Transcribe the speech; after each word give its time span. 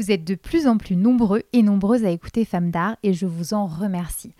Vous 0.00 0.10
êtes 0.10 0.24
de 0.24 0.34
plus 0.34 0.66
en 0.66 0.78
plus 0.78 0.96
nombreux 0.96 1.42
et 1.52 1.62
nombreuses 1.62 2.06
à 2.06 2.10
écouter 2.10 2.46
Femmes 2.46 2.70
d'art 2.70 2.96
et 3.02 3.12
je 3.12 3.26
vous 3.26 3.52
en 3.52 3.66
remercie. 3.66 4.32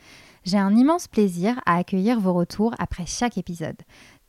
J'ai 0.42 0.56
un 0.56 0.74
immense 0.74 1.06
plaisir 1.06 1.60
à 1.66 1.76
accueillir 1.76 2.18
vos 2.18 2.32
retours 2.32 2.74
après 2.78 3.04
chaque 3.04 3.36
épisode. 3.36 3.76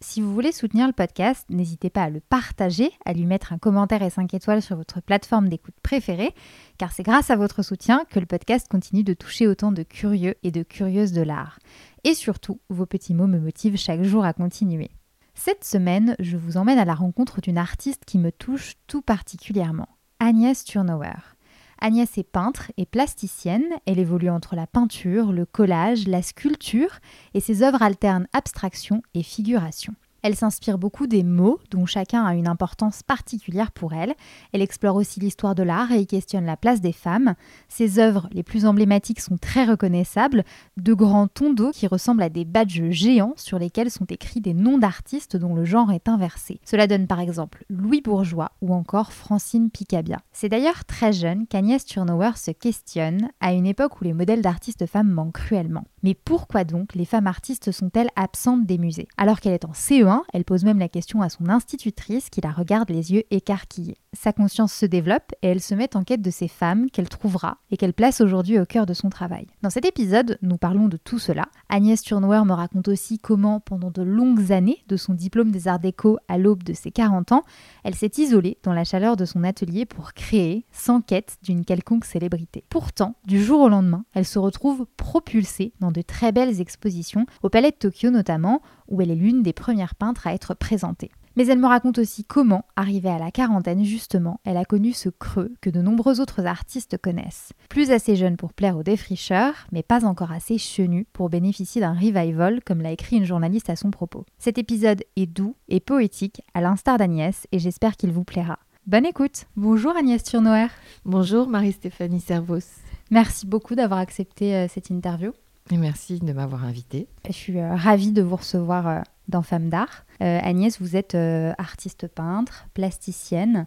Si 0.02 0.20
vous 0.20 0.34
voulez 0.34 0.52
soutenir 0.52 0.88
le 0.88 0.91
podcast, 0.91 1.45
n'hésitez 1.49 1.90
pas 1.90 2.04
à 2.04 2.09
le 2.09 2.20
partager, 2.20 2.91
à 3.05 3.13
lui 3.13 3.26
mettre 3.26 3.54
un 3.54 3.59
commentaire 3.59 4.04
et 4.04 4.09
5 4.09 4.34
étoiles 4.34 4.62
sur 4.62 4.76
votre 4.76 5.02
plateforme 5.02 5.48
d'écoute 5.48 5.76
préférée, 5.82 6.35
car 6.77 6.91
c'est 6.91 7.04
grâce 7.04 7.29
à 7.29 7.37
votre 7.37 7.63
soutien 7.63 8.04
que 8.09 8.20
le 8.20 8.26
podcast 8.26 8.68
continue 8.70 9.05
de 9.05 9.13
toucher 9.13 9.48
autant 9.48 9.71
de 9.71 9.84
curieux 9.84 10.35
et 10.43 10.52
de 10.52 10.63
curieuses 10.63 11.13
de 11.13 11.21
l'art. 11.21 11.59
Et 12.04 12.13
surtout, 12.13 12.59
vos 12.70 12.85
petits 12.85 13.13
mots 13.13 13.27
me 13.27 13.40
motivent 13.40 13.77
chaque 13.77 14.04
jour 14.04 14.26
à 14.26 14.34
continuer. 14.34 14.91
Cette 15.34 15.63
semaine, 15.63 16.18
je 16.20 16.35
vous 16.35 16.57
emmène 16.57 16.77
à 16.77 16.84
la 16.84 16.93
rencontre 16.93 17.40
d'une 17.40 17.57
artiste 17.57 18.04
qui 18.05 18.18
me 18.18 18.34
touche 18.34 18.74
tout 18.85 19.02
particulièrement. 19.02 19.87
Agnès 20.24 20.64
Turnauer. 20.64 21.36
Agnès 21.80 22.16
est 22.20 22.24
peintre 22.24 22.72
et 22.77 22.86
plasticienne. 22.86 23.66
Elle 23.88 23.98
évolue 23.98 24.30
entre 24.30 24.55
la 24.55 24.68
peinture, 24.68 25.32
le 25.32 25.48
collage, 25.48 26.08
la 26.08 26.22
sculpture 26.22 27.00
et 27.34 27.40
ses 27.40 27.64
œuvres 27.64 27.82
alternent 27.82 28.27
abstraction 28.32 29.02
et 29.16 29.24
figuration. 29.24 29.96
Elle 30.24 30.36
s'inspire 30.36 30.77
beaucoup 30.77 31.08
des 31.08 31.24
mots, 31.24 31.60
dont 31.72 31.86
chacun 31.86 32.24
a 32.24 32.36
une 32.36 32.48
importance 32.48 33.02
particulière 33.04 33.72
pour 33.72 33.94
elle. 33.94 34.14
Elle 34.54 34.62
explore 34.62 34.96
aussi 34.96 35.20
l'histoire 35.20 35.55
de 35.55 35.64
l'art 35.64 35.91
et 35.91 36.02
y 36.02 36.08
questionne 36.08 36.46
la 36.46 36.58
place 36.58 36.82
des 36.82 36.91
femmes. 36.91 37.34
Ses 37.70 38.00
œuvres 38.00 38.27
les 38.32 38.44
plus 38.44 38.66
emblématiques 38.66 39.20
sont 39.20 39.38
très 39.38 39.66
reconnaissables, 39.66 40.44
de 40.77 40.94
grands 40.94 41.27
tondeaux 41.27 41.72
qui 41.72 41.88
ressemblent 41.88 42.22
à 42.22 42.30
des 42.30 42.46
badges 42.46 42.90
géants 42.90 43.34
sur 43.36 43.58
lesquels 43.58 43.90
sont 43.90 44.05
écrits 44.05 44.42
des 44.42 44.54
noms 44.54 44.77
d'artistes 44.77 45.38
dont 45.38 45.55
le 45.55 45.66
genre 45.66 45.92
est 45.92 46.08
inversé. 46.08 46.60
Cela 46.66 46.88
donne 46.88 47.08
par 47.08 47.20
exemple 47.20 47.66
Louis 47.70 48.02
Bourgeois 48.02 48.52
ou 48.62 48.74
encore 48.74 49.14
Francine 49.14 49.70
Picabia. 49.70 50.20
C'est 50.32 50.49
d'ailleurs 50.49 50.86
très 50.86 51.14
jeune 51.14 51.48
qu'Agnès 51.48 51.84
Turnauer 51.86 52.38
se 52.38 52.52
questionne 52.52 53.30
à 53.40 53.54
une 53.54 53.66
époque 53.66 53.99
où 54.02 54.04
les 54.04 54.14
modèles 54.14 54.42
d'artistes 54.42 54.86
femmes 54.86 55.10
manquent 55.10 55.34
cruellement. 55.34 55.86
Mais 56.04 56.14
pourquoi 56.14 56.64
donc 56.64 56.96
les 56.96 57.05
femmes 57.05 57.27
artistes 57.27 57.72
sont-elles 57.72 58.10
absentes 58.16 58.66
des 58.66 58.77
musées 58.77 59.08
Alors 59.18 59.40
qu'elle 59.40 59.54
est 59.54 59.66
en 59.66 59.72
CE1, 59.72 60.10
elle 60.34 60.45
pose 60.45 60.63
même 60.63 60.79
la 60.79 60.90
question 60.90 61.21
à 61.21 61.29
son 61.29 61.49
institutrice 61.49 62.29
qui 62.29 62.41
la 62.41 62.51
regarde 62.51 62.90
les 62.90 63.13
yeux 63.13 63.23
écarquillés. 63.31 63.98
Sa 64.13 64.34
conscience 64.34 64.73
se 64.73 64.85
développe 64.85 65.31
et 65.41 65.47
elle 65.47 65.62
se 65.62 65.73
met 65.73 65.95
en 65.95 66.03
quête 66.03 66.22
de 66.22 66.31
ces 66.31 66.47
femmes 66.47 66.90
qu'elle 66.90 67.08
trouvera 67.08 67.58
et 67.72 67.78
qu'elle 67.78 67.94
place 67.94 68.19
aujourd'hui 68.19 68.59
au 68.59 68.66
cœur 68.66 68.86
de 68.86 68.94
son 68.94 69.09
travail. 69.09 69.47
Dans 69.62 69.69
cet 69.69 69.86
épisode, 69.86 70.38
nous 70.41 70.58
parlons 70.58 70.88
de 70.88 70.97
tout 70.97 71.19
cela. 71.19 71.46
Agnès 71.69 72.02
Turnauer 72.02 72.44
me 72.46 72.53
raconte 72.53 72.90
aussi 72.90 73.19
comment, 73.19 73.59
pendant 73.59 73.90
de 73.90 74.02
longues 74.02 74.52
années, 74.52 74.84
de 74.88 74.97
son 74.97 75.13
diplôme 75.13 75.52
des 75.52 75.68
arts 75.68 75.80
déco 75.80 76.18
à 76.28 76.38
l'aube 76.38 76.63
de 76.63 76.74
ses 76.74 76.91
40 76.91 77.31
ans, 77.31 77.44
elle 77.84 77.96
s'est 77.96 78.12
isolée 78.18 78.57
dans 78.63 78.74
la 78.74 78.84
chaleur 78.84 79.16
de 79.16 79.25
son 79.25 79.44
atelier 79.44 79.86
pour 79.86 80.13
créer, 80.13 80.66
sans 80.72 81.02
quête 81.02 81.38
d'une 81.44 81.63
quelconque 81.63 82.06
célébrité. 82.06 82.66
Pourtant, 82.69 83.16
du 83.25 83.41
jour 83.41 83.62
au 83.62 83.69
lendemain, 83.69 84.03
elle 84.13 84.25
se 84.25 84.40
retrouve 84.40 84.86
propulsée 84.97 85.74
dans 85.80 85.91
de 85.91 86.02
très 86.02 86.31
belles 86.31 86.59
expositions, 86.59 87.25
au 87.44 87.50
Palais 87.50 87.72
de 87.72 87.75
Tokyo 87.75 88.09
notamment, 88.09 88.62
où 88.91 89.02
elle 89.02 89.09
est 89.09 89.16
l'une 89.16 89.41
des 89.41 89.53
premières 89.53 89.96
peintres 89.96 90.28
à 90.28 90.34
être 90.34 90.53
présentée. 90.53 91.09
Mais 91.38 91.47
elle 91.47 91.59
me 91.59 91.68
raconte 91.68 91.97
aussi 91.97 92.25
comment, 92.25 92.66
arrivée 92.75 93.09
à 93.09 93.18
la 93.18 93.31
quarantaine 93.31 93.85
justement, 93.85 94.41
elle 94.44 94.57
a 94.57 94.66
connu 94.66 94.91
ce 94.91 95.07
creux 95.07 95.53
que 95.62 95.69
de 95.69 95.81
nombreux 95.81 96.19
autres 96.19 96.46
artistes 96.46 96.97
connaissent. 96.97 97.53
Plus 97.69 97.91
assez 97.91 98.18
jeune 98.18 98.35
pour 98.35 98.53
plaire 98.53 98.78
aux 98.78 98.84
défricheurs, 98.84 99.53
mais 99.72 99.81
pas 99.81 100.06
encore 100.06 100.34
assez 100.34 100.57
chenu 100.57 101.07
pour 101.13 101.30
bénéficier 101.30 101.80
d'un 101.80 101.94
revival, 101.94 102.62
comme 102.66 102.81
l'a 102.81 102.91
écrit 102.91 103.16
une 103.16 103.25
journaliste 103.25 103.69
à 103.69 103.78
son 103.78 103.91
propos. 103.91 104.25
Cet 104.40 104.57
épisode 104.57 105.03
est 105.16 105.25
doux 105.25 105.56
et 105.69 105.80
poétique, 105.80 106.41
à 106.53 106.59
l'instar 106.59 106.97
d'Agnès, 106.97 107.47
et 107.53 107.59
j'espère 107.59 107.96
qu'il 107.96 108.12
vous 108.12 108.25
plaira. 108.25 108.59
Bonne 108.88 109.06
écoute 109.06 109.46
Bonjour 109.56 109.96
Agnès 109.96 110.24
Turnoer 110.24 110.68
Bonjour 111.06 111.47
Marie-Stéphanie 111.47 112.19
Servos 112.19 112.81
Merci 113.12 113.46
beaucoup 113.46 113.75
d'avoir 113.75 114.00
accepté 114.00 114.56
euh, 114.56 114.68
cette 114.68 114.90
interview. 114.90 115.34
Merci 115.78 116.20
de 116.20 116.34
m'avoir 116.34 116.66
invitée. 116.66 117.08
Je 117.28 117.34
suis 117.34 117.59
euh, 117.59 117.76
ravie 117.76 118.12
de 118.12 118.22
vous 118.22 118.36
recevoir 118.36 118.88
euh, 118.88 119.00
dans 119.28 119.42
Femmes 119.42 119.70
d'Art. 119.70 120.06
Agnès, 120.20 120.80
vous 120.80 120.96
êtes 120.96 121.16
artiste 121.16 122.08
peintre, 122.08 122.68
plasticienne. 122.76 123.66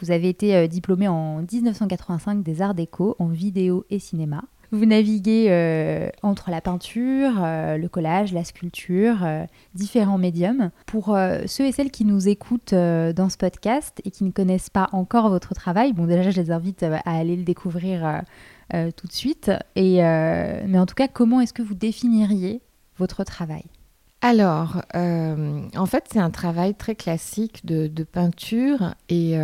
Vous 0.00 0.10
avez 0.10 0.28
été 0.28 0.68
diplômée 0.68 1.08
en 1.08 1.40
1985 1.50 2.42
des 2.42 2.60
arts 2.60 2.74
déco 2.74 3.16
en 3.18 3.28
vidéo 3.28 3.86
et 3.88 3.98
cinéma. 3.98 4.42
Vous 4.70 4.84
naviguez 4.84 6.10
entre 6.22 6.50
la 6.50 6.60
peinture, 6.60 7.32
le 7.40 7.86
collage, 7.86 8.34
la 8.34 8.44
sculpture, 8.44 9.26
différents 9.74 10.18
médiums. 10.18 10.72
Pour 10.84 11.16
ceux 11.46 11.64
et 11.64 11.72
celles 11.72 11.90
qui 11.90 12.04
nous 12.04 12.28
écoutent 12.28 12.74
dans 12.74 13.30
ce 13.30 13.38
podcast 13.38 14.02
et 14.04 14.10
qui 14.10 14.24
ne 14.24 14.30
connaissent 14.30 14.68
pas 14.68 14.90
encore 14.92 15.30
votre 15.30 15.54
travail, 15.54 15.94
bon 15.94 16.04
déjà 16.04 16.30
je 16.30 16.38
les 16.38 16.50
invite 16.50 16.82
à 16.82 17.00
aller 17.06 17.36
le 17.36 17.44
découvrir 17.44 18.24
euh, 18.72 18.90
tout 18.96 19.06
de 19.06 19.12
suite. 19.12 19.50
Et, 19.76 20.02
euh, 20.02 20.62
mais 20.66 20.78
en 20.78 20.86
tout 20.86 20.94
cas, 20.94 21.08
comment 21.08 21.40
est-ce 21.40 21.52
que 21.52 21.62
vous 21.62 21.74
définiriez 21.74 22.62
votre 22.96 23.24
travail? 23.24 23.64
Alors, 24.22 24.80
euh, 24.94 25.60
en 25.76 25.86
fait, 25.86 26.04
c'est 26.10 26.18
un 26.18 26.30
travail 26.30 26.74
très 26.74 26.94
classique 26.94 27.66
de, 27.66 28.04
peinture 28.04 28.94
et 29.10 29.36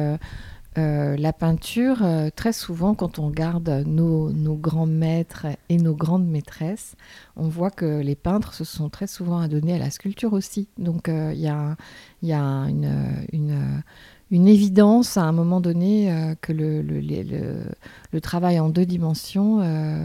la 0.76 1.32
peinture, 1.34 1.98
très 2.34 2.54
souvent, 2.54 2.94
quand 2.94 3.18
on 3.18 3.26
regarde 3.26 3.84
nos, 3.86 4.32
grands 4.56 4.86
maîtres 4.86 5.46
et 5.68 5.76
nos 5.76 5.94
grandes 5.94 6.26
maîtresses, 6.26 6.94
on 7.36 7.48
voit 7.48 7.70
que 7.70 8.00
les 8.00 8.14
peintres 8.14 8.54
se 8.54 8.64
sont 8.64 8.88
très 8.88 9.06
souvent 9.06 9.40
adonnés 9.40 9.74
à 9.74 9.78
la 9.78 9.90
sculpture 9.90 10.32
aussi. 10.32 10.68
Donc, 10.78 11.08
il 11.08 11.40
y 11.40 11.48
a, 11.50 11.76
une 12.22 13.82
évidence 14.30 15.16
à 15.16 15.22
un 15.22 15.32
moment 15.32 15.60
donné 15.60 16.12
euh, 16.12 16.34
que 16.40 16.52
le, 16.52 16.82
le, 16.82 18.20
travail 18.20 18.60
en 18.60 18.68
deux 18.68 18.86
dimensions 18.86 19.60
euh, 19.60 20.04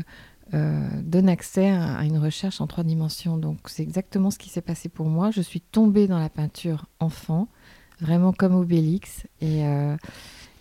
euh, 0.53 0.89
donne 1.03 1.29
accès 1.29 1.69
à, 1.69 2.03
une 2.03 2.17
recherche 2.17 2.61
en 2.61 2.67
trois 2.67 2.83
dimensions. 2.83 3.37
Donc 3.37 3.59
c'est 3.67 3.83
exactement 3.83 4.31
ce 4.31 4.37
qui 4.37 4.49
s'est 4.49 4.61
passé 4.61 4.89
pour 4.89 5.07
moi. 5.07 5.31
Je 5.31 5.41
suis 5.41 5.61
tombée 5.61 6.07
dans 6.07 6.19
la 6.19 6.29
peinture 6.29 6.85
enfant, 6.99 7.47
vraiment 8.01 8.33
comme 8.33 8.55
Obélix. 8.55 9.27
Et, 9.41 9.63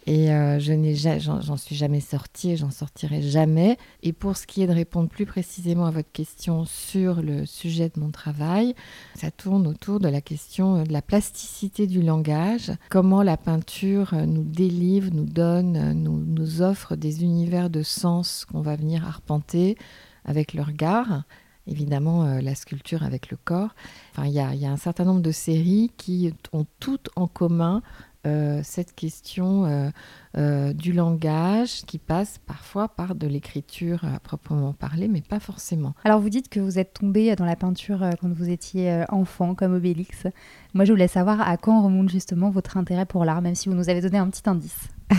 et 0.06 0.30
euh, 0.30 0.58
je 0.58 0.74
j'en 1.18 1.56
suis 1.56 1.74
jamais 1.74 2.00
sortie 2.00 2.50
et 2.50 2.56
j'en 2.56 2.70
sortirai 2.70 3.22
jamais. 3.22 3.78
Et 4.02 4.12
pour 4.12 4.36
ce 4.36 4.46
qui 4.46 4.62
est 4.62 4.66
de 4.66 4.72
répondre 4.72 5.08
plus 5.08 5.24
précisément 5.24 5.86
à 5.86 5.90
votre 5.90 6.12
question 6.12 6.66
sur 6.66 7.22
le 7.22 7.46
sujet 7.46 7.88
de 7.88 7.98
mon 7.98 8.10
travail, 8.10 8.74
ça 9.14 9.30
tourne 9.30 9.66
autour 9.66 10.00
de 10.00 10.08
la 10.08 10.20
question 10.20 10.76
euh, 10.76 10.84
de 10.84 10.92
la 10.92 11.00
plasticité 11.00 11.86
du 11.86 12.02
langage, 12.02 12.70
comment 12.90 13.22
la 13.22 13.38
peinture 13.38 14.12
euh, 14.12 14.26
nous 14.26 14.44
délivre, 14.44 15.10
nous 15.10 15.24
donne, 15.24 15.92
nous, 15.94 16.18
nous 16.18 16.60
offre 16.60 16.96
des 16.96 17.22
univers 17.22 17.70
de 17.70 17.82
sens 17.82 18.44
qu'on 18.44 18.60
va 18.60 18.76
venir 18.76 19.06
arpenter 19.06 19.76
avec 20.24 20.52
le 20.52 20.62
regard 20.62 21.24
évidemment 21.66 22.26
la 22.42 22.54
sculpture 22.54 23.04
avec 23.04 23.30
le 23.30 23.38
corps. 23.42 23.74
Enfin, 24.12 24.26
il 24.26 24.34
y, 24.34 24.38
a 24.38 24.70
un 24.70 24.76
certain 24.76 25.04
nombre 25.04 25.22
de 25.22 25.30
séries 25.30 25.90
qui 25.96 26.30
ont 26.52 26.66
toutes 26.78 27.08
en 27.16 27.26
commun 27.26 27.80
euh, 28.26 28.60
cette 28.62 28.94
question 28.94 29.66
euh, 29.66 29.90
euh, 30.38 30.72
du 30.72 30.92
langage 30.92 31.82
qui 31.86 31.98
passe 31.98 32.38
parfois 32.46 32.88
par 32.88 33.14
de 33.14 33.26
l'écriture 33.26 34.02
à 34.04 34.18
proprement 34.18 34.72
parler, 34.72 35.08
mais 35.08 35.20
pas 35.20 35.40
forcément. 35.40 35.94
Alors 36.04 36.20
vous 36.20 36.30
dites 36.30 36.48
que 36.48 36.58
vous 36.58 36.78
êtes 36.78 36.94
tombé 36.94 37.36
dans 37.36 37.44
la 37.44 37.56
peinture 37.56 38.02
quand 38.20 38.32
vous 38.32 38.48
étiez 38.48 39.04
enfant, 39.10 39.54
comme 39.54 39.74
Obélix. 39.74 40.26
Moi, 40.72 40.86
je 40.86 40.92
voulais 40.92 41.08
savoir 41.08 41.46
à 41.46 41.56
quand 41.58 41.82
remonte 41.82 42.08
justement 42.08 42.50
votre 42.50 42.78
intérêt 42.78 43.04
pour 43.04 43.26
l'art, 43.26 43.42
même 43.42 43.54
si 43.54 43.68
vous 43.68 43.74
nous 43.74 43.90
avez 43.90 44.00
donné 44.00 44.16
un 44.16 44.28
petit 44.28 44.48
indice. 44.48 44.88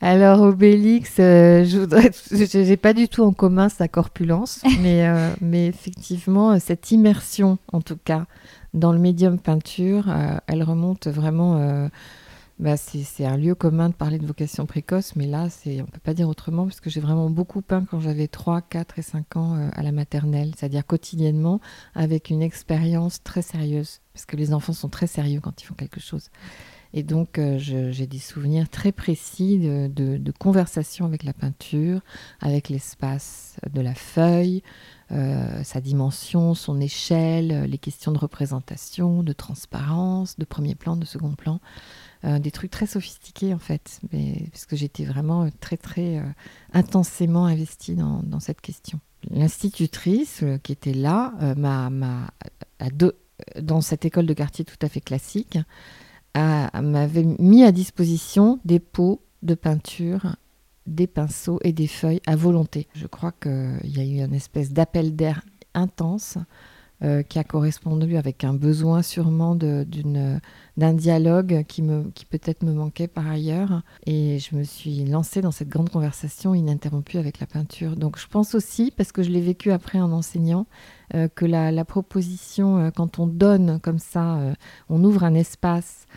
Alors 0.00 0.42
Obélix, 0.42 1.14
je 1.16 2.68
n'ai 2.68 2.76
pas 2.76 2.92
du 2.92 3.08
tout 3.08 3.22
en 3.22 3.32
commun 3.32 3.68
sa 3.68 3.88
corpulence, 3.88 4.62
mais, 4.82 5.08
mais 5.40 5.66
effectivement 5.66 6.58
cette 6.58 6.90
immersion, 6.90 7.58
en 7.72 7.80
tout 7.80 7.98
cas, 8.04 8.26
dans 8.74 8.92
le 8.92 8.98
médium 8.98 9.38
peinture, 9.38 10.08
euh, 10.08 10.36
elle 10.46 10.62
remonte 10.62 11.08
vraiment 11.08 11.56
euh, 11.56 11.88
bah, 12.58 12.76
c'est 12.76 13.24
un 13.24 13.36
lieu 13.36 13.54
commun 13.54 13.88
de 13.88 13.94
parler 13.94 14.18
de 14.18 14.26
vocation 14.26 14.66
précoce, 14.66 15.14
mais 15.16 15.26
là, 15.26 15.48
on 15.66 15.70
ne 15.70 15.82
peut 15.82 16.00
pas 16.02 16.14
dire 16.14 16.28
autrement, 16.28 16.64
parce 16.64 16.80
que 16.80 16.90
j'ai 16.90 17.00
vraiment 17.00 17.30
beaucoup 17.30 17.62
peint 17.62 17.84
quand 17.88 18.00
j'avais 18.00 18.26
3, 18.28 18.62
4 18.62 18.98
et 18.98 19.02
5 19.02 19.36
ans 19.36 19.54
euh, 19.56 19.68
à 19.72 19.82
la 19.82 19.92
maternelle, 19.92 20.52
c'est-à-dire 20.56 20.84
quotidiennement, 20.84 21.60
avec 21.94 22.30
une 22.30 22.42
expérience 22.42 23.22
très 23.22 23.42
sérieuse, 23.42 24.00
parce 24.12 24.26
que 24.26 24.36
les 24.36 24.52
enfants 24.52 24.72
sont 24.72 24.88
très 24.88 25.06
sérieux 25.06 25.40
quand 25.40 25.62
ils 25.62 25.66
font 25.66 25.74
quelque 25.74 26.00
chose. 26.00 26.30
Et 26.94 27.02
donc, 27.02 27.38
j'ai 27.58 28.06
des 28.06 28.18
souvenirs 28.18 28.70
très 28.70 28.92
précis 28.92 29.58
de, 29.58 29.88
de, 30.16 30.32
conversations 30.32 31.04
avec 31.04 31.22
la 31.22 31.34
peinture, 31.34 32.00
avec 32.40 32.70
l'espace 32.70 33.58
de 33.70 33.82
la 33.82 33.94
feuille, 33.94 34.62
euh, 35.12 35.62
sa 35.64 35.80
dimension, 35.80 36.54
son 36.54 36.80
échelle, 36.80 37.64
les 37.64 37.78
questions 37.78 38.12
de 38.12 38.18
représentation, 38.18 39.22
de 39.22 39.32
transparence, 39.32 40.38
de 40.38 40.44
premier 40.44 40.74
plan, 40.74 40.96
de 40.96 41.04
second 41.04 41.34
plan. 41.34 41.60
Euh, 42.24 42.40
des 42.40 42.50
trucs 42.50 42.72
très 42.72 42.86
sophistiqués 42.86 43.54
en 43.54 43.60
fait, 43.60 44.00
mais, 44.12 44.48
parce 44.50 44.66
que 44.66 44.74
j'étais 44.74 45.04
vraiment 45.04 45.48
très 45.60 45.76
très 45.76 46.18
euh, 46.18 46.24
intensément 46.72 47.46
investie 47.46 47.94
dans, 47.94 48.40
cette 48.40 48.60
question. 48.60 48.98
L'institutrice 49.30 50.42
euh, 50.42 50.58
qui 50.58 50.72
était 50.72 50.94
là 50.94 51.32
m'a, 51.56 51.90
dans 53.60 53.80
cette 53.80 54.04
école 54.04 54.26
de 54.26 54.34
quartier 54.34 54.64
tout 54.64 54.78
à 54.82 54.88
fait 54.88 55.00
classique 55.00 55.58
m'avait 56.34 57.24
mis 57.38 57.62
à 57.64 57.72
disposition 57.72 58.58
des 58.64 58.80
pots 58.80 59.22
de 59.42 59.54
peinture 59.54 60.36
des 60.88 61.06
pinceaux 61.06 61.58
et 61.62 61.72
des 61.72 61.86
feuilles 61.86 62.20
à 62.26 62.36
volonté. 62.36 62.88
Je 62.94 63.06
crois 63.06 63.32
qu'il 63.32 63.78
y 63.84 64.00
a 64.00 64.04
eu 64.04 64.24
une 64.24 64.34
espèce 64.34 64.72
d'appel 64.72 65.16
d'air 65.16 65.42
intense 65.74 66.38
euh, 67.04 67.22
qui 67.22 67.38
a 67.38 67.44
correspondu 67.44 68.16
avec 68.16 68.42
un 68.42 68.54
besoin 68.54 69.02
sûrement 69.02 69.54
d'un 69.54 70.94
dialogue 70.94 71.64
qui, 71.68 71.84
qui 72.12 72.24
peut-être 72.24 72.64
me 72.64 72.72
manquait 72.72 73.06
par 73.06 73.28
ailleurs. 73.28 73.82
Et 74.04 74.40
je 74.40 74.56
me 74.56 74.64
suis 74.64 75.04
lancée 75.04 75.40
dans 75.40 75.52
cette 75.52 75.68
grande 75.68 75.90
conversation 75.90 76.54
ininterrompue 76.54 77.18
avec 77.18 77.38
la 77.38 77.46
peinture. 77.46 77.94
Donc 77.94 78.18
je 78.18 78.26
pense 78.26 78.56
aussi, 78.56 78.90
parce 78.90 79.12
que 79.12 79.22
je 79.22 79.30
l'ai 79.30 79.40
vécu 79.40 79.70
après 79.70 80.00
en 80.00 80.10
enseignant, 80.10 80.66
euh, 81.14 81.28
que 81.32 81.46
la, 81.46 81.70
la 81.70 81.84
proposition, 81.84 82.78
euh, 82.78 82.90
quand 82.90 83.20
on 83.20 83.28
donne 83.28 83.78
comme 83.78 84.00
ça, 84.00 84.40
on 84.88 85.04
ouvre 85.04 85.22
un 85.22 85.34
espace 85.34 86.08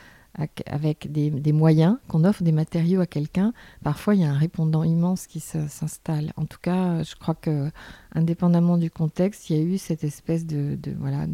avec 0.66 1.12
des, 1.12 1.52
moyens, 1.52 1.98
qu'on 2.08 2.24
offre 2.24 2.44
des 2.44 2.52
matériaux 2.52 3.02
à 3.02 3.06
quelqu'un, 3.06 3.54
parfois 3.84 4.16
il 4.16 4.22
y 4.22 4.24
a 4.24 4.30
un 4.30 4.38
répondant 4.38 4.84
immense 4.84 5.28
qui 5.28 5.40
s'installe. 5.40 6.32
En 6.38 6.46
tout 6.46 6.58
cas, 6.62 7.04
je 7.04 7.16
crois 7.16 7.36
que, 7.36 7.70
indépendamment 8.16 8.78
du 8.78 8.90
contexte, 8.90 9.50
il 9.50 9.58
y 9.58 9.60
a 9.60 9.64
eu 9.64 9.78
cette 9.78 10.04
espèce 10.04 10.46
de, 10.46 10.78
voilà 11.00 11.26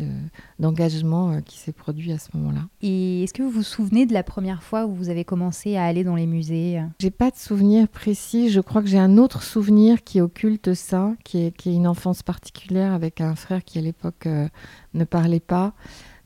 d'engagement 0.60 1.32
euh, 1.32 1.40
qui 1.42 1.58
s'est 1.58 1.72
produit 1.72 2.12
à 2.12 2.18
ce 2.18 2.30
moment-là. 2.36 2.62
Et 2.82 3.24
est-ce 3.24 3.34
que 3.34 3.44
vous 3.44 3.52
vous 3.52 3.64
souvenez 3.64 4.06
de 4.06 4.14
la 4.14 4.24
première 4.24 4.64
fois 4.64 4.86
où 4.86 4.94
vous 4.94 5.10
avez 5.10 5.26
commencé 5.26 5.78
à 5.78 5.86
aller 5.86 6.04
dans 6.04 6.16
les 6.16 6.28
musées 6.28 6.82
J'ai 7.00 7.12
pas 7.12 7.30
de 7.30 7.38
souvenir 7.38 7.88
précis. 7.88 8.50
Je 8.50 8.62
crois 8.62 8.82
que 8.82 8.88
j'ai 8.88 9.00
un 9.00 9.18
autre 9.18 9.44
souvenir 9.44 10.04
qui 10.04 10.22
occulte 10.22 10.74
ça, 10.74 11.14
qui 11.24 11.46
est, 11.46 11.56
qui 11.56 11.70
est 11.70 11.76
une 11.76 11.88
enfance 11.88 12.24
particulière 12.24 12.94
avec 12.94 13.22
un 13.22 13.36
frère 13.36 13.64
qui 13.64 13.78
à 13.78 13.82
l'époque 13.82 14.26
euh, 14.26 14.48
ne 14.94 15.04
parlait 15.04 15.40
pas. 15.40 15.74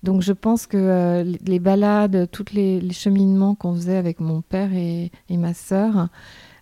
Donc 0.03 0.21
je 0.21 0.33
pense 0.33 0.65
que 0.65 0.77
euh, 0.77 1.24
les 1.45 1.59
balades, 1.59 2.30
tous 2.31 2.45
les, 2.53 2.81
cheminements 2.92 3.56
qu'on 3.56 3.75
faisait 3.75 3.98
avec 3.98 4.19
mon 4.19 4.42
père 4.42 4.74
et, 4.74 5.12
ma 5.30 5.53
sœur, 5.53 6.09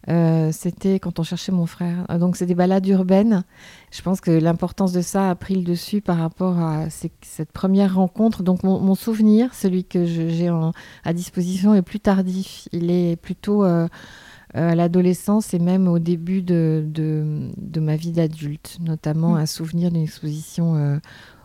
euh, 0.10 0.52
c'était 0.52 1.00
quand 1.00 1.20
on 1.20 1.24
cherchait 1.24 1.54
mon 1.54 1.66
frère. 1.66 2.06
Euh, 2.12 2.18
donc 2.18 2.36
c'est 2.36 2.46
des 2.46 2.56
balades 2.56 2.86
urbaines. 2.88 3.44
Je 3.92 4.02
pense 4.02 4.20
que 4.20 4.32
l'importance 4.32 4.92
de 4.92 5.02
ça 5.02 5.30
a 5.30 5.36
pris 5.36 5.56
le 5.56 5.64
dessus 5.64 6.02
par 6.02 6.18
rapport 6.18 6.60
à 6.60 6.90
cette 6.90 7.52
première 7.54 7.96
rencontre. 7.96 8.44
Donc 8.44 8.64
mon, 8.64 8.96
souvenir, 8.96 9.54
celui 9.54 9.86
que 9.86 10.06
j'ai 10.06 10.52
à 11.06 11.14
disposition, 11.14 11.74
est 11.74 11.82
plus 11.82 12.00
tardif. 12.02 12.68
Il 12.74 12.92
est 12.92 13.16
plutôt 13.16 13.64
à 13.64 13.88
l'adolescence 14.76 15.54
et 15.54 15.60
même 15.60 15.88
au 15.88 16.00
début 16.00 16.42
de, 16.42 16.84
de 16.86 17.80
ma 17.80 17.96
vie 17.96 18.12
d'adulte, 18.12 18.80
notamment 18.82 19.36
mmh. 19.36 19.38
un 19.38 19.46
souvenir 19.46 19.92
d'une 19.92 20.04
exposition 20.04 21.00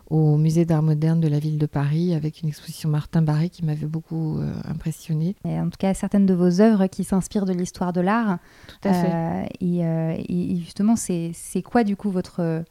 au 0.09 0.37
musée 0.37 0.65
d'art 0.65 0.83
moderne 0.83 1.19
de 1.19 1.27
la 1.27 1.39
ville 1.39 1.57
de 1.57 1.65
Paris 1.65 2.13
avec 2.13 2.41
une 2.41 2.49
exposition 2.49 2.89
Martin 2.89 3.21
Barré 3.21 3.49
qui 3.49 3.65
m'avait 3.65 3.87
beaucoup 3.87 4.37
euh, 4.37 4.53
impressionné. 4.65 5.35
en 5.43 5.65
tout 5.65 5.77
cas, 5.79 5.93
certaines 5.93 6.25
de 6.25 6.33
vos 6.33 6.61
œuvres 6.61 6.87
qui 6.87 7.03
s'inspirent 7.03 7.45
de 7.45 7.53
l'histoire 7.53 7.91
de 7.91 8.01
l'art. 8.01 8.37
Tout 8.67 8.89
à 8.89 8.93
fait. 8.93 9.11
Euh, 9.11 9.45
euh, 9.63 10.15
et, 10.29 10.57
justement, 10.57 10.95
c'est 10.95 11.33
quoi 11.63 11.83
du 11.83 11.95
coup 11.95 12.11
votre, 12.11 12.63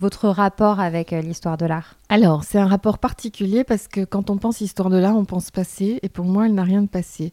votre 0.00 0.28
rapport 0.28 0.80
avec 0.80 1.12
l'histoire 1.12 1.56
de 1.56 1.66
l'art? 1.66 1.96
Alors, 2.08 2.42
c'est 2.42 2.58
un 2.58 2.66
rapport 2.66 2.98
particulier 2.98 3.62
parce 3.62 3.86
que 3.86 4.04
quand 4.04 4.30
on 4.30 4.36
pense 4.36 4.60
histoire 4.60 4.90
de 4.90 4.98
l'art, 4.98 5.16
on 5.16 5.24
pense 5.24 5.50
passé. 5.50 6.00
Et 6.02 6.08
pour 6.08 6.24
moi, 6.24 6.46
elle 6.46 6.54
n'a 6.54 6.64
rien 6.64 6.82
de 6.82 6.88
passé. 6.88 7.32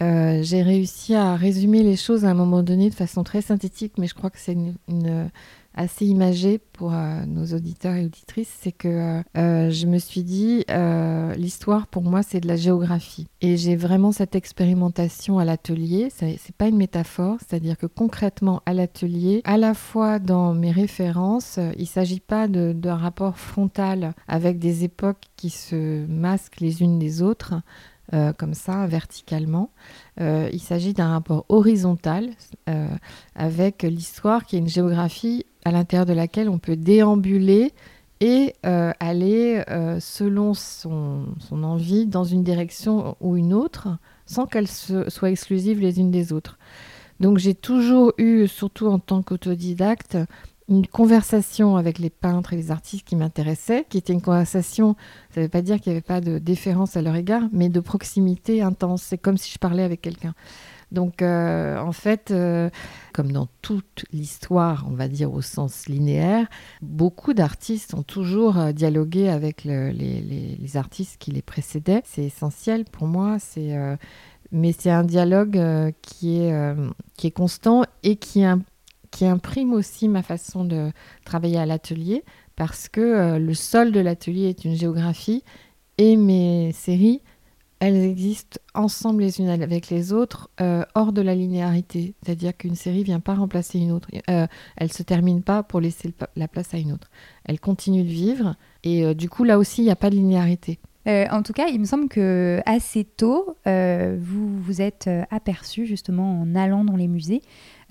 j'ai 0.00 0.62
réussi 0.62 1.14
à 1.14 1.36
résumer 1.36 1.84
les 1.84 1.96
choses 1.96 2.24
à 2.24 2.30
un 2.30 2.34
moment 2.34 2.64
donné 2.64 2.90
de 2.90 2.94
façon 2.94 3.22
très 3.22 3.40
synthétique, 3.40 3.92
mais 3.98 4.08
je 4.08 4.14
crois 4.14 4.30
que 4.30 4.38
c'est 4.40 4.54
une, 4.88 5.30
assez 5.76 6.06
imagé 6.06 6.58
pour 6.58 6.92
euh, 6.92 7.24
nos 7.26 7.54
auditeurs 7.54 7.94
et 7.94 8.04
auditrices, 8.04 8.52
c'est 8.60 8.72
que 8.72 8.88
euh, 8.88 9.22
euh, 9.36 9.70
je 9.70 9.86
me 9.86 9.98
suis 9.98 10.24
dit, 10.24 10.64
l'histoire 11.36 11.86
pour 11.86 12.02
moi 12.02 12.22
c'est 12.22 12.40
de 12.40 12.48
la 12.48 12.56
géographie. 12.56 13.26
Et 13.40 13.56
j'ai 13.56 13.76
vraiment 13.76 14.12
cette 14.12 14.34
expérimentation 14.34 15.38
à 15.38 15.44
l'atelier, 15.44 16.08
c'est 16.10 16.56
pas 16.56 16.68
une 16.68 16.76
métaphore, 16.76 17.36
c'est-à-dire 17.40 17.76
que 17.76 17.86
concrètement 17.86 18.62
à 18.66 18.72
l'atelier, 18.72 19.42
à 19.44 19.58
la 19.58 19.74
fois 19.74 20.18
dans 20.18 20.54
mes 20.54 20.70
références, 20.70 21.58
il 21.78 21.86
s'agit 21.86 22.20
pas 22.20 22.48
d'un 22.48 22.96
rapport 22.96 23.38
frontal 23.38 24.14
avec 24.28 24.58
des 24.58 24.84
époques 24.84 25.24
qui 25.36 25.50
se 25.50 26.06
masquent 26.06 26.60
les 26.60 26.82
unes 26.82 26.98
des 26.98 27.22
autres, 27.22 27.54
euh, 28.14 28.32
comme 28.32 28.54
ça, 28.54 28.86
verticalement. 28.86 29.70
Euh, 30.20 30.48
il 30.52 30.60
s'agit 30.60 30.92
d'un 30.92 31.10
rapport 31.10 31.44
horizontal 31.48 32.30
euh, 32.68 32.86
avec 33.34 33.82
l'histoire 33.82 34.44
qui 34.44 34.56
est 34.56 34.60
une 34.60 34.68
géographie 34.68 35.44
à 35.64 35.72
l'intérieur 35.72 36.06
de 36.06 36.12
laquelle 36.12 36.48
on 36.48 36.58
peut 36.58 36.76
déambuler 36.76 37.72
et 38.20 38.54
aller 38.62 39.62
selon 40.00 40.54
son, 40.54 41.26
son, 41.38 41.62
envie 41.64 42.06
dans 42.06 42.24
une 42.24 42.42
direction 42.42 43.14
ou 43.20 43.36
une 43.36 43.52
autre 43.52 43.88
sans 44.24 44.46
qu'elles 44.46 44.68
soient 44.68 45.30
exclusives 45.30 45.80
les 45.80 46.00
unes 46.00 46.10
des 46.10 46.32
autres. 46.32 46.56
Donc 47.20 47.36
j'ai 47.36 47.54
toujours 47.54 48.14
eu, 48.16 48.46
surtout 48.46 48.86
en 48.86 48.98
tant 48.98 49.20
qu'autodidacte, 49.20 50.16
une 50.68 50.86
conversation 50.86 51.76
avec 51.76 51.98
les 51.98 52.10
peintres 52.10 52.52
et 52.52 52.56
les 52.56 52.70
artistes 52.70 53.06
qui 53.06 53.14
m'intéressaient, 53.14 53.86
qui 53.88 53.98
était 53.98 54.12
une 54.12 54.22
conversation, 54.22 54.96
ça 55.30 55.40
ne 55.40 55.46
veut 55.46 55.50
pas 55.50 55.62
dire 55.62 55.80
qu'il 55.80 55.92
n'y 55.92 55.96
avait 55.98 56.02
pas 56.02 56.20
de 56.20 56.38
déférence 56.38 56.96
à 56.96 57.02
leur 57.02 57.14
égard, 57.14 57.42
mais 57.52 57.68
de 57.68 57.80
proximité 57.80 58.62
intense. 58.62 59.02
C'est 59.02 59.18
comme 59.18 59.36
si 59.36 59.52
je 59.52 59.58
parlais 59.58 59.84
avec 59.84 60.02
quelqu'un. 60.02 60.34
Donc, 60.92 61.20
euh, 61.20 61.78
en 61.78 61.92
fait, 61.92 62.30
euh, 62.30 62.70
comme 63.12 63.32
dans 63.32 63.48
toute 63.62 64.04
l'histoire, 64.12 64.86
on 64.88 64.94
va 64.94 65.08
dire 65.08 65.32
au 65.32 65.42
sens 65.42 65.86
linéaire, 65.88 66.46
beaucoup 66.80 67.34
d'artistes 67.34 67.94
ont 67.94 68.02
toujours 68.04 68.58
euh, 68.58 68.72
dialogué 68.72 69.28
avec 69.28 69.64
les, 69.64 70.76
artistes 70.76 71.16
qui 71.18 71.30
les 71.30 71.42
précédaient. 71.42 72.02
C'est 72.04 72.24
essentiel 72.24 72.84
pour 72.84 73.06
moi. 73.06 73.38
mais 74.52 74.72
c'est 74.72 74.90
un 74.90 75.04
dialogue 75.04 75.60
qui, 76.02 76.38
est, 76.38 76.74
qui 77.16 77.28
est 77.28 77.32
constant 77.32 77.84
et 78.02 78.16
qui, 78.16 78.44
qui 79.16 79.24
imprime 79.24 79.72
aussi 79.72 80.08
ma 80.08 80.22
façon 80.22 80.66
de 80.66 80.92
travailler 81.24 81.56
à 81.56 81.64
l'atelier 81.64 82.22
parce 82.54 82.86
que 82.90 83.00
euh, 83.00 83.38
le 83.38 83.54
sol 83.54 83.90
de 83.90 83.98
l'atelier 83.98 84.50
est 84.50 84.66
une 84.66 84.74
géographie 84.74 85.42
et 85.96 86.18
mes 86.18 86.70
séries, 86.72 87.22
elles 87.80 87.96
existent 87.96 88.58
ensemble 88.74 89.22
les 89.22 89.40
unes 89.40 89.48
avec 89.48 89.88
les 89.88 90.12
autres 90.12 90.50
euh, 90.60 90.84
hors 90.94 91.14
de 91.14 91.22
la 91.22 91.34
linéarité. 91.34 92.14
C'est-à-dire 92.22 92.54
qu'une 92.54 92.74
série 92.74 92.98
ne 92.98 93.04
vient 93.04 93.20
pas 93.20 93.34
remplacer 93.34 93.78
une 93.78 93.90
autre. 93.90 94.08
Euh, 94.28 94.46
elle 94.76 94.88
ne 94.88 94.92
se 94.92 95.02
termine 95.02 95.42
pas 95.42 95.62
pour 95.62 95.80
laisser 95.80 96.12
la 96.36 96.46
place 96.46 96.74
à 96.74 96.76
une 96.76 96.92
autre. 96.92 97.08
Elle 97.46 97.58
continue 97.58 98.02
de 98.02 98.10
vivre 98.10 98.54
et 98.84 99.14
du 99.14 99.30
coup 99.30 99.44
là 99.44 99.56
aussi 99.56 99.80
il 99.80 99.86
n'y 99.86 99.90
a 99.90 99.96
pas 99.96 100.10
de 100.10 100.16
linéarité. 100.16 100.78
en 101.06 101.42
tout 101.42 101.54
cas, 101.54 101.68
il 101.68 101.80
me 101.80 101.86
semble 101.86 102.08
que 102.08 102.60
assez 102.66 103.04
tôt, 103.04 103.56
vous 103.64 104.60
vous 104.60 104.82
êtes 104.82 105.08
aperçu 105.30 105.86
justement 105.86 106.42
en 106.42 106.54
allant 106.54 106.84
dans 106.84 106.96
les 106.96 107.08
musées 107.08 107.40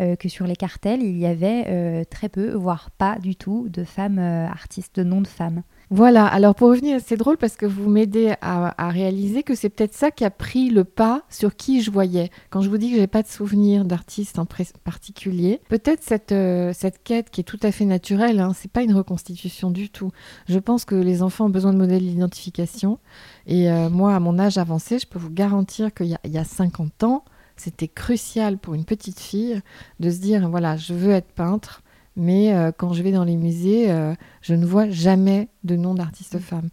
euh, 0.02 0.18
que 0.18 0.28
sur 0.28 0.46
les 0.46 0.58
cartels, 0.58 1.02
il 1.02 1.18
y 1.18 1.26
avait 1.26 1.64
euh, 1.68 2.04
très 2.04 2.28
peu, 2.28 2.52
voire 2.52 2.92
pas 2.92 3.18
du 3.18 3.38
tout, 3.38 3.70
de 3.70 3.86
femmes 3.86 4.20
euh, 4.20 4.46
artistes, 4.46 4.98
de 4.98 5.06
noms 5.06 5.22
de 5.22 5.28
femmes. 5.28 5.64
Voilà, 5.90 6.26
alors 6.26 6.54
pour 6.54 6.68
revenir, 6.68 7.00
c'est 7.02 7.16
drôle 7.16 7.38
parce 7.38 7.56
que 7.56 7.66
vous 7.66 7.90
m'aidez 7.90 8.34
à, 8.42 8.90
réaliser 8.90 9.42
que 9.42 9.56
c'est 9.56 9.70
peut-être 9.70 9.94
ça 9.94 10.12
qui 10.12 10.26
a 10.26 10.32
pris 10.32 10.70
le 10.70 10.84
pas 10.84 11.22
sur 11.30 11.56
qui 11.56 11.82
je 11.82 11.92
voyais. 11.92 12.30
Quand 12.50 12.60
je 12.60 12.70
vous 12.70 12.78
dis 12.78 12.92
que 12.92 12.98
j'ai 12.98 13.08
pas 13.08 13.22
de 13.22 13.30
souvenir 13.30 13.86
d'artiste 13.86 14.38
en 14.38 14.46
particulier, 14.84 15.62
peut-être 15.70 16.04
cette, 16.04 16.34
cette 16.74 17.04
quête 17.04 17.30
qui 17.30 17.42
est 17.42 17.46
tout 17.46 17.60
à 17.62 17.72
fait 17.72 17.86
naturelle, 17.86 18.42
hein, 18.42 18.52
c'est 18.54 18.72
pas 18.72 18.82
une 18.82 18.96
reconstitution 18.96 19.70
du 19.72 19.90
tout. 19.90 20.12
Je 20.50 20.60
pense 20.60 20.84
que 20.84 20.96
les 20.96 21.22
enfants 21.22 21.46
ont 21.46 21.50
besoin 21.50 21.72
de 21.72 21.78
modèles 21.78 22.04
d'identification. 22.04 22.98
Et 23.46 23.70
moi, 23.92 24.16
à 24.16 24.20
mon 24.20 24.40
âge 24.40 24.58
avancé, 24.58 24.98
je 24.98 25.06
peux 25.06 25.20
vous 25.20 25.30
garantir 25.32 25.94
qu'il 25.94 26.08
y, 26.08 26.30
y, 26.30 26.38
a 26.40 26.44
50 26.44 27.04
ans, 27.04 27.24
c'était 27.58 27.88
crucial 27.88 28.58
pour 28.58 28.74
une 28.74 28.86
petite 28.86 29.20
fille 29.20 29.62
de 30.00 30.10
se 30.10 30.20
dire, 30.20 30.50
voilà, 30.50 30.78
je 30.78 30.94
veux 30.94 31.12
être 31.12 31.32
peintre, 31.32 31.82
mais 32.16 32.54
euh, 32.54 32.72
quand 32.76 32.94
je 32.94 33.04
vais 33.04 33.12
dans 33.12 33.24
les 33.24 33.38
musées, 33.38 33.92
euh, 33.92 34.14
je 34.42 34.54
ne 34.54 34.66
vois 34.66 34.90
jamais 34.90 35.50
de 35.64 35.76
nom 35.76 35.94
d'artiste 35.94 36.36
mm. 36.36 36.40
femme. 36.40 36.70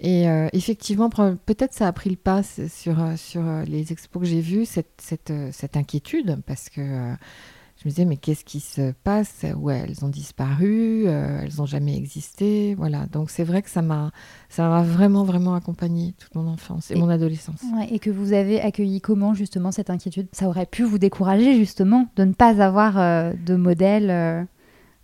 Et 0.00 0.26
effectivement, 0.52 1.10
peut-être 1.10 1.74
ça 1.74 1.88
a 1.88 1.92
pris 1.92 2.08
le 2.08 2.14
pas 2.14 2.44
sur, 2.44 2.96
sur 3.16 3.42
les 3.66 3.90
expos 3.90 4.22
que 4.22 4.28
j'ai 4.28 4.40
vus, 4.40 4.64
cette, 4.64 4.92
cette, 5.02 5.32
cette, 5.50 5.76
inquiétude, 5.76 6.38
parce 6.46 6.68
que 6.68 7.16
je 7.78 7.86
me 7.86 7.90
disais, 7.90 8.04
mais 8.04 8.16
qu'est-ce 8.16 8.44
qui 8.44 8.58
se 8.58 8.92
passe? 9.04 9.46
Ouais, 9.56 9.84
elles 9.84 10.04
ont 10.04 10.08
disparu, 10.08 11.04
euh, 11.06 11.42
elles 11.42 11.52
n'ont 11.58 11.66
jamais 11.66 11.96
existé. 11.96 12.74
Voilà. 12.74 13.06
Donc 13.06 13.30
c'est 13.30 13.44
vrai 13.44 13.62
que 13.62 13.70
ça 13.70 13.82
m'a, 13.82 14.10
ça 14.48 14.68
m'a 14.68 14.82
vraiment, 14.82 15.22
vraiment 15.22 15.54
accompagné 15.54 16.14
toute 16.18 16.34
mon 16.34 16.48
enfance 16.48 16.90
et, 16.90 16.96
mon 16.96 17.08
adolescence. 17.08 17.62
et 17.88 18.00
que 18.00 18.10
vous 18.10 18.32
avez 18.32 18.60
accueilli 18.60 19.00
comment 19.00 19.32
justement 19.32 19.70
cette 19.70 19.90
inquiétude? 19.90 20.26
Ça 20.32 20.48
aurait 20.48 20.66
pu 20.66 20.82
vous 20.82 20.98
décourager 20.98 21.54
justement 21.54 22.08
de 22.16 22.24
ne 22.24 22.32
pas 22.32 22.60
avoir 22.60 22.98
euh, 22.98 23.32
de 23.46 23.54
modèle 23.54 24.48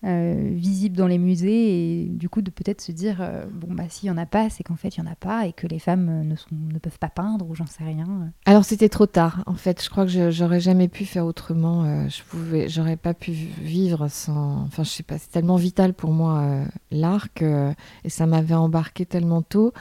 euh, 0.05 0.51
visible 0.53 0.97
dans 0.97 1.07
les 1.07 1.17
musées 1.17 2.03
et 2.03 2.05
du 2.11 2.29
coup 2.29 2.43
de 2.43 2.51
peut-être 2.51 2.83
se 2.83 2.93
dire 2.93 3.19
euh, 3.21 3.47
bon 3.51 3.73
bah 3.73 3.85
s'il 3.89 4.09
y 4.09 4.11
en 4.11 4.19
a 4.19 4.27
pas 4.27 4.51
c'est 4.51 4.63
qu'en 4.63 4.77
fait 4.77 4.97
il 4.97 5.01
y 5.01 5.03
en 5.03 5.11
a 5.11 5.15
pas 5.15 5.47
et 5.47 5.55
que 5.55 5.67
les 5.67 5.79
femmes 5.79 6.09
euh, 6.11 6.23
ne, 6.23 6.73
ne 6.75 6.79
peuvent 6.79 6.99
pas 6.99 7.09
peindre 7.09 7.49
ou 7.49 7.55
j'en 7.55 7.65
sais 7.65 7.85
rien. 7.85 8.31
Alors 8.45 8.67
c'était 8.67 8.91
trop 8.91 9.07
tard 9.07 9.43
en 9.47 9.55
fait 9.55 9.83
je 9.83 9.89
crois 9.89 10.05
que 10.05 10.31
j'aurais 10.31 10.61
jamais 10.61 10.89
pu 10.89 11.07
faire 11.07 11.25
autrement 11.25 12.07
je 12.09 12.23
pouvais 12.25 12.69
j'aurais 12.69 12.99
pas 12.99 13.15
pu 13.15 13.31
vivre 13.33 14.09
sans 14.09 14.65
enfin 14.65 14.83
je 14.83 14.91
sais 14.91 15.03
pas 15.03 15.17
c'est 15.17 15.31
tellement 15.31 15.57
vital 15.57 15.95
pour 15.95 16.13
moi 16.13 16.65
l'art 16.91 17.29
et 17.41 18.11
ça 18.11 18.27
m'avait 18.27 18.55
embarqué 18.55 19.07
tellement 19.07 19.41
tôt 19.41 19.73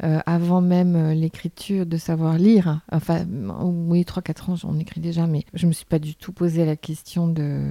avant 0.00 0.60
même 0.60 1.10
l'écriture, 1.10 1.84
de 1.84 1.96
savoir 1.96 2.38
lire. 2.38 2.82
Enfin, 2.92 3.26
oui, 3.62 4.02
3-4 4.02 4.50
ans, 4.50 4.56
j'en 4.56 4.78
écris 4.78 5.00
déjà, 5.00 5.26
mais 5.26 5.44
je 5.54 5.66
me 5.66 5.72
suis 5.72 5.84
pas 5.84 5.98
du 5.98 6.14
tout 6.14 6.32
posé 6.32 6.64
la 6.64 6.76
question 6.76 7.26
de 7.26 7.64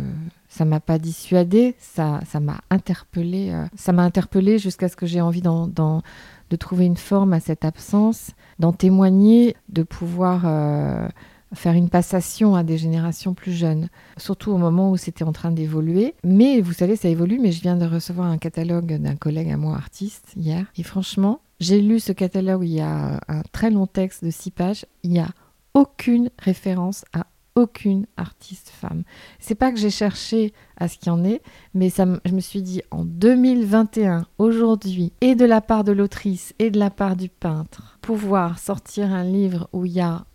ça 0.48 0.66
m'a 0.66 0.80
pas 0.80 0.98
dissuadé, 0.98 1.75
ça, 1.80 2.22
ça 2.25 2.39
m'a 2.39 2.60
interpellé, 2.70 3.51
euh, 3.51 3.66
ça 3.75 3.92
m'a 3.92 4.04
interpellé 4.04 4.60
jusqu'à 4.60 4.89
ce 4.89 4.96
que 4.96 5.06
j'ai 5.06 5.22
envie 5.22 5.42
de 5.42 6.56
trouver 6.56 6.86
une 6.86 6.98
forme 6.98 7.34
à 7.34 7.39
cette 7.39 7.66
absence, 7.66 8.32
d'en 8.60 8.72
témoigner, 8.72 9.56
de 9.70 9.84
pouvoir 9.84 10.44
euh, 10.46 11.08
faire 11.54 11.74
une 11.74 11.89
passation 11.89 12.56
à 12.56 12.63
des 12.63 12.77
générations 12.77 13.34
plus 13.34 13.51
jeunes, 13.51 13.89
surtout 14.18 14.51
au 14.51 14.58
moment 14.58 14.92
où 14.92 14.98
c'était 14.98 15.24
en 15.24 15.34
train 15.34 15.51
d'évoluer. 15.51 16.16
Mais 16.24 16.62
vous 16.62 16.74
savez, 16.74 16.96
ça 16.96 17.10
évolue, 17.10 17.39
mais 17.39 17.51
je 17.51 17.62
viens 17.62 17.75
de 17.77 17.86
recevoir 17.86 18.27
un 18.27 18.38
catalogue 18.38 18.98
d'un 18.98 19.16
collègue 19.16 19.51
à 19.51 19.58
moi, 19.58 19.75
artiste, 19.75 20.34
hier, 20.36 20.66
et 20.77 20.84
franchement, 20.84 21.42
j'ai 21.60 21.82
lu 21.82 22.00
ce 22.00 22.12
catalogue, 22.12 22.63
il 22.63 22.74
y 22.74 22.82
a 22.82 23.20
un 23.27 23.42
très 23.51 23.72
long 23.72 23.88
texte 23.88 24.24
de 24.24 24.30
six 24.30 24.51
pages, 24.51 24.86
il 25.04 25.12
n'y 25.12 25.20
a 25.20 25.30
aucune 25.74 26.30
référence 26.39 27.04
à 27.13 27.25
aucune 27.58 28.06
artiste 28.18 28.70
femme. 28.70 29.04
C'est 29.40 29.56
pas 29.56 29.72
que 29.72 29.80
j'ai 29.80 29.90
cherché 29.90 30.54
à 30.78 30.88
ce 30.88 30.98
qu'il 30.98 31.08
y 31.08 31.10
en 31.10 31.26
ait, 31.26 31.42
mais 31.74 31.90
ça, 31.90 32.06
je 32.24 32.32
me 32.32 32.40
suis 32.40 32.62
dit 32.62 32.84
en 32.92 33.04
2021, 33.04 34.28
aujourd'hui, 34.38 35.12
et 35.22 35.34
de 35.34 35.44
la 35.44 35.60
part 35.60 35.84
de 35.84 35.92
l'autrice 35.92 36.54
et 36.60 36.70
de 36.70 36.78
la 36.78 36.92
part 36.92 37.16
du 37.16 37.30
peintre, 37.30 37.98
pouvoir 38.02 38.60
sortir 38.60 39.12
un 39.12 39.24
livre 39.24 39.68
où 39.74 39.86
il 39.86 39.94
y 39.94 40.02
a 40.02 40.26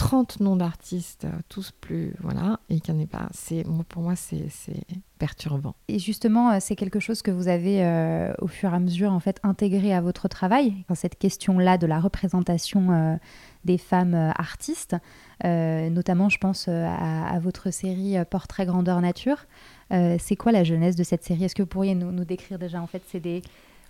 30 0.00 0.40
noms 0.40 0.56
d'artistes, 0.56 1.26
tous 1.50 1.72
plus, 1.78 2.14
voilà, 2.22 2.58
et 2.70 2.80
qu'il 2.80 2.94
n'y 2.94 3.00
en 3.00 3.02
ait 3.04 3.06
pas, 3.06 3.28
c'est, 3.32 3.66
pour 3.90 4.00
moi, 4.00 4.16
c'est, 4.16 4.48
perturbant. 5.18 5.74
Et 5.88 5.98
justement, 5.98 6.52
euh, 6.52 6.56
c'est 6.58 6.74
quelque 6.74 7.00
chose 7.00 7.20
que 7.20 7.30
vous 7.30 7.48
avez, 7.48 7.84
euh, 7.84 8.32
au 8.40 8.46
fur 8.46 8.72
et 8.72 8.74
à 8.74 8.78
mesure, 8.78 9.12
en 9.12 9.20
fait, 9.20 9.38
intégré 9.42 9.92
à 9.92 10.00
votre 10.00 10.26
travail, 10.26 10.72
dans 10.88 10.94
cette 10.94 11.18
question-là 11.18 11.76
de 11.76 11.86
la 11.86 12.00
représentation 12.00 12.92
euh, 12.92 13.16
des 13.66 13.76
femmes 13.76 14.32
artistes, 14.38 14.96
notamment, 15.44 16.30
je 16.30 16.38
pense 16.38 16.66
à, 16.68 17.38
votre 17.40 17.70
série 17.70 18.16
Portrait 18.30 18.64
grandeur 18.64 19.02
nature. 19.02 19.44
c'est 19.90 20.36
quoi 20.36 20.50
la 20.50 20.64
jeunesse 20.64 20.96
de 20.96 21.02
cette 21.02 21.24
série? 21.24 21.44
Est-ce 21.44 21.54
que 21.54 21.62
vous 21.62 21.68
pourriez 21.68 21.94
nous, 21.94 22.10
nous 22.10 22.24
décrire 22.24 22.58
déjà, 22.58 22.80
en 22.80 22.86
fait, 22.86 23.02
c'est 23.06 23.20
des... 23.20 23.42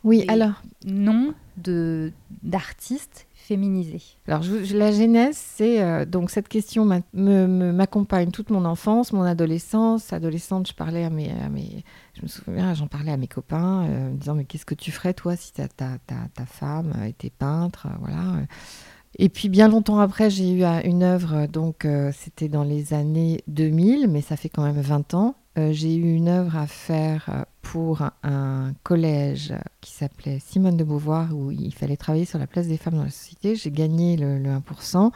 Oui, 0.05 0.25
alors. 0.29 0.63
Noms 0.85 1.35
de, 1.57 2.13
d'artistes 2.43 3.27
féminisés. 3.35 4.03
Alors, 4.27 4.43
la 4.73 4.93
genèse, 4.93 5.37
c'est. 5.37 5.83
Euh, 5.83 6.05
donc, 6.05 6.31
cette 6.31 6.49
question 6.49 6.85
m'accompagne 7.13 8.31
toute 8.31 8.51
mon 8.51 8.65
enfance, 8.65 9.13
mon 9.13 9.23
adolescence. 9.23 10.13
Adolescente, 10.13 10.69
je 10.69 10.75
parlais 10.75 11.05
à 11.05 11.11
mes. 11.11 11.31
mes 11.51 11.85
je 12.15 12.23
me 12.23 12.29
souviens, 12.29 12.75
j'en 12.75 12.87
parlais 12.87 13.13
à 13.13 13.17
mes 13.17 13.29
copains, 13.29 13.85
euh, 13.85 14.11
me 14.11 14.17
disant 14.17 14.35
Mais 14.35 14.45
qu'est-ce 14.45 14.67
que 14.67 14.75
tu 14.75 14.91
ferais, 14.91 15.15
toi, 15.15 15.37
si 15.37 15.53
ta, 15.53 15.69
ta, 15.69 15.99
ta, 16.07 16.47
femme 16.47 16.93
était 17.07 17.31
peintre 17.31 17.89
Voilà. 18.01 18.41
Et 19.19 19.29
puis 19.29 19.49
bien 19.49 19.69
longtemps 19.69 19.99
après, 19.99 20.31
j'ai 20.31 20.53
eu 20.53 20.63
une 20.63 21.03
œuvre, 21.03 21.47
donc 21.47 21.85
c'était 22.13 22.49
dans 22.49 22.63
les 22.63 22.95
années 22.95 23.43
2000, 23.49 24.07
mais 24.09 24.21
ça 24.21 24.37
fait 24.37 24.49
quand 24.49 24.63
même 24.63 24.81
20 24.81 25.15
ans, 25.15 25.35
euh, 25.59 25.73
j'ai 25.73 25.97
eu 25.97 26.15
une 26.15 26.29
œuvre 26.29 26.57
à 26.57 26.67
faire 26.67 27.27
euh, 27.29 27.43
pour 27.63 28.03
un 28.23 28.73
collège 28.85 29.53
qui 29.81 29.91
s'appelait 29.93 30.39
Simone 30.39 30.77
de 30.77 30.85
Beauvoir, 30.85 31.35
où 31.35 31.51
il 31.51 31.75
fallait 31.75 31.97
travailler 31.97 32.25
sur 32.25 32.39
la 32.39 32.47
place 32.47 32.69
des 32.69 32.77
femmes 32.77 32.95
dans 32.95 33.05
la 33.05 33.11
société. 33.11 33.57
J'ai 33.57 33.71
gagné 33.71 34.17
le, 34.17 34.39
1%. 34.39 35.11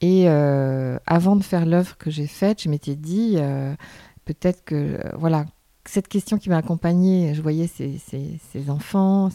Et 0.00 0.28
euh, 0.28 0.98
avant 1.06 1.36
de 1.36 1.42
faire 1.42 1.64
l'œuvre 1.64 1.96
que 1.96 2.10
j'ai 2.10 2.26
faite, 2.26 2.62
je 2.62 2.68
m'étais 2.68 2.94
dit, 2.94 3.38
peut-être 4.26 4.64
que, 4.64 5.00
voilà, 5.16 5.46
cette 5.86 6.08
question 6.08 6.38
qui 6.38 6.50
m'a 6.50 6.58
accompagnée, 6.58 7.34
je 7.34 7.42
voyais 7.42 7.66
ces, 7.66 7.98
ces, 7.98 8.70
enfants, 8.70 9.30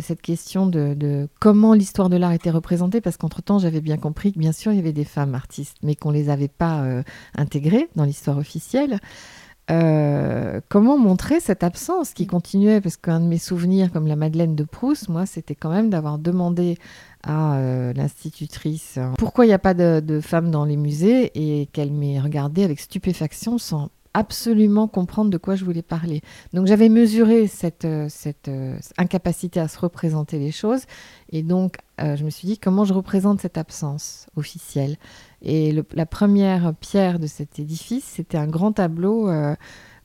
cette 0.00 0.22
question 0.22 0.66
de, 0.66 0.94
de 0.94 1.28
comment 1.40 1.74
l'histoire 1.74 2.08
de 2.08 2.16
l'art 2.16 2.32
était 2.32 2.50
représentée, 2.50 3.00
parce 3.00 3.16
qu'entre-temps, 3.16 3.58
j'avais 3.58 3.80
bien 3.80 3.96
compris 3.96 4.32
que 4.32 4.38
bien 4.38 4.52
sûr, 4.52 4.72
il 4.72 4.76
y 4.76 4.80
avait 4.80 4.92
des 4.92 5.04
femmes 5.04 5.34
artistes, 5.34 5.76
mais 5.82 5.94
qu'on 5.94 6.10
ne 6.10 6.16
les 6.16 6.30
avait 6.30 6.48
pas 6.48 6.84
intégrées 7.36 7.88
dans 7.96 8.04
l'histoire 8.04 8.38
officielle. 8.38 8.98
Euh, 9.70 10.60
comment 10.68 10.98
montrer 10.98 11.40
cette 11.40 11.62
absence 11.62 12.12
qui 12.12 12.26
continuait? 12.26 12.80
Parce 12.80 12.96
qu'un 12.96 13.20
de 13.20 13.26
mes 13.26 13.38
souvenirs, 13.38 13.90
comme 13.90 14.06
la 14.06 14.16
Madeleine 14.16 14.54
de 14.54 14.64
Proust, 14.64 15.08
moi, 15.08 15.24
c'était 15.26 15.54
quand 15.54 15.70
même 15.70 15.88
d'avoir 15.88 16.18
demandé 16.18 16.76
à 17.22 17.56
euh, 17.56 17.94
l'institutrice 17.94 18.98
pourquoi 19.16 19.46
il 19.46 19.48
n'y 19.48 19.54
a 19.54 19.58
pas 19.58 19.72
de, 19.72 20.20
femmes 20.20 20.50
dans 20.50 20.66
les 20.66 20.76
musées 20.76 21.30
et 21.34 21.66
qu'elle 21.66 21.90
m'ait 21.90 22.20
regardé 22.20 22.62
avec 22.64 22.80
stupéfaction 22.80 23.56
sans 23.56 23.88
absolument 24.14 24.88
comprendre 24.88 25.30
de 25.30 25.36
quoi 25.36 25.56
je 25.56 25.64
voulais 25.64 25.82
parler. 25.82 26.22
Donc 26.52 26.66
j'avais 26.66 26.88
mesuré 26.88 27.46
cette, 27.46 27.84
euh, 27.84 28.06
cette 28.08 28.50
incapacité 28.96 29.60
à 29.60 29.68
se 29.68 29.78
représenter 29.78 30.38
les 30.38 30.52
choses 30.52 30.84
et 31.30 31.42
donc 31.42 31.76
je 32.00 32.24
me 32.24 32.30
suis 32.30 32.48
dit 32.48 32.58
comment 32.58 32.84
je 32.84 32.92
représente 32.92 33.40
cette 33.40 33.56
absence 33.56 34.26
officielle? 34.34 34.96
Et 35.46 35.78
la 35.92 36.06
première 36.06 36.74
pierre 36.74 37.18
de 37.18 37.26
cet 37.26 37.58
édifice, 37.58 38.04
c'était 38.04 38.38
un 38.38 38.46
grand 38.46 38.72
tableau 38.72 39.28
euh, 39.28 39.54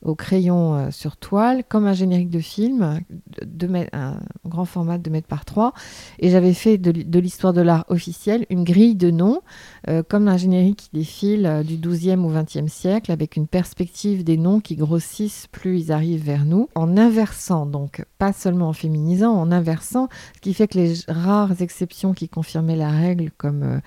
au 0.02 0.14
crayon 0.14 0.74
euh, 0.74 0.90
sur 0.90 1.16
toile, 1.16 1.62
comme 1.68 1.86
un 1.86 1.92
générique 1.92 2.30
de 2.30 2.40
film, 2.40 3.00
de, 3.44 3.68
un 3.92 4.20
grand 4.46 4.64
format 4.64 4.98
de 4.98 5.02
2 5.04 5.10
mètres 5.10 5.26
par 5.26 5.44
3. 5.44 5.72
Et 6.18 6.30
j'avais 6.30 6.54
fait 6.54 6.78
de, 6.78 7.18
l'histoire 7.18 7.52
de 7.52 7.60
l'art 7.60 7.84
officielle 7.88 8.46
une 8.50 8.64
grille 8.64 8.94
de 8.94 9.10
noms, 9.10 9.42
euh, 9.88 10.02
comme 10.06 10.28
un 10.28 10.36
générique 10.36 10.78
qui 10.78 10.90
défile 10.92 11.62
du 11.66 11.76
12e 11.76 12.24
au 12.24 12.32
20e 12.32 12.68
siècle, 12.68 13.12
avec 13.12 13.36
une 13.36 13.46
perspective 13.46 14.24
des 14.24 14.36
noms 14.36 14.60
qui 14.60 14.76
grossissent 14.76 15.46
plus 15.52 15.80
ils 15.80 15.92
arrivent 15.92 16.24
vers 16.24 16.44
nous, 16.44 16.68
en 16.74 16.96
inversant, 16.96 17.66
donc 17.66 18.04
pas 18.18 18.32
seulement 18.32 18.68
en 18.68 18.72
féminisant, 18.72 19.32
en 19.32 19.52
inversant, 19.52 20.08
ce 20.34 20.40
qui 20.40 20.54
fait 20.54 20.68
que 20.68 20.78
les 20.78 20.94
rares 21.08 21.60
exceptions 21.60 22.12
qui 22.12 22.28
confirmaient 22.28 22.76
la 22.76 22.90
règle, 22.90 23.30
comme 23.36 23.80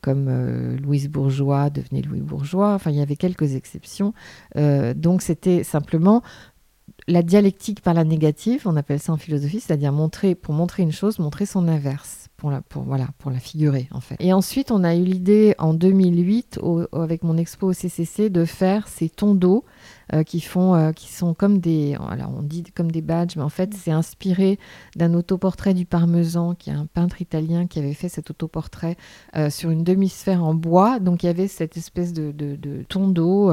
comme 0.00 0.28
euh, 0.28 0.76
Louise 0.78 1.08
Bourgeois 1.08 1.70
devenait 1.70 2.02
Louis 2.02 2.20
Bourgeois. 2.20 2.74
Enfin, 2.74 2.90
il 2.90 2.96
y 2.96 3.02
avait 3.02 3.16
quelques 3.16 3.54
exceptions. 3.54 4.14
Euh, 4.56 4.94
donc, 4.94 5.22
c'était 5.22 5.64
simplement 5.64 6.22
la 7.08 7.22
dialectique 7.22 7.80
par 7.80 7.94
la 7.94 8.04
négative, 8.04 8.62
on 8.66 8.76
appelle 8.76 9.00
ça 9.00 9.12
en 9.12 9.16
philosophie, 9.16 9.60
c'est-à-dire 9.60 9.92
montrer, 9.92 10.34
pour 10.34 10.54
montrer 10.54 10.82
une 10.82 10.92
chose, 10.92 11.18
montrer 11.18 11.46
son 11.46 11.66
inverse, 11.68 12.28
pour 12.40 12.50
la, 12.50 12.62
pour, 12.62 12.82
voilà, 12.84 13.08
pour 13.18 13.30
la 13.30 13.38
figurer 13.38 13.86
en 13.92 14.00
fait. 14.00 14.16
Et 14.18 14.32
ensuite, 14.32 14.70
on 14.70 14.82
a 14.82 14.96
eu 14.96 15.04
l'idée 15.04 15.54
en 15.58 15.74
2008, 15.74 16.58
avec 16.92 17.22
mon 17.22 17.36
expo 17.36 17.68
au 17.68 17.72
CCC, 17.74 18.30
de 18.30 18.46
faire 18.46 18.88
ces 18.88 19.10
tons 19.10 19.34
d'eau 19.34 19.64
euh, 20.12 20.24
qui, 20.24 20.40
font, 20.40 20.74
euh, 20.74 20.90
qui 20.90 21.12
sont 21.12 21.34
comme 21.34 21.58
des, 21.58 21.96
alors 22.10 22.32
on 22.36 22.42
dit 22.42 22.64
comme 22.74 22.90
des 22.90 23.00
badges, 23.00 23.36
mais 23.36 23.44
en 23.44 23.48
fait 23.48 23.74
c'est 23.74 23.92
inspiré 23.92 24.58
d'un 24.96 25.14
autoportrait 25.14 25.72
du 25.72 25.86
Parmesan, 25.86 26.54
qui 26.54 26.70
est 26.70 26.72
un 26.72 26.86
peintre 26.86 27.22
italien 27.22 27.68
qui 27.68 27.78
avait 27.78 27.94
fait 27.94 28.08
cet 28.08 28.28
autoportrait 28.28 28.96
euh, 29.36 29.50
sur 29.50 29.70
une 29.70 29.84
demi-sphère 29.84 30.42
en 30.42 30.54
bois. 30.54 30.98
Donc 30.98 31.22
il 31.22 31.26
y 31.26 31.28
avait 31.28 31.46
cette 31.46 31.76
espèce 31.76 32.12
de, 32.12 32.32
de, 32.32 32.56
de 32.56 32.84
d'eau 32.90 33.52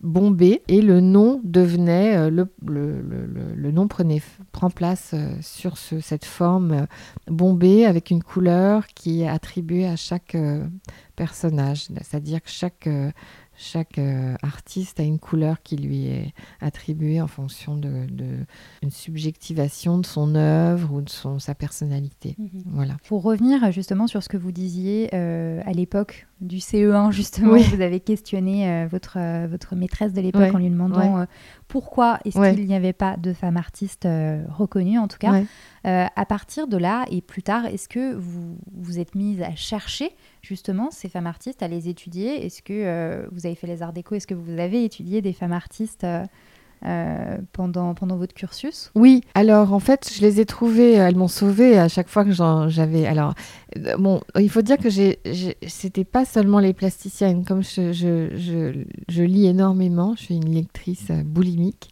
bombé 0.00 0.62
et 0.68 0.80
le 0.80 1.00
nom 1.00 1.40
devenait, 1.42 2.30
le, 2.30 2.48
le, 2.64 3.00
le, 3.02 3.26
le, 3.54 3.70
nom 3.72 3.88
prenait, 3.88 4.22
prend 4.52 4.70
place 4.70 5.14
sur 5.40 5.76
ce, 5.76 6.00
cette 6.00 6.24
forme 6.24 6.86
bombée 7.26 7.84
avec 7.84 8.10
une 8.10 8.22
couleur 8.26 8.86
qui 8.88 9.22
est 9.22 9.28
attribuée 9.28 9.86
à 9.86 9.96
chaque 9.96 10.36
personnage. 11.14 11.86
C'est-à-dire 12.02 12.42
que 12.42 12.50
chaque 12.50 12.88
chaque 13.56 13.98
euh, 13.98 14.34
artiste 14.42 15.00
a 15.00 15.02
une 15.02 15.18
couleur 15.18 15.62
qui 15.62 15.76
lui 15.76 16.06
est 16.06 16.34
attribuée 16.60 17.20
en 17.20 17.26
fonction 17.26 17.76
de, 17.76 18.06
une 18.82 18.90
subjectivation 18.90 19.98
de 19.98 20.06
son 20.06 20.34
œuvre 20.34 20.94
ou 20.94 21.00
de 21.00 21.08
son, 21.08 21.38
sa 21.38 21.54
personnalité. 21.54 22.36
Mhm. 22.38 22.62
Voilà. 22.66 22.96
Pour 23.08 23.22
revenir 23.22 23.70
justement 23.72 24.06
sur 24.06 24.22
ce 24.22 24.28
que 24.28 24.36
vous 24.36 24.52
disiez 24.52 25.10
euh, 25.14 25.62
à 25.64 25.72
l'époque 25.72 26.26
du 26.40 26.58
CE1, 26.58 27.12
justement, 27.12 27.56
vous 27.56 27.80
avez 27.80 28.00
questionné 28.00 28.68
euh, 28.70 28.86
votre, 28.86 29.16
votre 29.46 29.74
maîtresse 29.74 30.12
de 30.12 30.20
l'époque 30.20 30.54
en 30.54 30.58
lui 30.58 30.68
demandant 30.68 31.26
pourquoi 31.68 32.18
est-ce 32.24 32.38
Ouais. 32.38 32.54
qu'il 32.54 32.66
n'y 32.66 32.74
avait 32.74 32.92
pas 32.92 33.16
de 33.16 33.32
femmes 33.32 33.56
artistes 33.56 34.06
euh, 34.06 34.42
reconnues 34.50 34.98
en 34.98 35.08
tout 35.08 35.18
cas. 35.18 35.42
Euh, 35.86 36.06
à 36.14 36.26
partir 36.26 36.66
de 36.68 36.76
là 36.76 37.04
et 37.10 37.20
plus 37.22 37.42
tard, 37.42 37.66
est-ce 37.66 37.88
que 37.88 38.14
vous 38.14 38.58
vous 38.76 38.98
êtes 38.98 39.14
mise 39.14 39.40
à 39.40 39.54
chercher 39.54 40.10
justement 40.42 40.90
ces 40.90 41.08
femmes 41.08 41.26
artistes, 41.26 41.62
à 41.62 41.68
les 41.68 41.88
étudier? 41.88 42.44
Est-ce 42.44 42.60
que 42.62 42.72
euh, 42.74 43.26
vous 43.32 43.46
avez 43.46 43.54
fait 43.54 43.66
les 43.66 43.82
arts 43.82 43.92
déco? 43.92 44.14
Est-ce 44.14 44.26
que 44.26 44.34
vous 44.34 44.58
avez 44.58 44.84
étudié 44.84 45.22
des 45.22 45.32
femmes 45.32 45.52
artistes 45.52 46.06
euh, 46.84 47.26
euh, 47.26 47.38
pendant, 47.52 47.94
pendant 47.94 48.16
votre 48.16 48.34
cursus 48.34 48.90
Oui, 48.94 49.22
alors 49.34 49.72
en 49.72 49.80
fait, 49.80 50.10
je 50.14 50.20
les 50.20 50.40
ai 50.40 50.46
trouvées, 50.46 50.92
elles 50.92 51.16
m'ont 51.16 51.28
sauvée 51.28 51.78
à 51.78 51.88
chaque 51.88 52.08
fois 52.08 52.24
que 52.24 52.32
j'avais. 52.32 53.06
Alors, 53.06 53.34
euh, 53.78 53.96
bon, 53.96 54.20
il 54.38 54.50
faut 54.50 54.62
dire 54.62 54.78
que 54.78 54.88
c'était 54.90 56.04
pas 56.04 56.24
seulement 56.24 56.58
les 56.58 56.72
plasticiennes, 56.72 57.44
comme 57.44 57.62
je, 57.62 57.92
je, 57.92 58.84
je, 59.08 59.22
lis 59.22 59.46
énormément, 59.46 60.14
je 60.16 60.22
suis 60.24 60.36
une 60.36 60.52
lectrice 60.52 61.10
euh, 61.10 61.22
boulimique. 61.22 61.90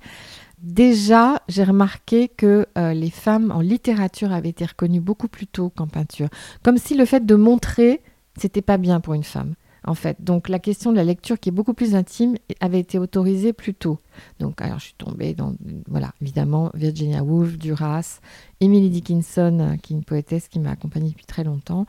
Déjà, 0.63 1.43
j'ai 1.49 1.65
remarqué 1.65 2.29
que 2.29 2.67
euh, 2.79 2.95
les 2.95 3.11
femmes 3.11 3.53
en 3.55 3.61
littérature 3.61 4.33
avaient 4.33 4.49
été 4.49 4.65
reconnues 4.65 5.01
beaucoup 5.01 5.29
plus 5.29 5.47
tôt 5.47 5.71
qu'en 5.71 5.87
peinture. 5.87 6.29
Comme 6.63 6.79
si 6.79 6.97
le 6.97 7.05
fait 7.05 7.27
de 7.27 7.35
montrer, 7.35 8.01
c'était 8.39 8.63
pas 8.63 8.79
bien 8.79 9.01
pour 9.01 9.15
une 9.15 9.25
femme, 9.25 9.55
en 9.87 9.95
fait. 9.95 10.23
Donc 10.23 10.49
la 10.49 10.59
question 10.59 10.91
de 10.91 10.97
la 10.97 11.05
lecture, 11.05 11.39
qui 11.39 11.49
est 11.51 11.53
beaucoup 11.53 11.75
plus 11.75 11.95
intime, 11.95 12.37
avait 12.61 12.81
été 12.81 12.99
autorisée 12.99 13.53
plus 13.53 13.75
tôt. 13.75 13.99
Donc, 14.39 14.61
alors, 14.61 14.79
je 14.79 14.87
suis 14.87 14.95
tombée 14.95 15.35
dans, 15.35 15.55
voilà, 15.89 16.13
évidemment, 16.21 16.71
Virginia 16.75 17.23
Woolf, 17.23 17.59
Duras, 17.59 18.21
Emily 18.61 18.91
Dickinson, 18.91 19.59
euh, 19.61 19.77
qui 19.77 19.93
est 19.93 19.97
une 19.97 20.05
poétesse 20.05 20.49
qui 20.49 20.61
m'a 20.61 20.71
accompagnée 20.71 21.11
depuis 21.11 21.27
très 21.27 21.45
longtemps. 21.45 21.87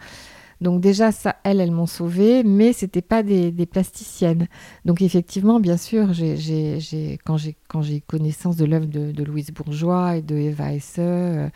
Donc 0.62 0.82
déjà, 0.82 1.12
ça, 1.12 1.36
elles, 1.44 1.60
elles 1.60 1.72
m'ont 1.72 1.86
sauvée, 1.86 2.44
mais 2.44 2.72
c'était 2.72 3.02
pas 3.02 3.24
des, 3.24 3.52
plasticiennes. 3.66 4.48
Donc 4.86 5.02
effectivement, 5.02 5.60
bien 5.60 5.78
sûr, 5.78 6.12
quand 7.26 7.38
j'ai 7.38 8.02
connaissance 8.02 8.56
de 8.56 8.66
l'œuvre 8.66 8.86
de, 8.86 9.12
de 9.12 9.24
Louise 9.24 9.52
Bourgeois 9.52 10.18
et 10.18 10.22
de 10.22 10.36
Eva 10.36 10.74
Hesse, 10.74 10.96
euh, 11.00 11.50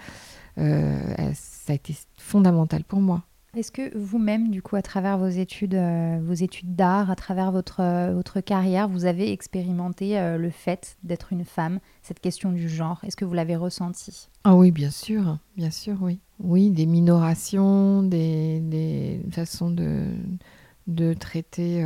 euh, 0.57 1.31
ça 1.33 1.73
a 1.73 1.75
été 1.75 1.95
fondamental 2.17 2.83
pour 2.83 2.99
moi. 2.99 3.23
Est-ce 3.55 3.71
que 3.71 3.97
vous-même, 3.97 4.51
du 4.51 4.61
coup, 4.61 4.75
à 4.75 4.83
travers 4.83 5.17
vos 5.17 5.27
études, 5.27 5.73
euh, 5.73 6.19
vos 6.21 6.33
études 6.33 6.75
d'art, 6.75 7.09
à 7.09 7.15
travers 7.15 7.51
votre, 7.51 7.81
euh, 7.81 8.13
votre 8.13 8.41
carrière, 8.41 8.87
vous 8.87 9.05
avez 9.05 9.31
expérimenté 9.31 10.19
euh, 10.19 10.37
le 10.37 10.51
fait 10.51 10.97
d'être 11.03 11.33
une 11.33 11.45
femme, 11.45 11.79
cette 12.03 12.19
question 12.19 12.51
du 12.51 12.69
genre 12.69 12.99
Est-ce 13.03 13.17
que 13.17 13.25
vous 13.25 13.33
l'avez 13.33 13.55
ressenti 13.55 14.29
Ah 14.43 14.55
oui, 14.55 14.71
bien 14.71 14.91
sûr, 14.91 15.39
bien 15.57 15.71
sûr, 15.71 15.97
oui. 16.01 16.19
Oui, 16.39 16.69
des 16.69 16.85
minorations, 16.85 18.03
des, 18.03 19.19
façons 19.31 19.71
de, 19.71 21.13
traiter 21.15 21.83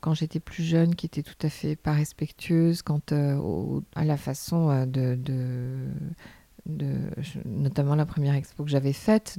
quand 0.00 0.14
j'étais 0.14 0.38
plus 0.38 0.62
jeune 0.62 0.94
qui 0.94 1.06
étaient 1.06 1.22
tout 1.22 1.34
à 1.42 1.48
fait 1.48 1.76
pas 1.76 1.92
respectueuses 1.92 2.82
quant 2.82 3.00
à 3.10 4.04
la 4.04 4.16
façon 4.16 4.86
de 4.86 5.18
notamment 6.66 7.94
la 7.94 8.06
première 8.06 8.34
expo 8.34 8.64
que 8.64 8.70
j'avais 8.70 8.92
faite, 8.92 9.38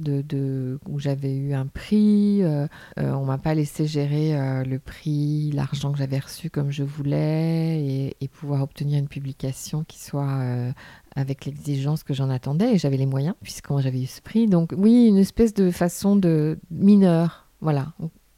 où 0.88 0.98
j'avais 0.98 1.34
eu 1.34 1.54
un 1.54 1.66
prix. 1.66 2.42
euh, 2.42 2.66
euh, 2.98 3.12
on 3.12 3.24
m'a 3.24 3.38
pas 3.38 3.54
laissé 3.54 3.86
gérer 3.86 4.38
euh, 4.38 4.64
le 4.64 4.78
prix, 4.78 5.50
l'argent 5.52 5.92
que 5.92 5.98
j'avais 5.98 6.18
reçu 6.18 6.50
comme 6.50 6.70
je 6.70 6.82
voulais 6.84 8.14
et, 8.20 8.28
pouvoir 8.28 8.62
obtenir 8.62 8.98
une 8.98 9.08
publication 9.08 9.84
qui 9.84 9.98
soit 9.98 10.28
euh, 10.40 10.72
avec 11.14 11.46
l'exigence 11.46 12.02
que 12.02 12.12
j'en 12.12 12.28
attendais 12.28 12.74
et 12.74 12.78
j'avais 12.78 12.96
les 12.98 13.06
moyens 13.06 13.34
puisque 13.42 13.70
moi 13.70 13.80
j'avais 13.80 14.02
eu 14.02 14.06
ce 14.06 14.20
prix. 14.20 14.46
Donc 14.46 14.74
oui, 14.76 15.06
une 15.06 15.18
espèce 15.18 15.54
de 15.54 15.70
façon 15.70 16.16
de 16.16 16.58
mineure, 16.70 17.48
voilà, 17.60 17.94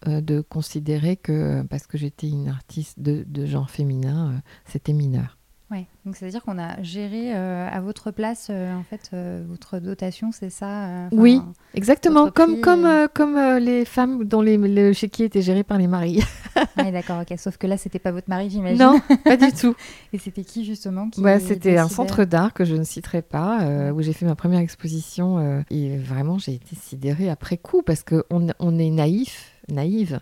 euh, 0.06 0.20
de 0.20 0.40
considérer 0.40 1.16
que 1.16 1.62
parce 1.62 1.86
que 1.86 1.98
j'étais 1.98 2.28
une 2.28 2.48
artiste 2.48 3.00
de, 3.00 3.24
de 3.26 3.46
genre 3.46 3.70
féminin, 3.70 4.42
c'était 4.64 4.92
mineur. 4.92 5.37
Ouais. 5.70 5.86
Donc 6.06 6.16
c'est-à-dire 6.16 6.42
qu'on 6.42 6.58
a 6.58 6.82
géré 6.82 7.34
euh, 7.34 7.68
à 7.70 7.80
votre 7.80 8.10
place, 8.10 8.48
euh, 8.48 8.74
en 8.74 8.82
fait, 8.84 9.10
euh, 9.12 9.42
votre 9.46 9.78
dotation, 9.78 10.32
c'est 10.32 10.48
ça 10.48 11.08
Oui. 11.12 11.42
Exactement, 11.74 12.30
comme, 12.30 12.60
comme, 12.62 12.88
comme 13.12 13.36
les 13.58 13.84
femmes 13.84 14.24
dont 14.24 14.40
les, 14.40 14.56
le 14.56 14.94
chéquier 14.94 15.26
était 15.26 15.42
géré 15.42 15.64
par 15.64 15.78
les 15.78 15.86
maris. 15.86 16.22
Ouais, 16.76 16.90
d'accord, 16.90 17.20
ok. 17.20 17.38
Sauf 17.38 17.56
que 17.56 17.66
là, 17.68 17.76
c'était 17.76 17.98
pas 18.00 18.10
votre 18.10 18.28
mari, 18.28 18.50
j'imagine. 18.50 18.78
non, 18.78 19.00
pas 19.24 19.36
du 19.36 19.52
tout. 19.60 19.76
Et 20.12 20.18
c'était 20.18 20.42
qui 20.42 20.64
justement 20.64 21.08
qui 21.08 21.22
c'était 21.40 21.76
un 21.76 21.88
centre 21.88 22.24
d'art 22.24 22.52
que 22.52 22.64
je 22.64 22.74
ne 22.74 22.82
citerai 22.84 23.22
pas, 23.22 23.90
où 23.92 24.02
j'ai 24.02 24.12
fait 24.12 24.26
ma 24.26 24.34
première 24.34 24.60
exposition. 24.60 25.64
et 25.70 25.96
vraiment, 25.98 26.38
j'ai 26.38 26.54
été 26.54 26.74
sidérée 26.74 27.30
après 27.30 27.58
coup 27.58 27.82
parce 27.82 28.02
qu'on 28.02 28.48
on 28.58 28.78
est 28.78 28.90
naïf, 28.90 29.52
naïve. 29.68 30.20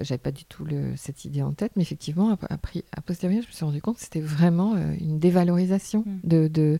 J'avais 0.00 0.18
pas 0.18 0.32
du 0.32 0.44
tout 0.44 0.64
le- 0.64 0.96
cette 0.96 1.24
idée 1.24 1.42
en 1.42 1.52
tête, 1.52 1.72
mais 1.76 1.82
effectivement, 1.82 2.30
a, 2.32 3.00
posteriori, 3.02 3.42
je 3.42 3.48
me 3.48 3.52
suis 3.52 3.64
rendu 3.64 3.80
compte 3.80 3.96
que 3.96 4.02
c'était 4.02 4.20
vraiment 4.20 4.74
euh, 4.76 4.94
une 5.00 5.18
dévalorisation 5.18 6.04
Mm. 6.06 6.20
de, 6.24 6.48
de- 6.48 6.78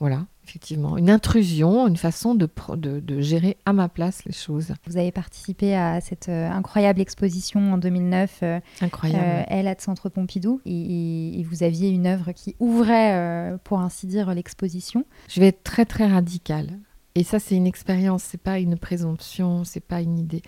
Voilà, 0.00 0.26
effectivement. 0.46 0.96
Une 0.96 1.10
intrusion, 1.10 1.88
une 1.88 1.96
façon 1.96 2.36
de, 2.36 2.46
pro- 2.46 2.76
de, 2.76 3.00
de 3.00 3.20
gérer 3.20 3.56
à 3.66 3.72
ma 3.72 3.88
place 3.88 4.24
les 4.24 4.32
choses. 4.32 4.72
Vous 4.86 4.96
avez 4.96 5.10
participé 5.10 5.74
à 5.74 6.00
cette 6.00 6.28
euh, 6.28 6.48
incroyable 6.48 7.00
exposition 7.00 7.72
en 7.72 7.78
2009, 7.78 8.38
euh, 8.44 8.60
Incroyable. 8.80 9.24
euh, 9.24 9.42
Elle 9.48 9.66
à 9.66 9.74
Centre 9.76 10.08
Pompidou, 10.08 10.60
et, 10.64 10.70
et- 10.72 11.40
et 11.40 11.42
vous 11.42 11.64
aviez 11.64 11.88
une 11.90 12.06
œuvre 12.06 12.30
qui 12.30 12.54
ouvrait, 12.60 13.14
euh, 13.14 13.56
pour 13.64 13.80
ainsi 13.80 14.06
dire, 14.06 14.32
l'exposition. 14.34 15.04
Je 15.28 15.40
vais 15.40 15.48
être 15.48 15.64
très 15.64 15.84
très 15.84 16.06
radicale. 16.06 16.78
Et 17.16 17.24
ça, 17.24 17.40
c'est 17.40 17.56
une 17.56 17.66
expérience, 17.66 18.22
c'est 18.22 18.40
pas 18.40 18.60
une 18.60 18.76
présomption, 18.78 19.64
c'est 19.64 19.80
pas 19.84 20.00
une 20.00 20.16
idée. 20.18 20.42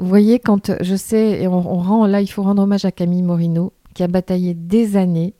Vous 0.00 0.08
voyez, 0.08 0.38
quand 0.38 0.72
je 0.82 0.96
sais, 0.96 1.42
et 1.42 1.48
on, 1.48 1.60
rend 1.60 2.06
là, 2.06 2.20
il 2.20 2.26
faut 2.26 2.42
rendre 2.42 2.62
hommage 2.62 2.84
à 2.84 2.92
Camille 2.92 3.22
Morino, 3.22 3.72
qui 3.94 4.02
a 4.02 4.08
bataillé 4.08 4.54
des 4.54 4.96
années 4.96 5.34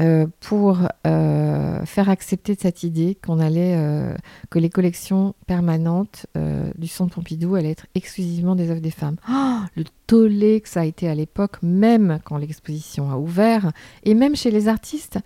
euh, 0.00 0.26
pour 0.40 0.80
euh, 1.06 1.84
faire 1.84 2.08
accepter 2.08 2.56
cette 2.58 2.82
idée 2.82 3.16
qu'on 3.24 3.38
allait, 3.40 3.76
euh, 3.76 4.14
que 4.50 4.58
les 4.58 4.70
collections 4.70 5.34
permanentes 5.46 6.26
euh, 6.36 6.70
du 6.76 6.88
Centre 6.88 7.14
Pompidou 7.14 7.54
allaient 7.54 7.70
être 7.70 7.86
exclusivement 7.94 8.54
des 8.54 8.70
œuvres 8.70 8.80
des 8.80 8.90
femmes. 8.90 9.16
Oh, 9.30 9.58
le 9.76 9.84
tollé 10.06 10.60
que 10.60 10.68
ça 10.68 10.80
a 10.80 10.84
été 10.84 11.08
à 11.08 11.14
l'époque, 11.14 11.62
même 11.62 12.18
quand 12.24 12.36
l'exposition 12.36 13.10
a 13.10 13.16
ouvert, 13.16 13.70
et 14.04 14.14
même 14.14 14.36
chez 14.36 14.50
les 14.50 14.68
artistes, 14.68 15.18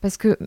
parce 0.00 0.16
que 0.16 0.38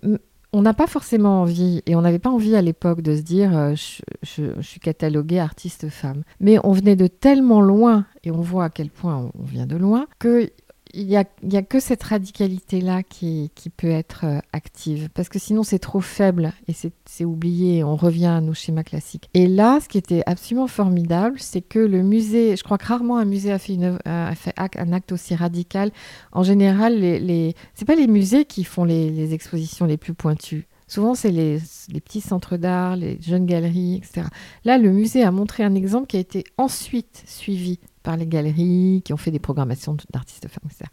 on 0.51 0.61
n'a 0.61 0.73
pas 0.73 0.87
forcément 0.87 1.41
envie, 1.41 1.83
et 1.85 1.95
on 1.95 2.01
n'avait 2.01 2.19
pas 2.19 2.29
envie 2.29 2.55
à 2.55 2.61
l'époque 2.61 3.01
de 3.01 3.15
se 3.15 3.21
dire 3.21 3.55
euh, 3.55 3.75
je, 4.23 4.61
suis 4.61 4.79
cataloguée 4.79 5.39
artiste 5.39 5.89
femme. 5.89 6.23
Mais 6.39 6.57
on 6.63 6.71
venait 6.71 6.95
de 6.95 7.07
tellement 7.07 7.61
loin, 7.61 8.05
et 8.23 8.31
on 8.31 8.41
voit 8.41 8.65
à 8.65 8.69
quel 8.69 8.89
point 8.89 9.29
on 9.37 9.43
vient 9.43 9.67
de 9.67 9.75
loin, 9.75 10.07
que 10.17 10.49
il 10.93 11.05
n'y 11.05 11.17
a, 11.17 11.23
a 11.53 11.61
que 11.61 11.79
cette 11.79 12.03
radicalité-là 12.03 13.03
qui, 13.03 13.51
qui 13.55 13.69
peut 13.69 13.89
être 13.89 14.25
euh, 14.25 14.39
active. 14.53 15.09
Parce 15.13 15.29
que 15.29 15.37
sinon, 15.39 15.63
c'est 15.63 15.79
trop 15.79 16.01
faible 16.01 16.51
et 16.67 16.73
c'est 17.05 17.25
oublié. 17.25 17.83
On 17.83 17.95
revient 17.95 18.25
à 18.25 18.41
nos 18.41 18.53
schémas 18.53 18.83
classiques. 18.83 19.29
Et 19.33 19.47
là, 19.47 19.79
ce 19.81 19.87
qui 19.87 19.97
était 19.97 20.23
absolument 20.25 20.67
formidable, 20.67 21.37
c'est 21.39 21.61
que 21.61 21.79
le 21.79 22.01
musée, 22.01 22.55
je 22.55 22.63
crois 22.63 22.77
que 22.77 22.85
rarement 22.87 23.17
un 23.17 23.25
musée 23.25 23.51
a 23.51 23.59
fait, 23.59 23.77
œuvre- 23.83 23.99
a 24.05 24.33
fait 24.35 24.53
un 24.57 24.93
acte 24.93 25.11
aussi 25.11 25.35
radical. 25.35 25.91
En 26.31 26.43
général, 26.43 26.99
les, 26.99 27.19
les... 27.19 27.55
pas 27.85 27.95
les 27.95 28.07
musées 28.07 28.45
qui 28.45 28.63
font 28.63 28.83
les, 28.83 29.11
les 29.11 29.33
expositions 29.33 29.85
les 29.85 29.97
plus 29.97 30.13
pointues. 30.13 30.67
Souvent, 30.87 31.13
c'est 31.13 31.29
les, 31.29 31.59
les 31.89 32.01
petits 32.01 32.19
centres 32.19 32.57
d'art, 32.57 32.95
les 32.95 33.19
jeunes 33.21 33.45
galeries, 33.45 33.97
etc. 33.97 34.23
Là, 34.65 34.79
le 34.79 34.91
musée 34.91 35.23
a 35.23 35.29
montré 35.29 35.63
un 35.63 35.75
exemple 35.75 36.07
qui 36.07 36.17
a 36.17 36.19
été 36.19 36.43
ensuite 36.57 37.23
suivi 37.27 37.77
par 38.09 38.17
les 38.17 38.25
galeries, 38.25 39.03
qui 39.05 39.13
ont 39.13 39.17
fait 39.17 39.29
des 39.29 39.37
programmations 39.37 39.95
d'artistes 40.11 40.47
femmes, 40.47 40.63
etc. 40.65 40.89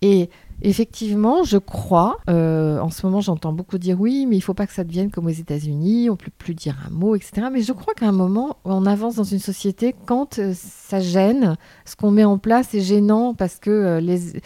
Et 0.00 0.30
effectivement, 0.62 1.44
je 1.44 1.58
crois, 1.58 2.16
euh, 2.30 2.78
en 2.80 2.88
ce 2.88 3.04
moment 3.04 3.20
j'entends 3.20 3.52
beaucoup 3.52 3.76
dire 3.76 4.00
oui, 4.00 4.24
mais 4.26 4.36
il 4.36 4.40
faut 4.40 4.54
pas 4.54 4.66
que 4.66 4.72
ça 4.72 4.82
devienne 4.82 5.10
comme 5.10 5.26
aux 5.26 5.28
États-Unis, 5.44 6.08
on 6.08 6.14
ne 6.14 6.16
peut 6.16 6.30
plus 6.38 6.54
dire 6.54 6.78
un 6.86 6.88
mot, 6.88 7.14
etc. 7.14 7.48
Mais 7.52 7.60
je 7.60 7.74
crois 7.74 7.92
qu'à 7.92 8.08
un 8.08 8.12
moment, 8.12 8.56
on 8.64 8.86
avance 8.86 9.16
dans 9.16 9.24
une 9.24 9.38
société 9.38 9.94
quand 10.06 10.38
euh, 10.38 10.54
ça 10.54 10.98
gêne, 10.98 11.58
ce 11.84 11.94
qu'on 11.94 12.10
met 12.10 12.24
en 12.24 12.38
place 12.38 12.72
est 12.72 12.80
gênant 12.80 13.34
parce 13.34 13.58
que 13.58 13.68
euh, 13.68 14.00
les, 14.00 14.40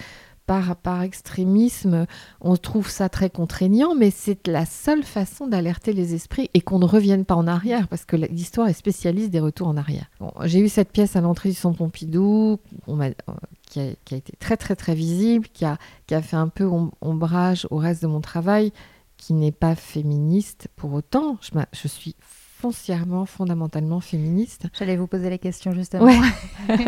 par, 0.46 0.76
par 0.76 1.02
extrémisme, 1.02 2.06
on 2.40 2.56
trouve 2.56 2.88
ça 2.90 3.08
très 3.08 3.30
contraignant, 3.30 3.94
mais 3.94 4.10
c'est 4.10 4.46
la 4.46 4.66
seule 4.66 5.02
façon 5.02 5.46
d'alerter 5.46 5.92
les 5.92 6.14
esprits 6.14 6.50
et 6.54 6.60
qu'on 6.60 6.78
ne 6.78 6.84
revienne 6.84 7.24
pas 7.24 7.34
en 7.34 7.46
arrière, 7.46 7.88
parce 7.88 8.04
que 8.04 8.16
l'histoire 8.16 8.68
est 8.68 8.72
spécialiste 8.74 9.30
des 9.30 9.40
retours 9.40 9.68
en 9.68 9.76
arrière. 9.76 10.06
Bon, 10.20 10.32
J'ai 10.44 10.60
eu 10.60 10.68
cette 10.68 10.92
pièce 10.92 11.16
à 11.16 11.20
l'entrée 11.20 11.48
du 11.48 11.54
Centre 11.54 11.78
Pompidou, 11.78 12.58
on 12.86 13.00
euh, 13.00 13.10
qui, 13.68 13.80
a, 13.80 13.86
qui 14.04 14.14
a 14.14 14.18
été 14.18 14.34
très 14.38 14.56
très 14.56 14.76
très 14.76 14.94
visible, 14.94 15.46
qui 15.52 15.64
a, 15.64 15.78
qui 16.06 16.14
a 16.14 16.20
fait 16.22 16.36
un 16.36 16.48
peu 16.48 16.64
om- 16.64 16.90
ombrage 17.00 17.66
au 17.70 17.76
reste 17.78 18.02
de 18.02 18.06
mon 18.06 18.20
travail, 18.20 18.72
qui 19.16 19.32
n'est 19.32 19.52
pas 19.52 19.74
féministe 19.74 20.68
pour 20.76 20.92
autant. 20.92 21.38
Je 21.72 21.88
suis 21.88 22.14
foncièrement, 22.20 23.26
fondamentalement 23.26 24.00
féministe. 24.00 24.66
J'allais 24.74 24.96
vous 24.96 25.06
poser 25.06 25.30
la 25.30 25.38
question 25.38 25.72
justement. 25.72 26.04
Ouais. 26.04 26.18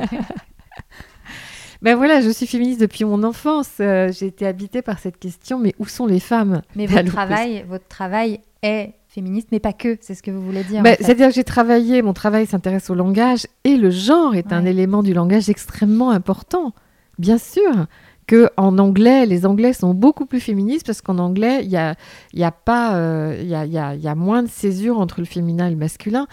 Ben 1.82 1.96
voilà, 1.96 2.20
je 2.20 2.30
suis 2.30 2.46
féministe 2.46 2.80
depuis 2.80 3.04
mon 3.04 3.22
enfance. 3.22 3.70
Euh, 3.80 4.10
J'ai 4.12 4.26
été 4.26 4.46
habitée 4.46 4.82
par 4.82 4.98
cette 4.98 5.18
question, 5.18 5.58
mais 5.58 5.74
où 5.78 5.86
sont 5.86 6.06
les 6.06 6.20
femmes 6.20 6.62
Mais 6.74 6.86
votre 6.86 7.04
travail, 7.04 7.64
votre 7.68 7.86
travail 7.88 8.40
est 8.62 8.94
féministe, 9.08 9.48
mais 9.52 9.60
pas 9.60 9.72
que, 9.72 9.96
c'est 10.00 10.14
ce 10.14 10.22
que 10.22 10.30
vous 10.30 10.42
voulez 10.42 10.64
dire. 10.64 10.82
Ben, 10.82 10.92
en 10.92 10.96
fait. 10.96 11.04
C'est-à-dire 11.04 11.28
que 11.28 11.34
j'ai 11.34 11.44
travaillé, 11.44 12.02
mon 12.02 12.12
travail 12.12 12.46
s'intéresse 12.46 12.90
au 12.90 12.94
langage, 12.94 13.46
et 13.64 13.76
le 13.76 13.90
genre 13.90 14.34
est 14.34 14.52
un 14.52 14.64
élément 14.64 15.02
du 15.02 15.14
langage 15.14 15.48
extrêmement 15.48 16.10
important. 16.10 16.72
Bien 17.18 17.38
sûr 17.38 17.86
que 18.26 18.50
en 18.56 18.78
anglais, 18.78 19.24
les 19.26 19.46
Anglais 19.46 19.72
sont 19.72 19.94
beaucoup 19.94 20.26
plus 20.26 20.40
féministes 20.40 20.86
parce 20.86 21.00
qu'en 21.00 21.18
anglais, 21.18 21.60
il 21.62 21.70
y 21.70 21.76
a, 21.76 21.94
y 22.34 22.44
a 22.44 22.50
pas, 22.50 22.96
euh, 22.96 23.38
il 23.40 23.48
y, 23.48 23.54
a, 23.54 23.64
y, 23.64 23.78
a, 23.78 23.94
y, 23.94 24.08
a, 24.08 24.14
moins 24.14 24.42
de 24.42 24.48
césure 24.48 24.98
entre 24.98 25.20
le 25.20 25.26
féminin 25.26 25.68
et 25.68 25.70
le 25.70 25.76
masculin. 25.76 26.26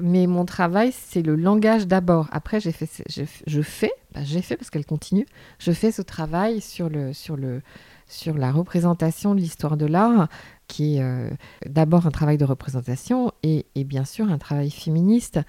Mais 0.00 0.26
mon 0.26 0.44
travail, 0.44 0.92
c'est 0.92 1.22
le 1.22 1.36
langage 1.36 1.86
d'abord. 1.86 2.28
Après, 2.32 2.60
j'ai 2.60 2.72
fait, 2.72 2.88
je, 3.08 3.62
fais, 3.62 3.92
bah, 4.14 4.22
j'ai 4.24 4.42
fait 4.42 4.56
parce 4.56 4.70
qu'elle 4.70 4.86
continue. 4.86 5.26
Je 5.58 5.72
fais 5.72 5.92
ce 5.92 6.02
travail 6.02 6.60
sur 6.60 6.88
le, 6.88 7.12
sur 7.12 7.36
le, 7.36 7.62
sur 8.06 8.36
la 8.36 8.52
représentation 8.52 9.34
de 9.34 9.40
l'histoire 9.40 9.76
de 9.76 9.86
l'art, 9.86 10.28
qui 10.68 10.96
est 10.96 11.02
euh, 11.02 11.30
d'abord 11.66 12.06
un 12.06 12.10
travail 12.10 12.38
de 12.38 12.44
représentation 12.44 13.32
et, 13.42 13.66
et, 13.74 13.84
bien 13.84 14.04
sûr 14.04 14.30
un 14.30 14.38
travail 14.38 14.70
féministe. 14.70 15.40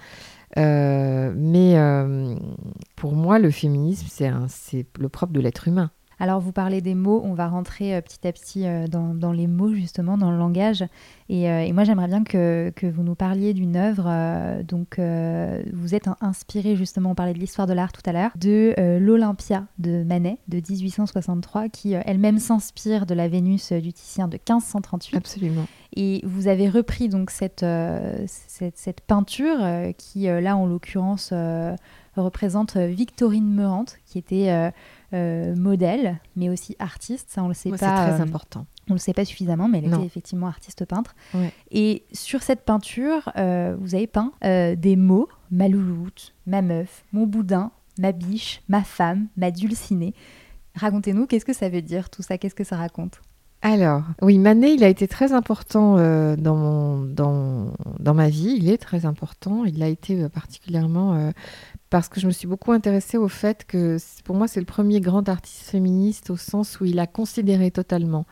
Euh, 0.56 1.32
mais 1.36 1.78
euh, 1.78 2.36
pour 2.96 3.14
moi, 3.14 3.38
le 3.38 3.50
féminisme, 3.50 4.06
c'est 4.48 4.86
le 4.98 5.08
propre 5.08 5.32
de 5.32 5.40
l'être 5.40 5.68
humain. 5.68 5.90
Alors, 6.20 6.40
vous 6.40 6.52
parlez 6.52 6.80
des 6.80 6.94
mots, 6.94 7.20
on 7.24 7.34
va 7.34 7.48
rentrer 7.48 7.94
euh, 7.94 8.00
petit 8.00 8.26
à 8.26 8.32
petit 8.32 8.66
euh, 8.66 8.86
dans, 8.86 9.14
dans, 9.14 9.32
les 9.32 9.46
mots, 9.46 9.74
justement, 9.74 10.16
dans 10.16 10.30
le 10.30 10.38
langage. 10.38 10.84
Et, 11.28 11.50
euh, 11.50 11.60
et 11.60 11.72
moi, 11.72 11.84
j'aimerais 11.84 12.06
bien 12.06 12.22
que, 12.24 12.72
que, 12.76 12.86
vous 12.86 13.02
nous 13.02 13.14
parliez 13.14 13.54
d'une 13.54 13.76
œuvre. 13.76 14.04
Donc, 14.62 14.98
vous 14.98 15.94
êtes 15.94 16.08
inspiré, 16.20 16.76
justement, 16.76 17.10
on 17.10 17.14
parlait 17.14 17.32
de 17.32 17.38
l'histoire 17.38 17.66
de 17.66 17.72
l'art 17.72 17.92
tout 17.92 18.02
à 18.04 18.12
l'heure, 18.12 18.30
de 18.36 18.74
l'Olympia 18.98 19.64
de 19.78 20.04
Manet, 20.04 20.38
de 20.48 20.56
1863, 20.56 21.68
qui 21.68 21.92
elle-même 21.92 22.38
s'inspire 22.38 23.06
de 23.06 23.14
la 23.14 23.28
Vénus 23.28 23.72
du 23.72 23.92
Titien 23.92 24.28
de 24.28 24.34
1538. 24.34 25.16
Absolument. 25.16 25.66
Et 25.96 26.20
vous 26.24 26.48
avez 26.48 26.68
repris 26.68 27.08
donc 27.08 27.30
cette, 27.30 27.64
cette, 28.26 28.76
cette, 28.76 29.00
peinture 29.00 29.58
qui, 29.96 30.24
là, 30.24 30.56
en 30.56 30.66
l'occurrence, 30.66 31.32
représente 32.16 32.76
Victorine 32.76 33.52
Meurante, 33.52 33.96
qui 34.06 34.18
était 34.18 34.72
euh, 35.14 35.54
modèle, 35.54 36.18
mais 36.36 36.50
aussi 36.50 36.76
artiste. 36.78 37.30
Ça, 37.30 37.42
on 37.42 37.48
le 37.48 37.54
sait 37.54 37.70
pas. 37.70 37.78
C'est 37.78 37.84
très 37.86 38.20
euh, 38.20 38.24
important. 38.24 38.66
On 38.90 38.94
le 38.94 38.98
sait 38.98 39.14
pas 39.14 39.24
suffisamment, 39.24 39.68
mais 39.68 39.78
elle 39.78 39.88
non. 39.88 39.98
était 39.98 40.06
effectivement 40.06 40.46
artiste 40.46 40.84
peintre. 40.84 41.14
Ouais. 41.32 41.52
Et 41.70 42.04
sur 42.12 42.42
cette 42.42 42.64
peinture, 42.64 43.30
euh, 43.36 43.76
vous 43.80 43.94
avez 43.94 44.06
peint 44.06 44.32
euh, 44.44 44.76
des 44.76 44.96
mots 44.96 45.28
ma 45.50 45.68
louloute, 45.68 46.34
ma 46.46 46.62
meuf, 46.62 47.04
mon 47.12 47.26
boudin, 47.26 47.70
ma 47.98 48.12
biche, 48.12 48.62
ma 48.68 48.82
femme, 48.82 49.28
ma 49.36 49.50
dulcinée. 49.50 50.14
Racontez-nous, 50.74 51.26
qu'est-ce 51.26 51.44
que 51.44 51.52
ça 51.52 51.68
veut 51.68 51.82
dire 51.82 52.10
tout 52.10 52.22
ça? 52.22 52.36
Qu'est-ce 52.38 52.56
que 52.56 52.64
ça 52.64 52.76
raconte? 52.76 53.20
Alors, 53.62 54.02
oui, 54.20 54.38
Manet, 54.38 54.74
il 54.74 54.84
a 54.84 54.88
été 54.88 55.08
très 55.08 55.32
important 55.32 55.96
euh, 55.96 56.36
dans, 56.36 56.56
mon, 56.56 57.04
dans, 57.04 57.72
dans, 57.98 58.12
ma 58.12 58.28
vie. 58.28 58.56
Il 58.58 58.68
est 58.68 58.76
très 58.76 59.06
important. 59.06 59.64
Il 59.64 59.82
a 59.82 59.88
été 59.88 60.28
particulièrement 60.28 61.14
euh, 61.14 61.30
parce 61.94 62.08
que 62.08 62.18
je 62.18 62.26
me 62.26 62.32
suis 62.32 62.48
beaucoup 62.48 62.72
intéressée 62.72 63.18
au 63.18 63.28
fait 63.28 63.64
que 63.64 63.98
pour 64.24 64.34
moi, 64.34 64.48
c'est 64.48 64.58
le 64.58 64.66
premier 64.66 65.00
grand 65.00 65.28
artiste 65.28 65.70
féministe 65.70 66.28
au 66.30 66.36
sens 66.36 66.80
où 66.80 66.84
il 66.84 66.98
a 66.98 67.06
considéré 67.06 67.70
totalement 67.70 68.26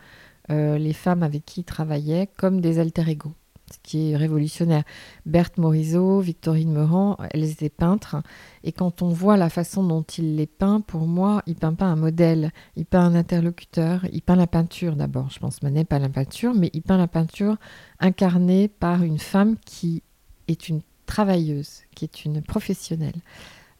euh, 0.51 0.77
les 0.77 0.91
femmes 0.91 1.23
avec 1.23 1.45
qui 1.45 1.61
il 1.61 1.63
travaillait 1.63 2.27
comme 2.35 2.59
des 2.59 2.79
alter 2.79 3.09
ego 3.09 3.31
ce 3.71 3.77
qui 3.81 4.11
est 4.11 4.17
révolutionnaire. 4.17 4.83
Berthe 5.25 5.57
Morisot, 5.57 6.19
Victorine 6.19 6.73
Meurant, 6.73 7.15
elles 7.31 7.49
étaient 7.49 7.69
peintres. 7.69 8.17
Et 8.65 8.73
quand 8.73 9.01
on 9.01 9.07
voit 9.07 9.37
la 9.37 9.49
façon 9.49 9.81
dont 9.81 10.03
il 10.17 10.35
les 10.35 10.45
peint, 10.45 10.81
pour 10.81 11.07
moi, 11.07 11.41
il 11.47 11.55
peint 11.55 11.73
pas 11.73 11.85
un 11.85 11.95
modèle, 11.95 12.51
il 12.75 12.85
peint 12.85 13.05
un 13.05 13.15
interlocuteur, 13.15 14.05
il 14.11 14.21
peint 14.21 14.35
la 14.35 14.45
peinture 14.45 14.97
d'abord. 14.97 15.29
Je 15.29 15.39
pense 15.39 15.61
Manet 15.61 15.85
pas 15.85 15.99
la 15.99 16.09
peinture, 16.09 16.53
mais 16.53 16.69
il 16.73 16.81
peint 16.81 16.97
la 16.97 17.07
peinture 17.07 17.55
incarnée 18.01 18.67
par 18.67 19.03
une 19.03 19.19
femme 19.19 19.55
qui 19.65 20.03
est 20.49 20.67
une 20.67 20.81
travailleuse, 21.13 21.83
qui 21.93 22.05
est 22.05 22.25
une 22.25 22.41
professionnelle 22.41 23.19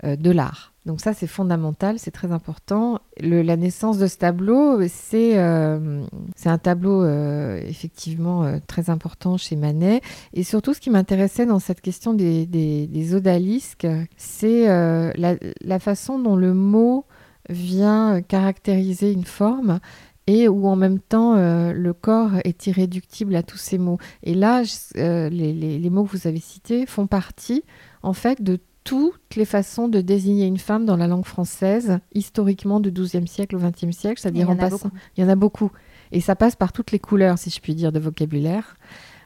euh, 0.04 0.16
de 0.16 0.30
l'art. 0.30 0.72
Donc 0.86 1.02
ça, 1.02 1.14
c'est 1.14 1.26
fondamental, 1.26 1.98
c'est 1.98 2.12
très 2.12 2.32
important. 2.32 3.00
La 3.20 3.58
naissance 3.58 3.98
de 3.98 4.06
ce 4.06 4.18
tableau, 4.18 4.80
c'est 4.88 5.40
euh, 5.40 6.04
un 6.46 6.58
tableau 6.60 7.02
euh, 7.02 7.60
effectivement 7.66 8.60
très 8.68 8.92
important 8.92 9.38
chez 9.38 9.56
Manet. 9.56 10.02
Et 10.34 10.44
surtout, 10.44 10.76
ce 10.76 10.80
qui 10.80 10.92
m'intéressait 10.92 11.48
dans 11.48 11.60
cette 11.60 11.82
question 11.82 12.14
des, 12.14 12.46
des, 12.46 13.16
odalisques, 13.16 13.88
c'est 14.18 14.68
la, 14.68 15.80
façon 15.80 16.20
dont 16.20 16.36
le 16.36 16.54
mot 16.54 17.06
vient 17.50 18.22
caractériser 18.22 19.12
une 19.12 19.26
forme 19.26 19.80
et 20.28 20.48
où 20.48 20.68
en 20.68 20.76
même 20.76 21.00
temps 21.00 21.36
euh, 21.36 21.74
le 21.74 21.94
corps 21.94 22.32
est 22.44 22.68
irréductible 22.68 23.36
à 23.36 23.44
tous 23.44 23.58
ces 23.58 23.78
mots. 23.78 23.98
Et 24.24 24.34
là, 24.34 24.64
je, 24.64 25.30
les, 25.30 25.54
les, 25.54 25.80
les 25.80 25.90
mots 25.90 26.04
que 26.04 26.12
vous 26.12 26.28
avez 26.28 26.40
cités 26.40 26.86
font 26.86 27.08
partie 27.08 27.64
en 28.02 28.14
fait 28.14 28.42
de 28.42 28.60
toutes 28.84 29.36
les 29.36 29.46
façons 29.46 29.88
de 29.88 30.02
désigner 30.02 30.46
une 30.46 30.58
femme 30.58 30.86
dans 30.86 30.98
la 30.98 31.08
langue 31.08 31.26
française, 31.26 32.00
historiquement 32.14 32.80
du 32.80 32.92
XIIe 32.92 33.28
siècle 33.28 33.56
au 33.56 33.60
XXe 33.60 33.96
siècle, 33.96 34.20
c'est-à-dire 34.20 34.50
en 34.50 34.56
passant. 34.56 34.92
Il 35.16 35.24
y 35.24 35.26
en 35.26 35.30
a 35.30 35.36
beaucoup. 35.36 35.72
Et 36.12 36.22
ça 36.22 36.36
passe 36.36 36.56
par 36.56 36.74
toutes 36.74 36.92
les 36.92 37.00
couleurs, 37.00 37.38
si 37.38 37.50
je 37.50 37.60
puis 37.60 37.76
dire, 37.76 37.92
de 37.92 38.00
vocabulaire. 38.00 38.76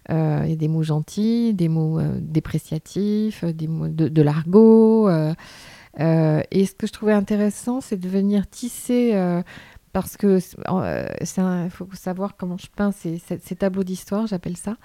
Euh, 0.09 0.41
il 0.45 0.51
y 0.51 0.53
a 0.53 0.55
des 0.55 0.67
mots 0.67 0.83
gentils, 0.83 1.53
des 1.53 1.67
mots 1.67 1.99
euh, 1.99 2.17
dépréciatifs, 2.21 3.43
des 3.43 3.67
mots 3.67 3.89
de, 3.89 4.07
de 4.07 4.21
l'argot. 4.21 5.09
Euh, 5.09 5.33
et 5.99 6.65
ce 6.65 6.73
que 6.73 6.87
je 6.87 6.93
trouvais 6.93 7.13
intéressant, 7.13 7.81
c'est 7.81 7.99
de 7.99 8.07
venir 8.07 8.47
tisser 8.47 9.13
parce 9.97 10.15
que 10.15 10.37
il 10.37 11.69
faut 11.71 11.87
savoir 11.93 12.37
comment 12.37 12.57
je 12.59 12.67
peins 12.67 12.91
ces, 12.91 13.17
ces, 13.17 13.39
ces 13.39 13.55
tableaux 13.55 13.83
d'histoire, 13.83 14.27
j'appelle 14.27 14.55
ça. 14.55 14.75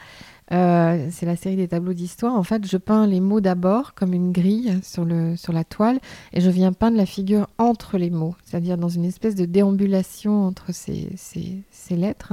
Euh, 0.53 1.09
c'est 1.11 1.27
la 1.27 1.37
série 1.37 1.57
des 1.57 1.68
tableaux 1.68 1.92
d'histoire. 1.92 2.35
En 2.35 2.42
fait, 2.42 2.66
je 2.66 2.79
peins 2.79 3.07
les 3.07 3.20
mots 3.20 3.42
d'abord 3.42 3.92
comme 3.92 4.14
une 4.14 4.33
grille 4.33 4.81
sur, 4.83 5.05
la 5.05 5.64
toile 5.64 6.01
et 6.33 6.40
je 6.40 6.48
viens 6.48 6.72
peindre 6.72 6.96
la 6.96 7.05
figure 7.05 7.46
entre 7.59 7.98
les 7.98 8.09
mots, 8.09 8.35
c'est-à-dire 8.42 8.79
dans 8.79 8.88
une 8.88 9.05
espèce 9.05 9.35
de 9.35 9.44
déambulation 9.44 10.46
entre 10.46 10.72
ces, 10.72 11.11
ces, 11.16 11.62
ces 11.70 11.96
lettres. 11.96 12.33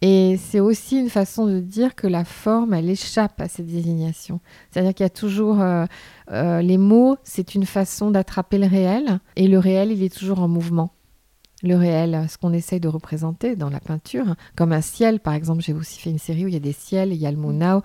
Et 0.00 0.38
c'est 0.42 0.60
aussi 0.60 0.98
une 0.98 1.10
façon 1.10 1.44
de 1.44 1.60
dire 1.60 1.94
que 1.94 2.06
la 2.06 2.24
forme, 2.24 2.72
elle 2.72 2.88
échappe 2.88 3.38
à 3.42 3.48
cette 3.48 3.66
désignation. 3.66 4.40
C'est-à-dire 4.70 4.94
qu'il 4.94 5.04
y 5.04 5.06
a 5.06 5.10
toujours 5.10 5.60
euh, 5.60 5.84
euh, 6.32 6.62
les 6.62 6.78
mots, 6.78 7.18
c'est 7.24 7.54
une 7.54 7.66
façon 7.66 8.10
d'attraper 8.10 8.56
le 8.56 8.68
réel, 8.68 9.20
et 9.36 9.48
le 9.48 9.58
réel, 9.58 9.92
il 9.92 10.02
est 10.02 10.14
toujours 10.14 10.40
en 10.40 10.48
mouvement 10.48 10.94
le 11.62 11.76
réel, 11.76 12.26
ce 12.28 12.38
qu'on 12.38 12.52
essaye 12.52 12.80
de 12.80 12.88
représenter 12.88 13.56
dans 13.56 13.70
la 13.70 13.80
peinture, 13.80 14.34
comme 14.56 14.72
un 14.72 14.80
ciel, 14.80 15.20
par 15.20 15.34
exemple. 15.34 15.62
J'ai 15.62 15.72
aussi 15.72 16.00
fait 16.00 16.10
une 16.10 16.18
série 16.18 16.44
où 16.44 16.48
il 16.48 16.54
y 16.54 16.56
a 16.56 16.60
des 16.60 16.72
ciels, 16.72 17.12
il 17.12 17.18
y 17.18 17.26
a 17.26 17.30
le 17.30 17.36
mot 17.36 17.52
now. 17.52 17.82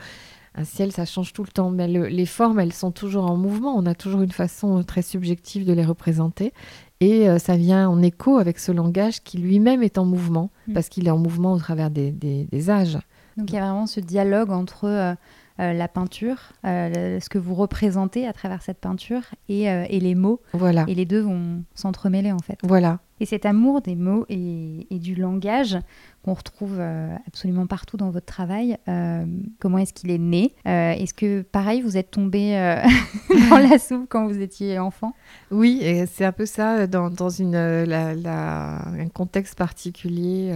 Un 0.58 0.64
ciel, 0.64 0.94
ça 0.94 1.06
change 1.06 1.34
tout 1.34 1.44
le 1.44 1.50
temps, 1.50 1.70
mais 1.70 1.88
le, 1.88 2.08
les 2.08 2.26
formes, 2.26 2.62
elles 2.62 2.72
sont 2.72 2.92
toujours 2.92 3.30
en 3.30 3.36
mouvement. 3.36 3.76
On 3.76 3.86
a 3.86 3.94
toujours 3.94 4.22
une 4.22 4.32
façon 4.32 4.84
très 4.84 5.02
subjective 5.02 5.66
de 5.66 5.74
les 5.74 5.84
représenter. 5.84 6.54
Et 7.02 7.28
euh, 7.28 7.40
ça 7.40 7.58
vient 7.58 7.90
en 7.90 8.02
écho 8.02 8.38
avec 8.38 8.58
ce 8.58 8.72
langage 8.72 9.22
qui 9.22 9.38
lui-même 9.38 9.84
est 9.84 9.98
en 9.98 10.06
mouvement, 10.06 10.50
mmh. 10.68 10.74
parce 10.74 10.88
qu'il 10.88 11.08
est 11.08 11.12
en 11.12 11.18
mouvement 11.18 11.54
au 11.54 11.60
travers 11.60 11.92
des, 11.92 12.12
des, 12.12 12.46
des, 12.46 12.70
âges. 12.70 12.98
Donc 13.36 13.52
il 13.52 13.56
y 13.56 13.58
a 13.58 13.62
vraiment 13.62 13.86
ce 13.86 14.00
dialogue 14.00 14.52
entre 14.52 14.86
euh, 14.86 15.14
euh, 15.62 15.72
la 15.72 15.88
peinture, 15.88 16.52
euh, 16.66 17.18
ce 17.22 17.30
que 17.30 17.38
vous 17.38 17.56
représentez 17.56 18.28
à 18.28 18.34
travers 18.34 18.62
cette 18.62 18.80
peinture 18.80 19.22
et, 19.48 19.70
euh, 19.70 19.86
et, 19.90 20.02
les 20.02 20.14
mots. 20.14 20.42
Voilà. 20.52 20.84
Et 20.90 20.96
les 20.96 21.06
deux 21.06 21.22
vont 21.22 21.64
s'entremêler 21.76 22.34
en 22.34 22.40
fait. 22.40 22.60
Voilà. 22.62 23.00
Et 23.22 23.26
cet 23.26 23.46
amour 23.46 23.82
des 23.82 23.96
mots 23.96 24.26
et, 24.28 24.86
et 24.94 25.00
du 25.00 25.16
langage 25.16 25.78
qu'on 26.24 26.34
retrouve 26.34 26.82
absolument 27.26 27.66
partout 27.68 27.96
dans 27.96 28.10
votre 28.10 28.26
travail, 28.26 28.78
comment 29.60 29.78
est-ce 29.78 29.94
qu'il 29.94 30.12
est 30.12 30.18
né 30.18 30.54
Est-ce 30.66 31.14
que 31.14 31.44
pareil, 31.44 31.82
vous 31.82 31.96
êtes 31.96 32.12
tombé 32.12 32.56
dans 33.50 33.58
la 33.60 33.78
soupe 33.78 34.08
quand 34.10 34.28
vous 34.28 34.42
étiez 34.42 34.80
enfant? 34.80 35.14
Oui, 35.50 35.82
c'est 36.12 36.26
un 36.26 36.34
peu 36.34 36.46
ça 36.46 36.88
dans, 36.88 37.10
dans 37.10 37.30
une, 37.30 37.54
la, 37.54 38.16
la, 38.16 38.82
un 38.86 39.08
contexte 39.08 39.56
particulier. 39.56 40.52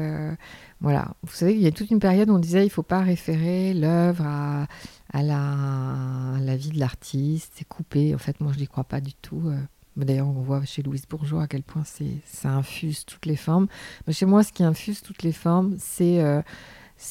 Voilà, 0.81 1.13
vous 1.23 1.33
savez, 1.33 1.53
il 1.53 1.61
y 1.61 1.67
a 1.67 1.71
toute 1.71 1.91
une 1.91 1.99
période 1.99 2.29
où 2.29 2.35
on 2.35 2.39
disait 2.39 2.61
il 2.61 2.65
ne 2.65 2.69
faut 2.69 2.83
pas 2.83 3.01
référer 3.01 3.73
l'œuvre 3.73 4.25
à, 4.25 4.67
la, 5.13 6.55
vie 6.55 6.69
de 6.69 6.79
l'artiste, 6.79 7.53
c'est 7.55 7.67
coupé. 7.67 8.15
En 8.15 8.17
fait, 8.17 8.39
moi, 8.39 8.53
je 8.53 8.59
n'y 8.59 8.67
crois 8.67 8.85
pas 8.85 9.01
du 9.01 9.13
tout. 9.13 9.51
D'ailleurs, 9.97 10.27
on 10.27 10.41
voit 10.41 10.63
chez 10.63 10.81
Louise 10.81 11.05
Bourgeois 11.09 11.43
à 11.43 11.47
quel 11.47 11.63
point 11.63 11.83
ça 11.83 12.49
infuse 12.49 13.05
toutes 13.05 13.25
les 13.25 13.35
formes. 13.35 13.67
Mais 14.07 14.13
chez 14.13 14.25
moi, 14.25 14.43
ce 14.43 14.53
qui 14.53 14.63
infuse 14.63 15.01
toutes 15.01 15.23
les 15.23 15.33
formes, 15.33 15.75
c'est 15.77 16.21
euh, 16.21 16.41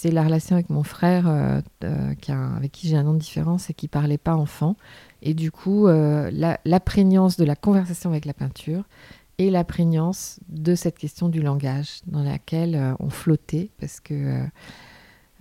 la 0.05 0.23
relation 0.23 0.57
avec 0.57 0.71
mon 0.71 0.83
frère, 0.83 1.29
euh, 1.29 1.61
euh, 1.85 2.15
avec 2.57 2.73
qui 2.73 2.89
j'ai 2.89 2.97
un 2.97 3.07
an 3.07 3.15
de 3.15 3.19
différence 3.19 3.71
et 3.71 3.75
qui 3.75 3.89
parlait 3.89 4.19
pas 4.19 4.35
enfant. 4.35 4.77
Et 5.23 5.35
du 5.35 5.51
coup, 5.51 5.89
euh, 5.89 6.31
la, 6.33 6.61
la, 6.65 6.81
prégnance 6.81 7.37
de 7.37 7.45
la 7.45 7.57
conversation 7.57 8.11
avec 8.11 8.25
la 8.25 8.35
peinture 8.35 8.85
et 9.39 9.51
la 9.51 9.65
prégnance 9.65 10.41
de 10.49 10.75
cette 10.75 10.99
question 10.99 11.29
du 11.29 11.41
langage 11.41 12.01
dans 12.07 12.23
laquelle 12.23 12.97
on 12.99 13.09
flottait, 13.09 13.71
parce 13.79 14.01
que 14.01 14.45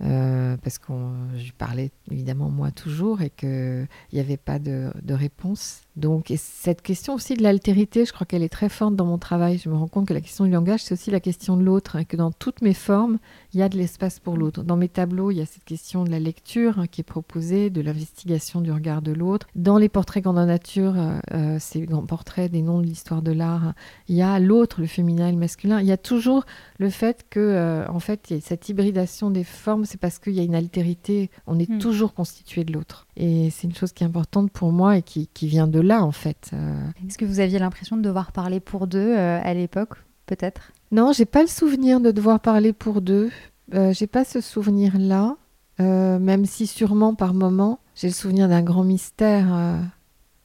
euh, 0.00 0.56
parce 0.58 0.78
que 0.78 0.92
je 1.36 1.50
parlais 1.52 1.90
évidemment 2.10 2.50
moi 2.50 2.70
toujours 2.70 3.20
et 3.20 3.30
qu'il 3.30 3.88
n'y 4.12 4.20
avait 4.20 4.36
pas 4.36 4.58
de, 4.58 4.92
réponse. 5.08 5.82
Donc, 5.98 6.30
et 6.30 6.36
cette 6.36 6.80
question 6.80 7.14
aussi 7.14 7.34
de 7.34 7.42
l'altérité, 7.42 8.04
je 8.04 8.12
crois 8.12 8.24
qu'elle 8.24 8.44
est 8.44 8.48
très 8.48 8.68
forte 8.68 8.94
dans 8.94 9.04
mon 9.04 9.18
travail. 9.18 9.58
Je 9.58 9.68
me 9.68 9.74
rends 9.74 9.88
compte 9.88 10.06
que 10.06 10.14
la 10.14 10.20
question 10.20 10.44
du 10.44 10.52
langage, 10.52 10.84
c'est 10.84 10.94
aussi 10.94 11.10
la 11.10 11.18
question 11.18 11.56
de 11.56 11.64
l'autre, 11.64 11.96
et 11.96 12.04
que 12.04 12.16
dans 12.16 12.30
toutes 12.30 12.62
mes 12.62 12.72
formes, 12.72 13.18
il 13.52 13.60
y 13.60 13.62
a 13.62 13.68
de 13.68 13.76
l'espace 13.76 14.20
pour 14.20 14.36
l'autre. 14.36 14.62
Dans 14.62 14.76
mes 14.76 14.88
tableaux, 14.88 15.32
il 15.32 15.38
y 15.38 15.40
a 15.40 15.46
cette 15.46 15.64
question 15.64 16.04
de 16.04 16.10
la 16.10 16.20
lecture 16.20 16.78
hein, 16.78 16.86
qui 16.86 17.00
est 17.00 17.04
proposée, 17.04 17.68
de 17.68 17.80
l'investigation 17.80 18.60
du 18.60 18.70
regard 18.70 19.02
de 19.02 19.12
l'autre. 19.12 19.48
Dans 19.56 19.76
les 19.76 19.88
portraits 19.88 20.22
grandeur 20.22 20.46
nature, 20.46 20.94
euh, 20.96 21.18
euh, 21.34 21.56
ces 21.58 21.80
grands 21.80 22.06
portraits 22.06 22.50
des 22.50 22.62
noms 22.62 22.78
de 22.78 22.86
l'histoire 22.86 23.22
de 23.22 23.32
l'art, 23.32 23.74
il 24.06 24.14
y 24.14 24.22
a 24.22 24.38
l'autre, 24.38 24.80
le 24.80 24.86
féminin 24.86 25.28
et 25.28 25.32
le 25.32 25.38
masculin. 25.38 25.80
Il 25.80 25.86
y 25.86 25.92
a 25.92 25.96
toujours 25.96 26.44
le 26.78 26.90
fait 26.90 27.26
que, 27.28 27.40
euh, 27.40 27.88
en 27.88 27.98
fait, 27.98 28.30
il 28.30 28.36
y 28.36 28.38
a 28.38 28.40
cette 28.40 28.68
hybridation 28.68 29.30
des 29.30 29.44
formes, 29.44 29.84
c'est 29.84 29.98
parce 29.98 30.20
qu'il 30.20 30.34
y 30.34 30.40
a 30.40 30.44
une 30.44 30.54
altérité, 30.54 31.30
on 31.48 31.58
est 31.58 31.68
hmm. 31.68 31.78
toujours 31.78 32.14
constitué 32.14 32.62
de 32.62 32.72
l'autre. 32.72 33.07
Et 33.20 33.50
c'est 33.50 33.66
une 33.66 33.74
chose 33.74 33.92
qui 33.92 34.04
est 34.04 34.06
importante 34.06 34.52
pour 34.52 34.70
moi 34.70 34.96
et 34.96 35.02
qui, 35.02 35.28
qui 35.34 35.48
vient 35.48 35.66
de 35.66 35.80
là, 35.80 36.04
en 36.04 36.12
fait. 36.12 36.50
Euh. 36.52 36.80
Est-ce 37.04 37.18
que 37.18 37.24
vous 37.24 37.40
aviez 37.40 37.58
l'impression 37.58 37.96
de 37.96 38.02
devoir 38.02 38.30
parler 38.30 38.60
pour 38.60 38.86
deux 38.86 39.16
euh, 39.16 39.40
à 39.42 39.54
l'époque, 39.54 39.94
peut-être? 40.26 40.72
Non, 40.92 41.12
j'ai 41.12 41.24
pas 41.24 41.42
le 41.42 41.48
souvenir 41.48 42.00
de 42.00 42.12
devoir 42.12 42.38
parler 42.38 42.72
pour 42.72 43.00
deux. 43.00 43.30
Euh, 43.74 43.92
j'ai 43.92 44.06
pas 44.06 44.24
ce 44.24 44.40
souvenir-là, 44.40 45.36
même 45.80 46.46
si 46.46 46.68
sûrement 46.68 47.14
par 47.14 47.34
moment, 47.34 47.80
j'ai 47.96 48.06
le 48.06 48.14
souvenir 48.14 48.48
d'un 48.48 48.62
grand 48.62 48.84
mystère, 48.84 49.80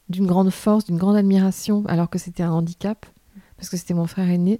d'une 0.09 0.25
grande 0.25 0.49
force, 0.49 0.85
d'une 0.85 0.97
grande 0.97 1.15
admiration, 1.15 1.83
alors 1.87 2.09
que 2.09 2.17
c'était 2.17 2.43
un 2.43 2.51
handicap, 2.51 3.05
parce 3.57 3.69
que 3.69 3.77
c'était 3.77 3.93
mon 3.93 4.07
frère 4.07 4.29
aîné. 4.29 4.59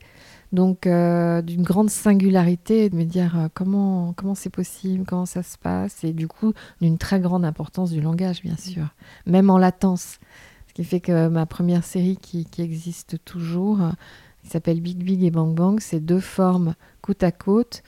Donc, 0.54 0.86
euh, 0.86 1.42
d'une 1.42 1.64
grande 1.64 1.90
singularité, 1.90 2.90
de 2.90 2.96
me 2.96 3.06
dire 3.06 3.38
euh, 3.38 3.48
comment 3.54 4.14
comment 4.14 4.36
c'est 4.36 4.52
possible, 4.52 5.04
comment 5.06 5.26
ça 5.26 5.42
se 5.44 5.58
passe, 5.58 6.04
et 6.04 6.14
du 6.14 6.28
coup, 6.28 6.54
d'une 6.80 7.00
très 7.00 7.20
grande 7.20 7.44
importance 7.44 7.92
du 7.92 8.00
langage, 8.00 8.44
bien 8.44 8.56
sûr, 8.56 8.88
même 9.26 9.50
en 9.50 9.58
latence. 9.58 10.20
Ce 10.68 10.74
qui 10.74 10.84
fait 10.84 11.00
que 11.02 11.28
ma 11.28 11.46
première 11.48 11.84
série 11.84 12.18
qui, 12.18 12.46
qui 12.46 12.62
existe 12.62 13.24
toujours, 13.26 13.80
qui 14.44 14.50
s'appelle 14.50 14.80
Big 14.80 15.04
Big 15.04 15.24
et 15.24 15.32
Bang 15.32 15.56
Bang, 15.56 15.80
c'est 15.80 16.00
deux 16.00 16.20
formes 16.20 16.76
côte 17.02 17.24
à 17.24 17.32
côte, 17.32 17.84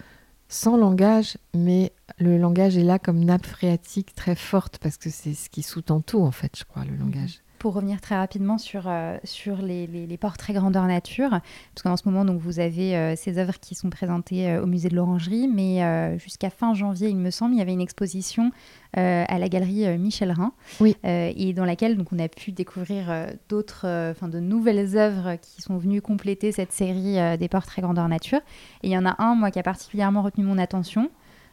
sans 0.47 0.77
langage, 0.77 1.37
mais 1.53 1.93
le 2.17 2.37
langage 2.37 2.77
est 2.77 2.83
là 2.83 2.99
comme 2.99 3.23
nappe 3.23 3.45
phréatique 3.45 4.15
très 4.15 4.35
forte, 4.35 4.79
parce 4.79 4.97
que 4.97 5.09
c'est 5.09 5.33
ce 5.33 5.49
qui 5.49 5.63
sous-tend 5.63 6.01
tout, 6.01 6.21
en 6.21 6.31
fait, 6.31 6.57
je 6.57 6.63
crois, 6.63 6.83
le 6.83 6.91
mhm. 6.91 6.99
langage 6.99 7.41
pour 7.65 7.73
revenir 7.73 7.99
très 7.99 8.15
rapidement 8.15 8.59
sur, 8.59 8.83
euh, 8.85 9.17
sur 9.23 9.57
les, 9.57 9.87
les, 9.87 10.17
portraits 10.17 10.55
grandeur 10.55 10.85
nature, 10.85 11.31
parce 11.31 11.81
qu'en 11.81 11.97
ce 11.97 12.03
moment, 12.07 12.23
donc, 12.23 12.39
vous 12.39 12.59
avez 12.59 12.95
euh, 12.95 13.15
ces 13.15 13.39
œuvres 13.39 13.59
qui 13.59 13.73
sont 13.73 13.89
présentées 13.89 14.47
euh, 14.47 14.61
au 14.61 14.67
musée 14.67 14.87
de 14.87 14.95
l'Orangerie, 14.95 15.47
mais 15.47 15.79
jusqu'à 16.19 16.51
fin 16.51 16.75
janvier, 16.75 17.09
il 17.09 17.17
me 17.17 17.31
semble, 17.31 17.55
il 17.55 17.57
y 17.57 17.61
avait 17.63 17.73
une 17.73 17.81
exposition 17.81 18.51
à 18.93 19.39
la 19.39 19.49
galerie 19.49 19.97
Michel 19.97 20.31
Rhin, 20.31 20.53
oui. 20.79 20.95
et 21.03 21.53
dans 21.53 21.65
laquelle 21.65 21.97
donc, 21.97 22.13
on 22.13 22.19
a 22.19 22.27
pu 22.27 22.51
découvrir 22.51 23.07
d'autres, 23.49 23.87
enfin 24.11 24.29
de 24.29 24.39
nouvelles 24.39 24.95
œuvres 24.95 25.35
qui 25.41 25.63
sont 25.63 25.77
venues 25.77 26.03
compléter 26.03 26.51
cette 26.51 26.71
série 26.71 27.17
des 27.37 27.49
portraits 27.49 27.83
grandeur 27.83 28.07
nature. 28.07 28.39
Et 28.83 28.89
il 28.89 28.91
y 28.91 28.97
en 28.97 29.07
a 29.07 29.15
un, 29.17 29.33
moi, 29.33 29.49
qui 29.49 29.57
a 29.57 29.63
particulièrement 29.63 30.21
retenu 30.21 30.45
mon 30.45 30.59
attention, 30.59 31.09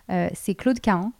c'est 0.08 0.54
Claude 0.54 0.78
Cahin, 0.78 1.12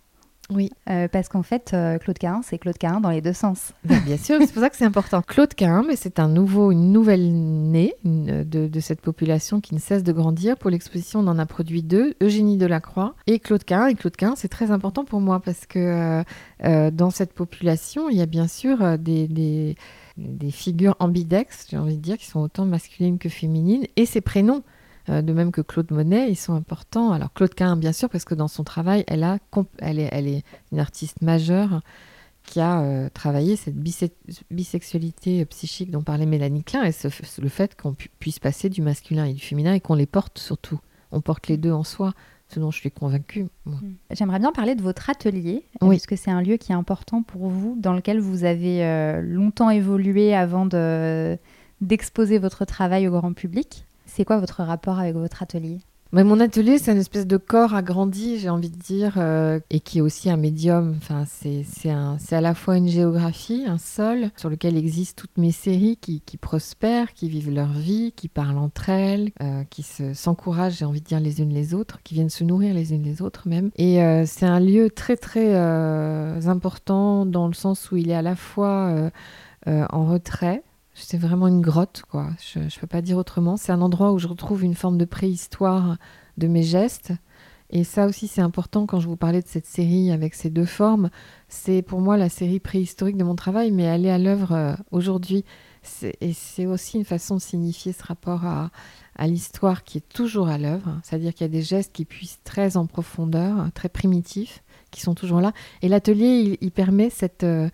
oui. 0.50 0.70
Euh, 0.90 1.08
parce 1.08 1.28
qu'en 1.28 1.42
fait, 1.42 1.70
euh, 1.72 1.98
Claude 1.98 2.18
Cahin, 2.18 2.40
c'est 2.42 2.58
Claude 2.58 2.76
Cahin 2.76 3.00
dans 3.00 3.10
les 3.10 3.20
deux 3.20 3.32
sens. 3.32 3.72
Ben, 3.84 4.00
bien 4.04 4.16
sûr, 4.16 4.38
c'est 4.40 4.52
pour 4.52 4.62
ça 4.62 4.70
que 4.70 4.76
c'est 4.76 4.84
important. 4.84 5.22
Claude 5.22 5.54
Cahin, 5.54 5.84
mais 5.86 5.96
c'est 5.96 6.18
un 6.18 6.28
nouveau, 6.28 6.72
une 6.72 6.92
nouvelle 6.92 7.32
née 7.32 7.94
de, 8.04 8.80
cette 8.80 9.00
population 9.00 9.60
qui 9.60 9.74
ne 9.74 9.80
cesse 9.80 10.02
de 10.02 10.12
grandir. 10.12 10.56
Pour 10.56 10.70
l'exposition, 10.70 11.20
on 11.20 11.26
en 11.26 11.38
a 11.38 11.46
produit 11.46 11.82
deux, 11.82 12.14
Eugénie 12.20 12.56
Delacroix 12.56 13.14
et 13.26 13.38
Claude 13.38 13.64
Cahin. 13.64 13.86
Et 13.88 13.94
Claude 13.94 14.16
Cahin, 14.16 14.34
c'est 14.36 14.48
très 14.48 14.70
important 14.70 15.04
pour 15.04 15.20
moi 15.20 15.40
parce 15.40 15.66
que 15.66 16.22
euh, 16.64 16.90
dans 16.90 17.10
cette 17.10 17.32
population, 17.32 18.08
il 18.08 18.16
y 18.16 18.22
a 18.22 18.26
bien 18.26 18.48
sûr 18.48 18.98
des, 18.98 19.28
des, 19.28 19.76
des 20.16 20.50
figures 20.50 20.96
ambidextres, 20.98 21.66
j'ai 21.70 21.78
envie 21.78 21.96
de 21.96 22.02
dire, 22.02 22.18
qui 22.18 22.26
sont 22.26 22.40
autant 22.40 22.64
masculines 22.64 23.18
que 23.18 23.28
féminines, 23.28 23.86
et 23.96 24.06
ses 24.06 24.20
prénoms. 24.20 24.62
Euh, 25.08 25.22
de 25.22 25.32
même 25.32 25.50
que 25.50 25.60
Claude 25.60 25.90
Monet, 25.90 26.30
ils 26.30 26.36
sont 26.36 26.54
importants. 26.54 27.12
Alors 27.12 27.32
Claude 27.32 27.54
Quin, 27.54 27.76
bien 27.76 27.92
sûr, 27.92 28.08
parce 28.08 28.24
que 28.24 28.34
dans 28.34 28.48
son 28.48 28.64
travail, 28.64 29.04
elle, 29.08 29.24
a, 29.24 29.38
elle, 29.78 29.98
est, 29.98 30.08
elle 30.12 30.28
est 30.28 30.44
une 30.70 30.78
artiste 30.78 31.22
majeure 31.22 31.82
qui 32.44 32.60
a 32.60 32.82
euh, 32.82 33.08
travaillé 33.12 33.56
cette 33.56 33.76
bisexualité 34.50 35.44
psychique 35.46 35.90
dont 35.90 36.02
parlait 36.02 36.26
Mélanie 36.26 36.64
Klein 36.64 36.84
et 36.84 36.92
le 37.38 37.48
fait 37.48 37.80
qu'on 37.80 37.94
puisse 38.18 38.38
passer 38.38 38.68
du 38.68 38.82
masculin 38.82 39.24
et 39.26 39.32
du 39.32 39.40
féminin 39.40 39.74
et 39.74 39.80
qu'on 39.80 39.94
les 39.94 40.06
porte 40.06 40.38
surtout. 40.38 40.80
On 41.12 41.20
porte 41.20 41.48
les 41.48 41.56
deux 41.56 41.72
en 41.72 41.84
soi, 41.84 42.14
ce 42.48 42.58
dont 42.58 42.70
je 42.70 42.78
suis 42.78 42.90
convaincue. 42.90 43.46
Hmm. 43.66 43.92
J'aimerais 44.10 44.38
bien 44.38 44.52
parler 44.52 44.74
de 44.74 44.82
votre 44.82 45.08
atelier, 45.08 45.64
oui. 45.80 45.96
parce 45.96 46.06
que 46.06 46.16
c'est 46.16 46.30
un 46.30 46.42
lieu 46.42 46.56
qui 46.56 46.72
est 46.72 46.74
important 46.74 47.22
pour 47.22 47.48
vous, 47.48 47.76
dans 47.78 47.92
lequel 47.92 48.18
vous 48.18 48.44
avez 48.44 48.84
euh, 48.84 49.20
longtemps 49.20 49.70
évolué 49.70 50.34
avant 50.34 50.66
d'exposer 51.80 52.38
votre 52.38 52.64
travail 52.64 53.08
au 53.08 53.12
grand 53.12 53.32
public. 53.34 53.86
C'est 54.14 54.26
quoi 54.26 54.38
votre 54.38 54.62
rapport 54.62 54.98
avec 54.98 55.14
votre 55.14 55.42
atelier? 55.42 55.78
Mais 56.12 56.22
mon 56.22 56.38
atelier, 56.38 56.76
c'est 56.76 56.92
une 56.92 56.98
espèce 56.98 57.26
de 57.26 57.38
corps 57.38 57.74
agrandi, 57.74 58.38
j'ai 58.38 58.50
envie 58.50 58.68
de 58.68 58.76
dire, 58.76 59.14
euh, 59.16 59.58
et 59.70 59.80
qui 59.80 59.96
est 59.96 60.00
aussi 60.02 60.28
un 60.28 60.36
médium. 60.36 60.94
Enfin, 60.98 61.24
c'est 61.26 62.34
à 62.34 62.40
la 62.42 62.54
fois 62.54 62.76
une 62.76 62.88
géographie, 62.88 63.64
un 63.66 63.78
sol 63.78 64.30
sur 64.36 64.50
lequel 64.50 64.76
existent 64.76 65.22
toutes 65.22 65.38
mes 65.38 65.50
séries 65.50 65.96
qui, 65.98 66.20
qui 66.20 66.36
prospèrent, 66.36 67.14
qui 67.14 67.30
vivent 67.30 67.50
leur 67.50 67.72
vie, 67.72 68.12
qui 68.14 68.28
parlent 68.28 68.58
entre 68.58 68.90
elles, 68.90 69.30
euh, 69.40 69.64
qui 69.70 69.82
s'encouragent, 69.82 70.76
j'ai 70.76 70.84
envie 70.84 71.00
de 71.00 71.06
dire, 71.06 71.18
les 71.18 71.40
unes 71.40 71.54
les 71.54 71.72
autres, 71.72 71.98
qui 72.04 72.12
viennent 72.12 72.28
se 72.28 72.44
nourrir 72.44 72.74
les 72.74 72.92
unes 72.92 73.04
les 73.04 73.22
autres 73.22 73.48
même. 73.48 73.70
Et 73.76 74.02
euh, 74.02 74.24
c'est 74.26 74.44
un 74.44 74.60
lieu 74.60 74.90
très 74.90 75.16
très 75.16 75.56
important 76.46 77.24
dans 77.24 77.46
le 77.46 77.54
sens 77.54 77.90
où 77.90 77.96
il 77.96 78.10
est 78.10 78.14
à 78.14 78.20
la 78.20 78.36
fois 78.36 79.10
en 79.66 80.04
retrait, 80.04 80.62
c'est 81.04 81.18
vraiment 81.18 81.48
une 81.48 81.60
grotte, 81.60 82.02
quoi. 82.10 82.30
Je 82.52 82.60
ne 82.60 82.80
peux 82.80 82.86
pas 82.86 83.02
dire 83.02 83.16
autrement. 83.16 83.56
C'est 83.56 83.72
un 83.72 83.80
endroit 83.80 84.12
où 84.12 84.18
je 84.18 84.28
retrouve 84.28 84.64
une 84.64 84.74
forme 84.74 84.98
de 84.98 85.04
préhistoire 85.04 85.96
de 86.38 86.48
mes 86.48 86.62
gestes. 86.62 87.12
Et 87.70 87.84
ça 87.84 88.06
aussi, 88.06 88.28
c'est 88.28 88.42
important 88.42 88.84
quand 88.84 89.00
je 89.00 89.08
vous 89.08 89.16
parlais 89.16 89.40
de 89.40 89.48
cette 89.48 89.66
série 89.66 90.12
avec 90.12 90.34
ces 90.34 90.50
deux 90.50 90.66
formes. 90.66 91.08
C'est 91.48 91.80
pour 91.80 92.00
moi 92.00 92.18
la 92.18 92.28
série 92.28 92.60
préhistorique 92.60 93.16
de 93.16 93.24
mon 93.24 93.34
travail, 93.34 93.70
mais 93.70 93.84
elle 93.84 94.04
est 94.04 94.10
à 94.10 94.18
l'œuvre 94.18 94.52
euh, 94.52 94.74
aujourd'hui. 94.90 95.44
Et 96.20 96.32
c'est 96.34 96.66
aussi 96.66 96.98
une 96.98 97.04
façon 97.04 97.36
de 97.36 97.40
signifier 97.40 97.92
ce 97.92 98.04
rapport 98.04 98.44
à, 98.44 98.70
l'histoire 99.26 99.84
qui 99.84 99.98
est 99.98 100.08
toujours 100.08 100.48
à 100.48 100.58
l'œuvre. 100.58 101.00
C'est-à-dire 101.02 101.32
qu'il 101.32 101.44
y 101.44 101.50
a 101.50 101.52
des 101.52 101.62
gestes 101.62 101.92
qui 101.92 102.04
puissent 102.04 102.40
très 102.44 102.76
en 102.76 102.86
profondeur, 102.86 103.70
très 103.74 103.88
primitifs, 103.88 104.62
qui 104.90 105.00
sont 105.00 105.14
toujours 105.14 105.40
là. 105.40 105.52
Et 105.80 105.88
l'atelier, 105.88 106.58
il, 106.60 106.70
permet 106.70 107.08
cette. 107.10 107.42
Euh, 107.42 107.70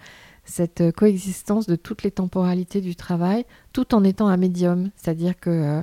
cette 0.48 0.92
coexistence 0.96 1.66
de 1.66 1.76
toutes 1.76 2.02
les 2.02 2.10
temporalités 2.10 2.80
du 2.80 2.96
travail, 2.96 3.44
tout 3.72 3.94
en 3.94 4.02
étant 4.02 4.28
un 4.28 4.38
médium. 4.38 4.90
C'est-à-dire 4.96 5.38
que 5.38 5.50
euh, 5.50 5.82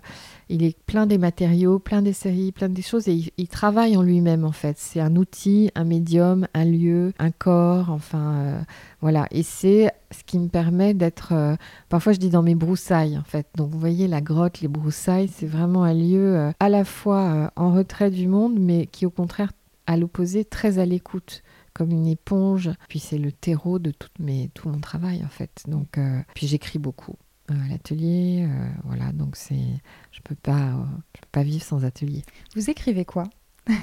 il 0.49 0.63
est 0.63 0.75
plein 0.85 1.05
des 1.05 1.19
matériaux, 1.19 1.77
plein 1.77 2.01
des 2.01 2.13
séries, 2.13 2.51
plein 2.51 2.67
des 2.67 2.81
choses, 2.81 3.07
et 3.07 3.31
il, 3.37 3.47
travaille 3.47 3.95
en 3.95 4.01
lui-même 4.01 4.43
en 4.43 4.51
fait. 4.51 4.77
C'est 4.79 4.99
un 4.99 5.15
outil, 5.15 5.69
un 5.75 5.83
médium, 5.83 6.47
un 6.53 6.65
lieu, 6.65 7.13
un 7.19 7.31
corps, 7.31 7.91
enfin 7.91 8.33
euh, 8.33 8.61
voilà. 9.01 9.27
Et 9.29 9.43
c'est 9.43 9.91
ce 10.11 10.23
qui 10.23 10.39
me 10.39 10.47
permet 10.47 10.95
d'être. 10.95 11.33
Euh, 11.33 11.55
parfois, 11.89 12.13
je 12.13 12.19
dis 12.19 12.29
dans 12.29 12.43
mes 12.43 12.55
broussailles 12.55 13.17
en 13.17 13.23
fait. 13.23 13.45
Donc, 13.55 13.69
vous 13.69 13.79
voyez 13.79 14.07
la 14.07 14.21
grotte, 14.21 14.61
les 14.61 14.67
broussailles, 14.67 15.29
c'est 15.31 15.47
vraiment 15.47 15.83
un 15.83 15.93
lieu 15.93 16.51
à 16.59 16.69
la 16.69 16.83
fois 16.83 17.51
en 17.55 17.71
retrait 17.71 18.09
du 18.09 18.27
monde, 18.27 18.55
mais 18.59 18.87
qui 18.87 19.05
au 19.05 19.11
contraire, 19.11 19.51
à 19.87 19.95
l'opposé, 19.95 20.43
très 20.43 20.79
à 20.79 20.85
l'écoute 20.85 21.43
comme 21.75 21.91
une 21.91 22.07
éponge. 22.07 22.71
Puis 22.89 22.97
c'est 22.97 23.19
le 23.19 23.31
terreau 23.31 23.77
de 23.77 23.91
tout, 23.91 24.09
mes, 24.19 24.49
tout 24.55 24.69
mon 24.69 24.79
travail 24.79 25.23
en 25.23 25.29
fait. 25.29 25.63
Donc, 25.67 25.99
euh, 25.99 26.21
puis 26.33 26.47
j'écris 26.47 26.79
beaucoup 26.79 27.17
euh, 27.51 27.65
à 27.65 27.67
l'atelier. 27.67 28.47
Euh, 28.49 28.67
voilà, 28.85 29.11
donc 29.11 29.35
c'est, 29.35 29.81
je 30.11 30.21
peux 30.23 30.35
pas, 30.35 30.71
je 31.15 31.21
peux 31.21 31.27
pas 31.31 31.43
vivre 31.43 31.63
sans 31.63 31.85
atelier. 31.85 32.23
Vous 32.55 32.71
écrivez 32.71 33.05
quoi? 33.05 33.25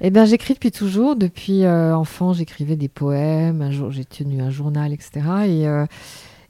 Eh 0.00 0.10
bien, 0.10 0.24
j'écris 0.24 0.54
depuis 0.54 0.70
toujours. 0.70 1.16
Depuis 1.16 1.66
enfant, 1.66 2.32
j'écrivais 2.32 2.76
des 2.76 2.88
poèmes. 2.88 3.62
Un 3.62 3.72
jour, 3.72 3.90
j'ai 3.90 4.04
tenu 4.04 4.40
un 4.40 4.50
journal, 4.50 4.92
etc. 4.92 5.20
Et 5.46 5.66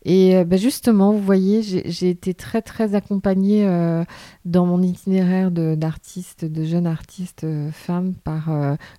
et 0.08 0.36
euh, 0.36 0.44
ben 0.44 0.58
justement, 0.58 1.12
vous 1.12 1.20
voyez, 1.20 1.60
j'ai 1.62 2.08
été 2.08 2.32
très 2.32 2.62
très 2.62 2.94
accompagnée 2.94 3.66
euh, 3.66 4.04
dans 4.46 4.64
mon 4.64 4.80
itinéraire 4.80 5.50
d'artiste, 5.50 6.46
de, 6.46 6.64
jeune 6.64 6.86
artiste 6.86 7.44
euh, 7.44 7.70
femme 7.72 8.14
par 8.14 8.48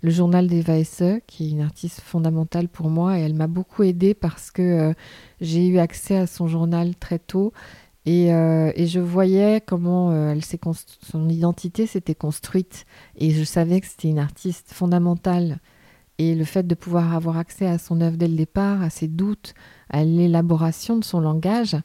le 0.03 0.11
journal 0.11 0.45
d'Eva 0.45 0.77
Esse, 0.77 1.19
qui 1.25 1.47
est 1.47 1.49
une 1.49 1.61
artiste 1.61 2.01
fondamentale 2.01 2.69
pour 2.69 2.91
moi. 2.91 3.17
Et 3.17 3.23
elle 3.23 3.33
m'a 3.33 3.47
beaucoup 3.47 3.81
aidée 3.81 4.13
parce 4.13 4.51
que 4.51 4.93
j'ai 5.41 5.67
eu 5.67 5.79
accès 5.79 6.15
à 6.15 6.27
son 6.27 6.47
journal 6.47 6.95
très 6.95 7.17
tôt. 7.17 7.53
Et, 8.05 8.27
et 8.27 8.85
je 8.85 8.99
voyais 8.99 9.61
comment 9.65 10.35
son 11.01 11.27
identité 11.27 11.87
s'était 11.87 12.13
construite. 12.13 12.85
Et 13.17 13.31
je 13.31 13.43
savais 13.43 13.81
que 13.81 13.87
c'était 13.87 14.09
une 14.09 14.19
artiste 14.19 14.67
fondamentale. 14.71 15.59
Et 16.19 16.35
le 16.35 16.43
fait 16.43 16.67
de 16.67 16.75
pouvoir 16.75 17.15
avoir 17.15 17.37
accès 17.37 17.65
à 17.65 17.79
son 17.79 18.01
œuvre 18.01 18.17
dès 18.17 18.27
le 18.27 18.35
départ, 18.35 18.83
à 18.83 18.89
ses 18.89 19.07
doutes, 19.07 19.55
à 19.89 20.03
l'élaboration 20.03 20.97
de 20.97 21.03
son 21.03 21.19
langage, 21.19 21.77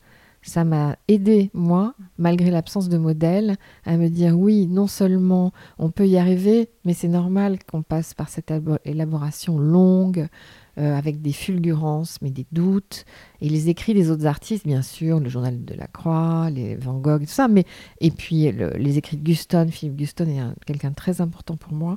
ça 0.42 0.64
m'a 0.64 0.96
aidé, 1.08 1.50
moi, 1.54 1.94
malgré 2.18 2.50
l'absence 2.50 2.88
de 2.88 2.98
modèle, 2.98 3.56
à 3.84 3.96
me 3.96 4.08
dire 4.08 4.38
oui, 4.38 4.66
non 4.66 4.86
seulement 4.86 5.52
on 5.78 5.90
peut 5.90 6.06
y 6.06 6.18
arriver, 6.18 6.68
mais 6.84 6.92
c'est 6.92 7.08
normal 7.08 7.58
qu'on 7.64 7.82
passe 7.82 8.12
par 8.12 8.28
cette 8.28 8.52
élaboration 8.84 9.58
longue, 9.58 10.28
euh, 10.76 10.98
avec 10.98 11.22
des 11.22 11.32
fulgurances, 11.32 12.18
mais 12.20 12.30
des 12.30 12.46
doutes. 12.52 13.06
Et 13.40 13.48
les 13.48 13.68
écrits 13.68 13.94
des 13.94 14.10
autres 14.10 14.26
artistes, 14.26 14.66
bien 14.66 14.82
sûr, 14.82 15.18
le 15.18 15.28
journal 15.28 15.64
de 15.64 15.74
la 15.74 15.86
Croix, 15.86 16.50
les 16.50 16.74
Van 16.74 16.98
Gogh, 16.98 17.22
tout 17.22 17.28
ça, 17.28 17.48
mais 17.48 17.64
et 18.00 18.10
puis 18.10 18.50
les 18.52 18.98
écrits 18.98 19.16
de 19.16 19.22
Guston, 19.24 19.68
Philippe 19.70 19.96
Guston 19.96 20.26
est 20.26 20.66
quelqu'un 20.66 20.90
de 20.90 20.94
très 20.94 21.20
important 21.20 21.56
pour 21.56 21.72
moi. 21.72 21.96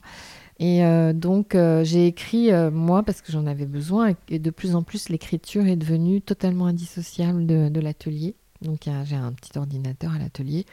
Et 0.59 0.83
euh, 0.83 1.13
donc, 1.13 1.53
euh, 1.53 1.83
j'ai 1.83 2.07
écrit, 2.07 2.51
moi, 2.71 3.03
parce 3.03 3.21
que 3.21 3.31
j'en 3.31 3.45
avais 3.45 3.65
besoin, 3.65 4.15
et, 4.29 4.39
de 4.39 4.49
plus 4.49 4.75
en 4.75 4.83
plus, 4.83 5.09
l'écriture 5.09 5.67
est 5.67 5.75
devenue 5.75 6.21
totalement 6.21 6.65
indissociable 6.65 7.45
de, 7.45 7.69
de 7.69 7.79
l'atelier. 7.79 8.35
Donc, 8.61 8.89
j'ai 9.05 9.15
un 9.15 9.31
petit 9.33 9.57
ordinateur 9.57 10.13
à 10.13 10.17
l'atelier, 10.17 10.65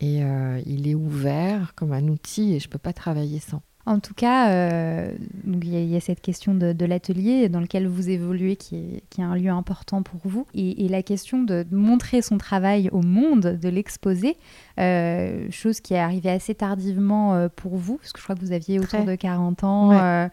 et 0.00 0.22
il 0.66 0.88
est 0.88 0.96
ouvert 0.96 1.74
comme 1.76 1.92
un 1.92 2.08
outil, 2.08 2.54
et 2.54 2.60
je 2.60 2.66
ne 2.66 2.72
peux 2.72 2.78
pas 2.78 2.92
travailler 2.92 3.38
sans. 3.38 3.62
En 3.86 4.00
tout 4.00 4.14
cas, 4.14 4.50
euh, 4.50 5.14
il 5.46 5.68
y, 5.68 5.96
a 5.96 6.00
cette 6.00 6.22
question 6.22 6.54
de, 6.54 6.86
l'atelier 6.86 7.50
dans 7.50 7.60
lequel 7.60 7.86
vous 7.86 8.08
évoluez 8.08 8.56
qui 8.56 8.76
est, 8.76 9.22
un 9.22 9.36
lieu 9.36 9.50
important 9.50 10.02
pour 10.02 10.20
vous. 10.24 10.46
Et, 10.54 10.88
la 10.88 11.02
question 11.02 11.42
de 11.42 11.66
montrer 11.70 12.22
son 12.22 12.38
travail 12.38 12.88
au 12.92 13.02
monde, 13.02 13.58
de 13.60 13.68
l'exposer, 13.68 14.36
euh, 14.80 15.48
chose 15.50 15.80
qui 15.80 15.94
est 15.94 15.98
arrivée 15.98 16.30
assez 16.30 16.54
tardivement 16.54 17.34
euh, 17.34 17.48
pour 17.54 17.76
vous, 17.76 17.98
parce 17.98 18.12
que 18.12 18.18
je 18.18 18.24
crois 18.24 18.36
que 18.36 18.40
vous 18.40 18.52
aviez 18.52 18.78
autour 18.78 19.04
de 19.04 19.14
40 19.14 19.64
ans. 19.64 20.30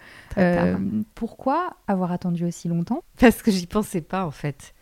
pourquoi 1.16 1.72
avoir 1.88 2.12
attendu 2.14 2.46
aussi 2.46 2.70
longtemps? 2.70 3.04
Parce 3.20 3.42
que 3.42 3.52
j'y 3.52 3.68
pensais 3.68 4.02
pas 4.02 4.26
en 4.26 4.32
fait. 4.32 4.74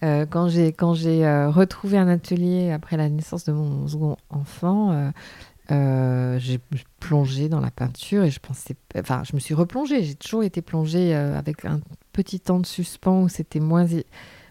quand 0.00 0.48
j'ai 0.48 0.68
quand 0.68 0.94
j'ai 0.94 1.26
retrouvé 1.48 1.98
un 1.98 2.08
atelier 2.08 2.70
après 2.70 2.96
la 2.96 3.10
naissance 3.10 3.44
de 3.44 3.52
mon 3.52 3.86
second 3.86 4.16
enfant, 4.30 4.92
euh, 4.92 5.10
j'ai 5.68 6.60
plongé 7.00 7.48
dans 7.48 7.60
la 7.60 7.70
peinture 7.70 8.24
et 8.24 8.30
je 8.30 8.40
pensais, 8.40 8.74
enfin, 8.98 9.22
je 9.28 9.34
me 9.34 9.40
suis 9.40 9.54
replongée. 9.54 10.02
J'ai 10.02 10.14
toujours 10.14 10.42
été 10.42 10.62
plongée 10.62 11.14
euh, 11.14 11.38
avec 11.38 11.64
un 11.64 11.80
petit 12.12 12.40
temps 12.40 12.58
de 12.58 12.66
suspens 12.66 13.22
où 13.22 13.28
c'était 13.28 13.60
moins, 13.60 13.86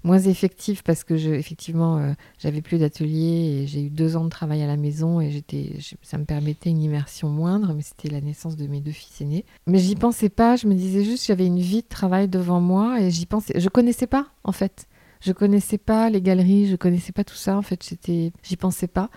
moins 0.03 0.19
effectif 0.19 0.83
parce 0.83 1.03
que 1.03 1.13
effectivement, 1.13 1.97
euh, 1.97 2.13
j'avais 2.37 2.61
plus 2.61 2.77
d'atelier 2.77 3.63
et 3.63 3.67
j'ai 3.67 3.83
eu 3.83 3.89
deux 3.89 4.15
ans 4.15 4.23
de 4.23 4.29
travail 4.29 4.61
à 4.61 4.67
la 4.67 4.77
maison 4.77 5.19
et 5.19 5.31
j'étais, 5.31 5.79
ça 6.01 6.17
me 6.17 6.25
permettait 6.25 6.69
une 6.69 6.81
immersion 6.81 7.27
moindre, 7.29 7.73
mais 7.73 7.81
c'était 7.81 8.09
la 8.09 8.21
naissance 8.21 8.55
de 8.55 8.67
mes 8.67 8.79
deux 8.79 8.91
fils 8.91 9.21
aînés. 9.21 9.45
Mais 9.67 9.79
j'y 9.79 9.95
pensais 9.95 10.29
pas. 10.29 10.55
Je 10.55 10.67
me 10.67 10.75
disais 10.75 11.03
juste, 11.03 11.25
j'avais 11.25 11.47
une 11.47 11.59
vie 11.59 11.81
de 11.81 11.87
travail 11.87 12.27
devant 12.27 12.61
moi 12.61 13.01
et 13.01 13.11
j'y 13.11 13.25
pensais. 13.25 13.59
Je 13.59 13.69
connaissais 13.69 14.07
pas 14.07 14.27
en 14.43 14.51
fait. 14.51 14.87
Je 15.21 15.31
connaissais 15.31 15.77
pas 15.77 16.09
les 16.09 16.21
galeries, 16.21 16.67
je 16.67 16.75
connaissais 16.75 17.11
pas 17.11 17.23
tout 17.23 17.35
ça. 17.35 17.57
En 17.57 17.61
fait, 17.61 17.83
j'étais, 17.87 18.31
j'y 18.43 18.57
pensais 18.57 18.87
pas. 18.87 19.09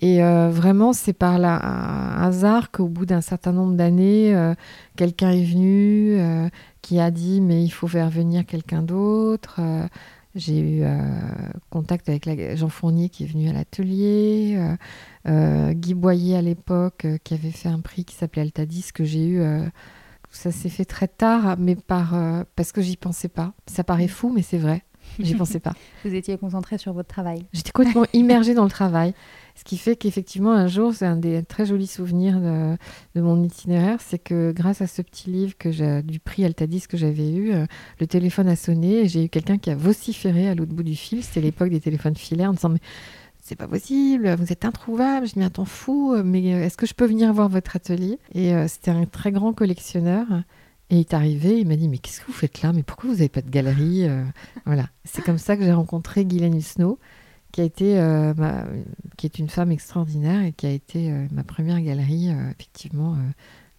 Et 0.00 0.22
euh, 0.22 0.50
vraiment, 0.50 0.92
c'est 0.92 1.12
par 1.12 1.38
là, 1.38 1.60
un 1.64 2.22
hasard 2.22 2.70
qu'au 2.70 2.88
bout 2.88 3.06
d'un 3.06 3.20
certain 3.20 3.52
nombre 3.52 3.74
d'années, 3.74 4.34
euh, 4.34 4.54
quelqu'un 4.96 5.30
est 5.30 5.44
venu 5.44 6.18
euh, 6.18 6.48
qui 6.80 6.98
a 6.98 7.10
dit 7.10 7.40
mais 7.40 7.62
il 7.62 7.70
faut 7.70 7.86
faire 7.86 8.10
venir 8.10 8.44
quelqu'un 8.46 8.82
d'autre. 8.82 9.60
j'ai 10.34 10.60
eu 10.60 10.84
contact 11.70 12.08
avec 12.08 12.56
Jean 12.56 12.68
Fournier 12.68 13.08
qui 13.10 13.24
est 13.24 13.26
venu 13.26 13.48
à 13.48 13.52
l'atelier, 13.52 14.58
Guy 15.26 15.94
Boyer 15.94 16.36
à 16.36 16.42
l'époque 16.42 17.06
qui 17.22 17.34
avait 17.34 17.50
fait 17.50 17.68
un 17.68 17.80
prix 17.80 18.04
qui 18.04 18.16
s'appelait 18.16 18.42
Altadis 18.42 18.86
que 18.92 19.04
j'ai 19.04 19.26
eu. 19.26 19.42
ça 20.30 20.50
s'est 20.50 20.70
fait 20.70 20.86
très 20.86 21.08
tard, 21.08 21.56
mais 21.58 21.76
par, 21.76 22.16
parce 22.56 22.72
que 22.72 22.80
j'y 22.80 22.96
pensais 22.96 23.28
pas. 23.28 23.52
Ça 23.66 23.84
paraît 23.84 24.08
fou, 24.08 24.32
mais 24.34 24.42
c'est 24.42 24.58
vrai. 24.58 24.82
J'y 25.18 25.34
pensais 25.36 25.60
pas. 25.60 25.72
Vous 26.04 26.14
étiez 26.14 26.36
concentré 26.38 26.78
sur 26.78 26.92
votre 26.92 27.08
travail. 27.08 27.44
J'étais 27.52 27.72
complètement 27.72 28.06
immergée 28.12 28.54
dans 28.54 28.64
le 28.64 28.70
travail. 28.70 29.14
Ce 29.54 29.64
qui 29.64 29.76
fait 29.76 29.96
qu'effectivement, 29.96 30.52
un 30.52 30.66
jour, 30.66 30.94
c'est 30.94 31.04
un 31.04 31.16
des 31.16 31.42
très 31.42 31.66
jolis 31.66 31.86
souvenirs 31.86 32.40
de, 32.40 33.20
mon 33.20 33.42
itinéraire, 33.44 33.98
c'est 34.00 34.18
que 34.18 34.52
grâce 34.52 34.80
à 34.80 34.86
ce 34.86 35.02
petit 35.02 35.30
livre 35.30 35.54
que 35.58 36.00
du 36.00 36.20
prix 36.20 36.44
Altadis 36.44 36.86
que 36.88 36.96
j'avais 36.96 37.30
eu, 37.30 37.52
euh, 37.52 37.66
le 38.00 38.06
téléphone 38.06 38.48
a 38.48 38.56
sonné 38.56 39.00
et 39.00 39.08
j'ai 39.08 39.24
eu 39.26 39.28
quelqu'un 39.28 39.58
qui 39.58 39.70
a 39.70 39.74
vociféré 39.74 40.48
à 40.48 40.54
l'autre 40.54 40.72
bout 40.72 40.82
du 40.82 40.96
fil. 40.96 41.22
C'était 41.22 41.42
l'époque 41.42 41.68
des 41.68 41.80
téléphones 41.80 42.16
filaires 42.16 42.50
en 42.50 42.54
disant 42.54 42.70
mais 42.70 42.80
c'est 43.42 43.56
pas 43.56 43.68
possible, 43.68 44.34
vous 44.36 44.52
êtes 44.52 44.64
introuvable. 44.64 45.26
Je 45.26 45.32
dis 45.34 45.38
mais 45.40 45.44
attends 45.44 45.64
fou, 45.66 46.16
mais 46.24 46.54
euh, 46.54 46.64
est-ce 46.64 46.76
que 46.76 46.86
je 46.86 46.94
peux 46.94 47.06
venir 47.06 47.32
voir 47.32 47.48
votre 47.48 47.76
atelier? 47.76 48.18
Et 48.34 48.54
euh, 48.54 48.66
c'était 48.68 48.90
un 48.90 49.04
très 49.04 49.32
grand 49.32 49.52
collectionneur. 49.52 50.26
Et 50.92 50.96
il 50.96 51.00
est 51.00 51.14
arrivé, 51.14 51.58
il 51.58 51.66
m'a 51.66 51.74
dit 51.74 51.88
Mais 51.88 51.98
qu'est-ce 51.98 52.20
que 52.20 52.26
vous 52.26 52.32
faites 52.32 52.62
là? 52.62 52.72
Mais 52.72 52.84
pourquoi 52.84 53.10
vous 53.10 53.16
n'avez 53.16 53.28
pas 53.28 53.42
de 53.42 53.50
galerie 53.50 54.06
Voilà. 54.66 54.88
C'est 55.04 55.24
comme 55.24 55.38
ça 55.38 55.56
que 55.56 55.64
j'ai 55.64 55.72
rencontré 55.72 56.24
Guylaine 56.24 56.56
Husneau, 56.56 57.00
qui 57.52 57.60
a 57.60 57.64
été 57.64 57.98
euh, 57.98 58.32
qui 59.16 59.26
est 59.26 59.38
une 59.38 59.48
femme 59.48 59.70
extraordinaire 59.70 60.42
et 60.42 60.52
qui 60.52 60.66
a 60.66 60.70
été 60.70 61.12
euh, 61.12 61.26
ma 61.30 61.44
première 61.44 61.80
galerie 61.80 62.30
euh, 62.30 62.50
effectivement 62.50 63.16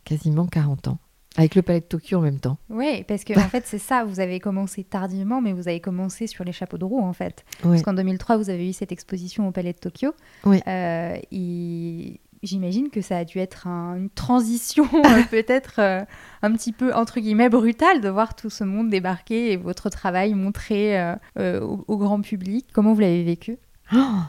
quasiment 0.06 0.46
40 0.46 0.90
ans 0.90 1.00
avec 1.36 1.56
le 1.56 1.64
palais 1.64 1.80
de 1.80 1.86
Tokyo 1.86 2.20
en 2.20 2.22
même 2.22 2.40
temps. 2.40 2.60
Oui, 2.70 3.04
parce 3.08 3.24
que 3.24 3.34
en 3.34 3.50
fait 3.50 3.64
c'est 3.66 3.80
ça, 3.80 4.06
vous 4.06 4.20
avez 4.20 4.40
commencé 4.40 4.84
tardivement, 4.84 5.42
mais 5.42 5.52
vous 5.52 5.68
avez 5.68 5.80
commencé 5.80 6.28
sur 6.28 6.44
les 6.44 6.52
chapeaux 6.52 6.78
de 6.78 6.86
roue 6.86 7.02
en 7.02 7.14
fait. 7.14 7.44
Parce 7.64 7.82
qu'en 7.82 7.94
2003 7.94 8.38
vous 8.38 8.52
avez 8.52 8.70
eu 8.70 8.74
cette 8.74 8.92
exposition 8.92 9.48
au 9.48 9.52
palais 9.52 9.74
de 9.74 9.80
Tokyo. 9.80 10.14
Oui. 10.46 10.62
Et 10.68 12.22
j'imagine 12.44 12.90
que 12.90 13.02
ça 13.02 13.18
a 13.18 13.26
dû 13.26 13.40
être 13.40 13.68
une 13.68 14.10
transition 14.10 14.88
peut-être 15.32 15.80
un 15.80 16.52
petit 16.54 16.72
peu 16.72 16.94
entre 16.94 17.20
guillemets 17.20 17.50
brutale 17.50 18.02
de 18.02 18.10
voir 18.10 18.36
tout 18.36 18.50
ce 18.50 18.64
monde 18.64 18.90
débarquer 18.90 19.54
et 19.54 19.58
votre 19.58 19.90
travail 19.90 20.34
montré 20.34 21.16
au, 21.38 21.84
au, 21.88 21.98
grand 21.98 22.22
public. 22.22 22.68
Comment 22.74 22.94
vous 22.94 23.02
l'avez 23.02 23.24
vécu? 23.24 23.58
Oh, 23.94 24.22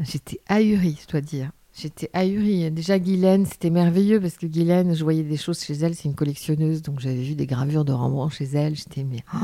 j'étais 0.00 0.40
ahurie, 0.48 0.98
je 1.02 1.10
dois 1.10 1.20
dire. 1.20 1.50
J'étais 1.80 2.10
ahurie. 2.12 2.68
Déjà, 2.72 2.98
Guylaine, 2.98 3.46
c'était 3.46 3.70
merveilleux 3.70 4.20
parce 4.20 4.36
que 4.36 4.46
Guylaine, 4.46 4.96
je 4.96 5.04
voyais 5.04 5.22
des 5.22 5.36
choses 5.36 5.62
chez 5.62 5.74
elle. 5.74 5.94
C'est 5.94 6.08
une 6.08 6.16
collectionneuse, 6.16 6.82
donc 6.82 6.98
j'avais 6.98 7.22
vu 7.22 7.36
des 7.36 7.46
gravures 7.46 7.84
de 7.84 7.92
Rembrandt 7.92 8.34
chez 8.34 8.46
elle. 8.46 8.74
J'étais 8.74 9.04
mais 9.04 9.22
oh, 9.32 9.38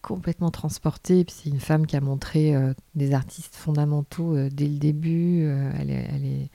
complètement 0.00 0.50
transportée. 0.50 1.26
c'est 1.28 1.50
une 1.50 1.60
femme 1.60 1.86
qui 1.86 1.96
a 1.96 2.00
montré 2.00 2.54
euh, 2.54 2.72
des 2.94 3.12
artistes 3.12 3.54
fondamentaux 3.54 4.34
euh, 4.34 4.48
dès 4.50 4.66
le 4.66 4.78
début. 4.78 5.42
Euh, 5.44 5.70
elle 5.78 5.90
est 5.90 6.50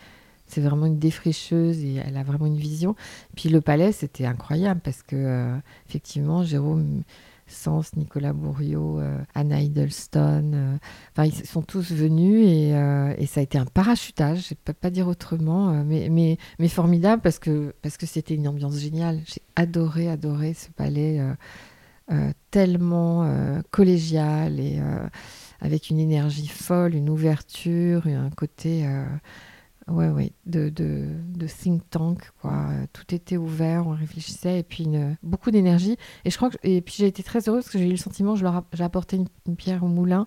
c'est 0.54 0.62
vraiment 0.62 0.86
une 0.86 1.00
défricheuse 1.00 1.84
et 1.84 1.96
elle 2.06 2.18
a 2.18 2.24
vraiment 2.24 2.46
une 2.46 2.58
vision. 2.58 2.96
Puis 3.36 3.50
le 3.50 3.62
palais, 3.62 3.92
c'était 3.92 4.26
incroyable 4.26 4.82
parce 4.84 5.04
que 5.04 5.58
effectivement, 5.88 6.44
Jérôme 6.44 7.04
Sens, 7.48 7.96
Nicolas 7.96 8.34
Bourriot, 8.34 9.00
euh, 9.00 9.20
Anna 9.36 9.62
Hiddleston. 9.62 10.52
Euh, 10.54 10.78
enfin, 11.12 11.26
ils 11.26 11.46
sont 11.46 11.62
tous 11.62 11.92
venus 11.92 12.46
euh, 12.48 13.14
et, 13.18 13.26
ça 13.26 13.40
a 13.40 13.44
été 13.44 13.58
un 13.58 13.66
parachutage, 13.66 14.48
je 14.50 14.54
ne 14.54 14.60
peux 14.64 14.74
pas 14.74 14.90
dire 14.90 15.08
autrement, 15.08 15.84
mais, 15.84 16.10
mais, 16.10 16.38
mais, 16.60 16.68
formidable 16.68 17.22
parce 17.22 17.40
que 17.40 17.74
parce 17.82 17.98
que 17.98 18.06
c'était 18.06 18.36
une 18.36 18.48
ambiance 18.48 18.78
géniale. 18.78 19.22
J'ai 19.26 19.42
adoré, 19.56 20.10
adoré 20.10 20.54
ce 20.54 20.70
palais 20.70 21.22
tellement 22.52 23.28
collégial 23.72 24.60
et 24.60 24.80
avec 25.62 25.90
une 25.90 26.00
énergie 26.00 26.48
folle, 26.48 26.96
une 26.96 27.10
ouverture, 27.10 28.08
un 28.08 28.30
côté 28.30 28.86
Ouais, 29.90 30.10
ouais, 30.10 30.32
de, 30.46 30.70
de, 30.70 31.08
de, 31.36 31.48
think 31.48 31.82
tank, 31.90 32.32
quoi. 32.42 32.68
Tout 32.94 33.14
était 33.14 33.36
ouvert, 33.36 33.86
on 33.86 33.92
réfléchissait, 33.92 34.60
et 34.60 34.64
puis 34.64 34.86
une, 34.86 35.18
beaucoup 35.24 35.52
d'énergie. 35.52 35.98
Et 36.24 36.30
je 36.30 36.38
crois 36.38 36.50
que, 36.50 36.58
et 36.64 36.80
puis 36.82 36.96
j'ai 36.98 37.08
été 37.08 37.22
très 37.22 37.50
heureuse 37.50 37.66
parce 37.66 37.74
que 37.74 37.80
j'ai 37.80 37.88
eu 37.88 37.92
le 37.92 37.98
sentiment, 37.98 38.36
je 38.36 38.44
leur 38.44 38.64
j'ai 38.72 38.84
apporté 38.84 39.18
une, 39.18 39.56
pierre 39.58 39.84
au 39.84 39.88
moulin, 39.88 40.26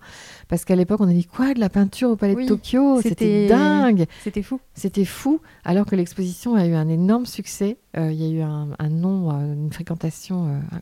parce 0.49 0.65
qu'à 0.65 0.77
l'époque 0.77 1.01
on 1.01 1.09
a 1.09 1.13
dit 1.13 1.25
quoi, 1.25 1.55
de 1.55 1.61
la 1.61 1.71
peinture 1.71 2.11
au 2.11 2.17
Palais 2.17 2.35
de 2.35 2.47
Tokyo, 2.47 3.01
c'était 3.01 3.47
dingue, 3.47 4.05
c'était 4.23 4.43
fou, 4.43 4.61
c'était 4.75 5.07
fou. 5.07 5.41
Alors 5.65 5.87
que 5.87 5.97
l'exposition 5.97 6.55
a 6.55 6.67
eu 6.67 6.75
un 6.75 6.89
énorme 6.89 7.25
succès, 7.25 7.79
euh, 7.97 8.13
il 8.13 8.23
y 8.23 8.27
a 8.27 8.29
eu 8.29 8.43
un, 8.43 8.69
un 8.79 8.89
nom, 8.91 9.31
euh, 9.31 9.55
une 9.55 9.73
fréquentation. 9.73 10.49
Euh, 10.49 10.79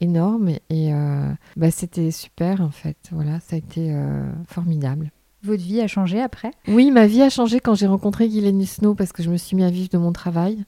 énorme 0.00 0.50
et, 0.70 0.92
bah, 1.56 1.72
c'était 1.72 2.12
super 2.12 2.60
en 2.60 2.70
fait 2.70 2.96
voilà 3.10 3.40
ça 3.40 3.56
a 3.56 3.58
été 3.58 3.92
formidable 4.46 5.10
votre 5.42 5.62
vie 5.62 5.80
a 5.80 5.86
changé 5.86 6.20
après? 6.20 6.50
Oui, 6.66 6.90
ma 6.90 7.06
vie 7.06 7.22
a 7.22 7.30
changé 7.30 7.60
quand 7.60 7.74
j'ai 7.74 7.86
rencontré 7.86 8.28
Guylaine 8.28 8.64
Snow 8.64 8.94
parce 8.94 9.12
que 9.12 9.22
je 9.22 9.30
me 9.30 9.36
suis 9.36 9.56
mis 9.56 9.64
à 9.64 9.70
vivre 9.70 9.88
de 9.90 9.98
mon 9.98 10.12
travail. 10.12 10.64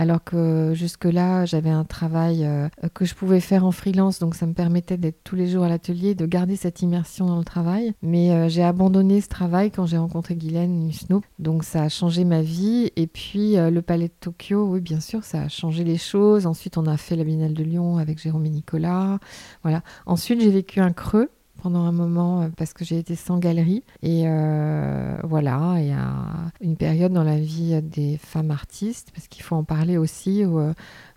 Alors 0.00 0.24
que 0.24 0.72
jusque-là, 0.72 1.44
j'avais 1.44 1.68
un 1.68 1.84
travail 1.84 2.46
euh, 2.46 2.68
que 2.94 3.04
je 3.04 3.14
pouvais 3.14 3.40
faire 3.40 3.66
en 3.66 3.70
freelance, 3.70 4.18
donc 4.18 4.34
ça 4.34 4.46
me 4.46 4.54
permettait 4.54 4.96
d'être 4.96 5.22
tous 5.24 5.36
les 5.36 5.46
jours 5.46 5.64
à 5.64 5.68
l'atelier, 5.68 6.14
de 6.14 6.24
garder 6.24 6.56
cette 6.56 6.80
immersion 6.80 7.26
dans 7.26 7.36
le 7.36 7.44
travail. 7.44 7.92
Mais 8.00 8.30
euh, 8.30 8.48
j'ai 8.48 8.62
abandonné 8.62 9.20
ce 9.20 9.28
travail 9.28 9.70
quand 9.70 9.84
j'ai 9.84 9.98
rencontré 9.98 10.36
Guylaine 10.36 10.90
Snow, 10.90 11.20
donc 11.38 11.64
ça 11.64 11.82
a 11.82 11.90
changé 11.90 12.24
ma 12.24 12.40
vie. 12.40 12.90
Et 12.96 13.06
puis 13.06 13.58
euh, 13.58 13.68
le 13.68 13.82
Palais 13.82 14.08
de 14.08 14.14
Tokyo, 14.18 14.68
oui, 14.70 14.80
bien 14.80 15.00
sûr, 15.00 15.22
ça 15.22 15.42
a 15.42 15.48
changé 15.48 15.84
les 15.84 15.98
choses. 15.98 16.46
Ensuite, 16.46 16.78
on 16.78 16.86
a 16.86 16.96
fait 16.96 17.14
la 17.14 17.24
Biennale 17.24 17.52
de 17.52 17.62
Lyon 17.62 17.98
avec 17.98 18.18
Jérôme 18.18 18.46
et 18.46 18.50
Nicolas. 18.50 19.18
Voilà. 19.62 19.82
Ensuite, 20.06 20.40
j'ai 20.40 20.50
vécu 20.50 20.80
un 20.80 20.92
creux 20.92 21.28
pendant 21.60 21.84
un 21.84 21.92
moment 21.92 22.42
euh, 22.42 22.48
parce 22.56 22.72
que 22.72 22.84
j'ai 22.84 22.98
été 22.98 23.14
sans 23.14 23.38
galerie. 23.38 23.84
Et 24.02 24.22
euh, 24.26 25.16
voilà, 25.24 25.76
il 25.78 25.88
y 25.88 25.92
a 25.92 26.52
une 26.60 26.76
période 26.76 27.12
dans 27.12 27.24
la 27.24 27.38
vie 27.38 27.80
des 27.82 28.16
femmes 28.16 28.50
artistes, 28.50 29.10
parce 29.14 29.28
qu'il 29.28 29.42
faut 29.42 29.56
en 29.56 29.64
parler 29.64 29.96
aussi, 29.96 30.44
où, 30.44 30.58
euh, 30.58 30.72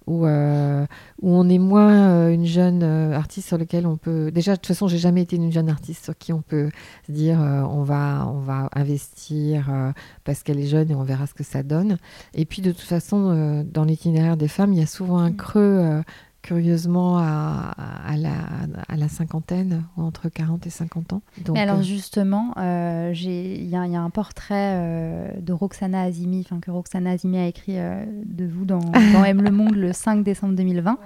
où, 0.05 0.25
euh, 0.25 0.85
où 1.21 1.31
on 1.31 1.47
est 1.49 1.59
moins 1.59 2.29
une 2.29 2.45
jeune 2.45 2.83
artiste 2.83 3.47
sur 3.47 3.57
laquelle 3.57 3.87
on 3.87 3.97
peut. 3.97 4.31
Déjà, 4.31 4.53
de 4.53 4.57
toute 4.57 4.67
façon, 4.67 4.87
j'ai 4.87 4.97
jamais 4.97 5.21
été 5.21 5.35
une 5.37 5.51
jeune 5.51 5.69
artiste 5.69 6.03
sur 6.03 6.17
qui 6.17 6.33
on 6.33 6.41
peut 6.41 6.69
se 7.07 7.11
dire 7.11 7.39
on, 7.39 7.83
va, 7.83 8.27
on 8.27 8.39
va 8.39 8.69
investir 8.73 9.71
parce 10.23 10.43
qu'elle 10.43 10.59
est 10.59 10.67
jeune 10.67 10.91
et 10.91 10.95
on 10.95 11.03
verra 11.03 11.27
ce 11.27 11.33
que 11.33 11.43
ça 11.43 11.63
donne. 11.63 11.97
Et 12.33 12.45
puis, 12.45 12.61
de 12.61 12.71
toute 12.71 12.81
façon, 12.81 13.63
dans 13.71 13.85
l'itinéraire 13.85 14.37
des 14.37 14.49
femmes, 14.49 14.73
il 14.73 14.79
y 14.79 14.83
a 14.83 14.87
souvent 14.87 15.19
un 15.19 15.31
mm. 15.31 15.35
creux 15.37 16.03
curieusement 16.43 17.17
à, 17.17 17.73
à, 18.05 18.15
la, 18.17 18.31
à, 18.87 18.95
la, 18.95 19.07
cinquantaine, 19.07 19.83
entre 19.97 20.29
40 20.29 20.67
et 20.67 20.69
50 20.69 21.13
ans. 21.13 21.21
Donc, 21.43 21.57
alors 21.57 21.81
justement, 21.81 22.53
euh, 22.57 23.11
il 23.15 23.67
y, 23.67 23.75
a 23.75 23.81
un 23.81 24.09
portrait 24.11 25.33
de 25.41 25.53
Roxana 25.53 26.01
Azimi, 26.01 26.45
que 26.61 26.69
Roxana 26.69 27.11
Azimi 27.11 27.39
a 27.39 27.47
écrit 27.47 27.77
de 27.77 28.45
vous 28.45 28.65
dans, 28.65 28.79
dans 29.13 29.23
M 29.23 29.41
le 29.41 29.51
Monde 29.51 29.75
le 29.75 29.93
5 29.93 30.23
décembre 30.23 30.55
2020. 30.55 30.99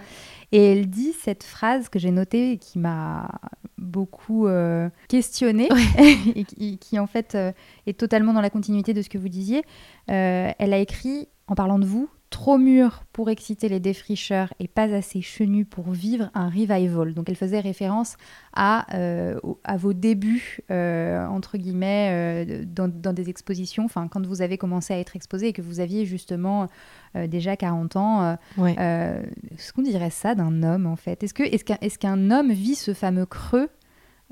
Et 0.51 0.71
elle 0.71 0.89
dit 0.89 1.13
cette 1.13 1.43
phrase 1.43 1.89
que 1.89 1.99
j'ai 1.99 2.11
notée 2.11 2.53
et 2.53 2.57
qui 2.57 2.79
m'a 2.79 3.29
beaucoup 3.77 4.47
euh, 4.47 4.89
questionnée 5.09 5.69
et 6.35 6.45
qui, 6.45 6.99
en 6.99 7.07
fait 7.07 7.35
euh, 7.35 7.51
est 7.85 7.99
totalement 7.99 8.33
dans 8.33 8.41
la 8.41 8.49
continuité 8.49 8.93
de 8.93 9.01
ce 9.01 9.09
que 9.09 9.17
vous 9.17 9.29
disiez. 9.29 9.63
Euh, 10.09 10.51
elle 10.57 10.73
a 10.73 10.79
écrit, 10.79 11.27
en 11.47 11.55
parlant 11.55 11.79
de 11.79 11.85
vous, 11.85 12.09
trop 12.29 12.57
mûr 12.57 13.03
pour 13.13 13.29
exciter 13.29 13.69
les 13.69 13.79
défricheurs 13.79 14.53
et 14.59 14.67
pas 14.67 14.93
assez 14.93 15.21
chenu 15.21 15.65
pour 15.65 15.91
vivre 15.91 16.29
un 16.33 16.49
revival. 16.49 17.13
Donc 17.13 17.29
elle 17.29 17.35
faisait 17.35 17.59
référence 17.59 18.17
à, 18.53 18.93
euh, 18.95 19.39
à 19.63 19.77
vos 19.77 19.93
débuts, 19.93 20.59
euh, 20.69 21.25
entre 21.27 21.57
guillemets, 21.57 22.45
euh, 22.45 22.63
dans, 22.65 23.13
des 23.13 23.29
expositions, 23.29 23.85
enfin 23.85 24.07
quand 24.07 24.25
vous 24.25 24.41
avez 24.41 24.57
commencé 24.57 24.93
à 24.93 24.99
être 24.99 25.15
exposé 25.15 25.47
et 25.47 25.53
que 25.53 25.61
vous 25.61 25.79
aviez 25.79 26.05
justement 26.05 26.67
déjà 27.15 27.55
40 27.55 27.95
ans. 27.95 28.37
Est-ce 28.57 29.73
qu'on 29.73 29.81
dirait 29.81 30.09
ça 30.09 30.35
d'un 30.35 30.63
homme 30.63 30.85
en 30.85 30.95
fait? 30.95 31.23
Est-ce 31.23 31.33
qu'un 31.33 31.77
est 31.81 32.31
homme 32.31 32.51
vit 32.51 32.75
ce 32.75 32.93
fameux 32.93 33.25
creux 33.25 33.69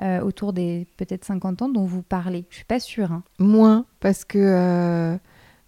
autour 0.01 0.51
des 0.51 0.87
peut-être 0.97 1.23
50 1.23 1.61
ans 1.61 1.69
dont 1.69 1.85
vous 1.85 2.03
parlez? 2.03 2.45
Je 2.49 2.57
suis 2.57 2.65
pas 2.65 2.79
sûre. 2.79 3.11
Hein. 3.11 3.23
Moins, 3.39 3.85
parce 4.01 4.25
que... 4.25 5.17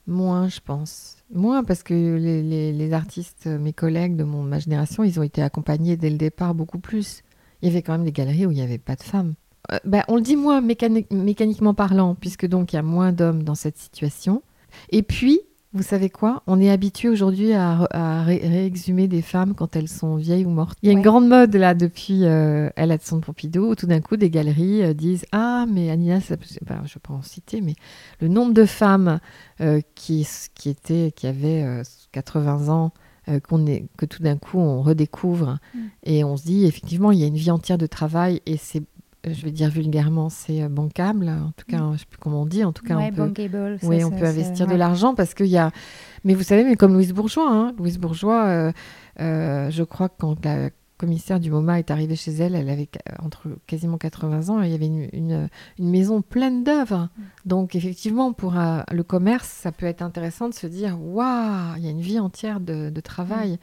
Moins, 0.07 0.47
je 0.47 0.61
pense. 0.61 1.17
Moins 1.33 1.63
parce 1.63 1.83
que 1.83 1.93
les, 1.93 2.93
artistes, 2.93 3.45
mes 3.45 3.73
collègues 3.73 4.15
de 4.15 4.23
mon, 4.23 4.41
ma 4.41 4.59
génération, 4.59 5.03
ils 5.03 5.19
ont 5.19 5.23
été 5.23 5.41
accompagnés 5.41 5.97
dès 5.97 6.09
le 6.09 6.17
départ 6.17 6.55
beaucoup 6.55 6.79
plus. 6.79 7.23
Il 7.61 7.67
y 7.67 7.71
avait 7.71 7.81
quand 7.81 7.91
même 7.91 8.05
des 8.05 8.13
galeries 8.13 8.45
où 8.45 8.51
il 8.51 8.55
n'y 8.55 8.61
avait 8.61 8.77
pas 8.77 8.95
de 8.95 9.03
femmes. 9.03 9.33
Euh, 9.71 9.79
ben, 9.83 10.03
on 10.07 10.15
le 10.15 10.21
dit 10.21 10.37
moins 10.37 10.61
mécaniquement 10.61 11.73
parlant, 11.73 12.15
puisque 12.15 12.47
donc 12.47 12.71
il 12.71 12.77
y 12.77 12.79
a 12.79 12.83
moins 12.83 13.11
d'hommes 13.11 13.43
dans 13.43 13.55
cette 13.55 13.77
situation. 13.77 14.41
Et 14.89 15.03
puis, 15.03 15.41
vous 15.73 15.83
savez 15.83 16.09
quoi? 16.09 16.43
On 16.47 16.61
est 16.61 16.69
habitué 16.69 17.09
aujourd'hui 17.09 17.53
à, 17.53 18.23
réexhumer 18.23 19.07
des 19.07 19.21
femmes 19.21 19.53
quand 19.53 19.75
elles 19.75 19.89
sont 19.89 20.15
vieilles 20.15 20.45
ou 20.45 20.49
mortes. 20.49 20.77
Il 20.81 20.87
y 20.87 20.89
a 20.89 20.93
une 20.93 21.01
grande 21.01 21.27
mode 21.27 21.55
là 21.55 21.73
depuis 21.73 22.25
euh, 22.25 22.69
Elle 22.75 22.91
a 22.91 22.97
de 22.97 23.03
son 23.03 23.19
Pompidou 23.19 23.71
où 23.71 23.75
tout 23.75 23.85
d'un 23.85 23.99
coup 23.99 24.15
des 24.15 24.29
galeries 24.29 24.83
euh, 24.83 24.93
disent 24.93 25.25
Ah, 25.31 25.65
mais 25.69 25.89
Anina, 25.89 26.19
je 26.19 26.33
ne 26.33 26.37
vais 26.37 26.99
pas 27.01 27.13
en 27.13 27.21
citer, 27.21 27.61
mais 27.61 27.75
le 28.21 28.29
nombre 28.29 28.53
de 28.53 28.65
femmes 28.65 29.19
euh, 29.59 29.81
qui, 29.93 30.25
qui, 30.55 30.69
étaient, 30.69 31.11
qui 31.15 31.27
avaient 31.27 31.81
80 32.13 32.69
ans, 32.69 32.91
qu'on 33.47 33.65
est, 33.65 33.87
que 33.97 34.05
tout 34.05 34.23
d'un 34.23 34.37
coup 34.37 34.57
on 34.57 34.81
redécouvre 34.81 35.59
mm. 35.75 35.79
et 36.03 36.23
on 36.23 36.37
se 36.37 36.45
dit 36.45 36.65
effectivement 36.65 37.11
il 37.11 37.19
y 37.19 37.25
a 37.25 37.27
une 37.27 37.35
vie 37.35 37.51
entière 37.51 37.77
de 37.77 37.85
travail 37.85 38.41
et 38.45 38.55
c'est 38.55 38.83
je 39.33 39.43
vais 39.43 39.51
dire 39.51 39.69
vulgairement, 39.69 40.29
c'est 40.29 40.63
euh, 40.63 40.69
bancable. 40.69 41.29
En 41.29 41.51
tout 41.55 41.65
cas, 41.67 41.77
mm. 41.77 41.87
je 41.87 41.91
ne 41.91 41.97
sais 41.97 42.05
plus 42.09 42.19
comment 42.19 42.43
on 42.43 42.45
dit. 42.45 42.63
En 42.63 42.73
tout 42.73 42.83
cas, 42.83 42.97
on 42.97 43.11
peut, 43.11 43.33
oui, 43.83 44.03
on 44.03 44.11
peut 44.11 44.25
investir 44.25 44.67
de 44.67 44.75
l'argent 44.75 45.15
parce 45.15 45.33
qu'il 45.33 45.47
y 45.47 45.57
a. 45.57 45.71
Mais 46.23 46.33
vous 46.33 46.43
savez, 46.43 46.63
mais 46.63 46.75
comme 46.75 46.93
Louise 46.93 47.13
Bourgeois, 47.13 47.49
hein, 47.49 47.73
Louise 47.77 47.97
Bourgeois, 47.99 48.45
euh, 48.45 48.71
euh, 49.19 49.69
je 49.69 49.83
crois 49.83 50.09
que 50.09 50.15
quand 50.19 50.43
la 50.43 50.69
commissaire 50.97 51.39
du 51.39 51.51
MoMA 51.51 51.77
est 51.77 51.91
arrivée 51.91 52.15
chez 52.15 52.31
elle, 52.31 52.55
elle 52.55 52.69
avait 52.69 52.89
entre 53.19 53.47
quasiment 53.67 53.97
80 53.97 54.49
ans, 54.49 54.63
et 54.63 54.67
il 54.67 54.71
y 54.71 54.75
avait 54.75 54.87
une, 54.87 55.07
une, 55.13 55.49
maison 55.77 56.21
pleine 56.23 56.63
d'œuvres. 56.63 57.09
Mm. 57.17 57.21
Donc 57.45 57.75
effectivement, 57.75 58.33
pour 58.33 58.55
le 58.55 59.03
commerce, 59.03 59.47
ça 59.47 59.71
peut 59.71 59.85
être 59.85 60.01
intéressant 60.01 60.49
de 60.49 60.53
se 60.53 60.67
dire, 60.67 60.97
waouh, 60.99 61.77
il 61.77 61.85
y 61.85 61.87
a 61.87 61.91
une 61.91 62.01
vie 62.01 62.19
entière 62.19 62.59
de, 62.59 62.89
de 62.89 63.01
travail. 63.01 63.53
Mm 63.53 63.57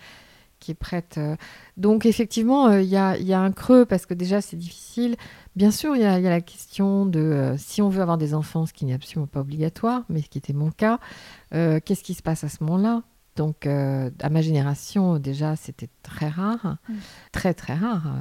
qui 0.64 0.70
est 0.70 0.74
prête. 0.74 1.16
Euh. 1.18 1.36
Donc 1.76 2.06
effectivement, 2.06 2.68
euh, 2.68 2.80
il 2.80 2.88
y, 2.88 2.96
a, 2.96 3.40
un 3.40 3.52
creux 3.52 3.84
parce 3.84 4.06
que 4.06 4.14
déjà 4.14 4.40
c'est 4.40 4.56
difficile. 4.56 5.16
Bien 5.56 5.70
sûr, 5.70 5.94
il 5.94 6.02
y, 6.02 6.04
a 6.04 6.18
la 6.18 6.40
question 6.40 7.06
de 7.06 7.20
euh, 7.20 7.56
si 7.56 7.80
on 7.80 7.88
veut 7.88 8.02
avoir 8.02 8.18
des 8.18 8.34
enfants, 8.34 8.66
ce 8.66 8.72
qui 8.72 8.84
n'est 8.84 8.94
absolument 8.94 9.26
pas 9.26 9.40
obligatoire, 9.40 10.02
mais 10.08 10.20
ce 10.20 10.28
qui 10.28 10.38
était 10.38 10.52
mon 10.52 10.70
cas, 10.70 10.98
qu'est-ce 11.50 12.02
qui 12.02 12.14
se 12.14 12.22
passe 12.22 12.44
à 12.44 12.48
ce 12.48 12.64
moment-là? 12.64 13.02
Donc, 13.36 13.66
à 13.66 14.30
ma 14.30 14.42
génération, 14.42 15.18
déjà, 15.18 15.56
c'était 15.56 15.90
très 16.02 16.28
rare, 16.28 16.78
mm. 16.88 16.94
très 17.32 17.54
très 17.54 17.74
rare. 17.74 18.14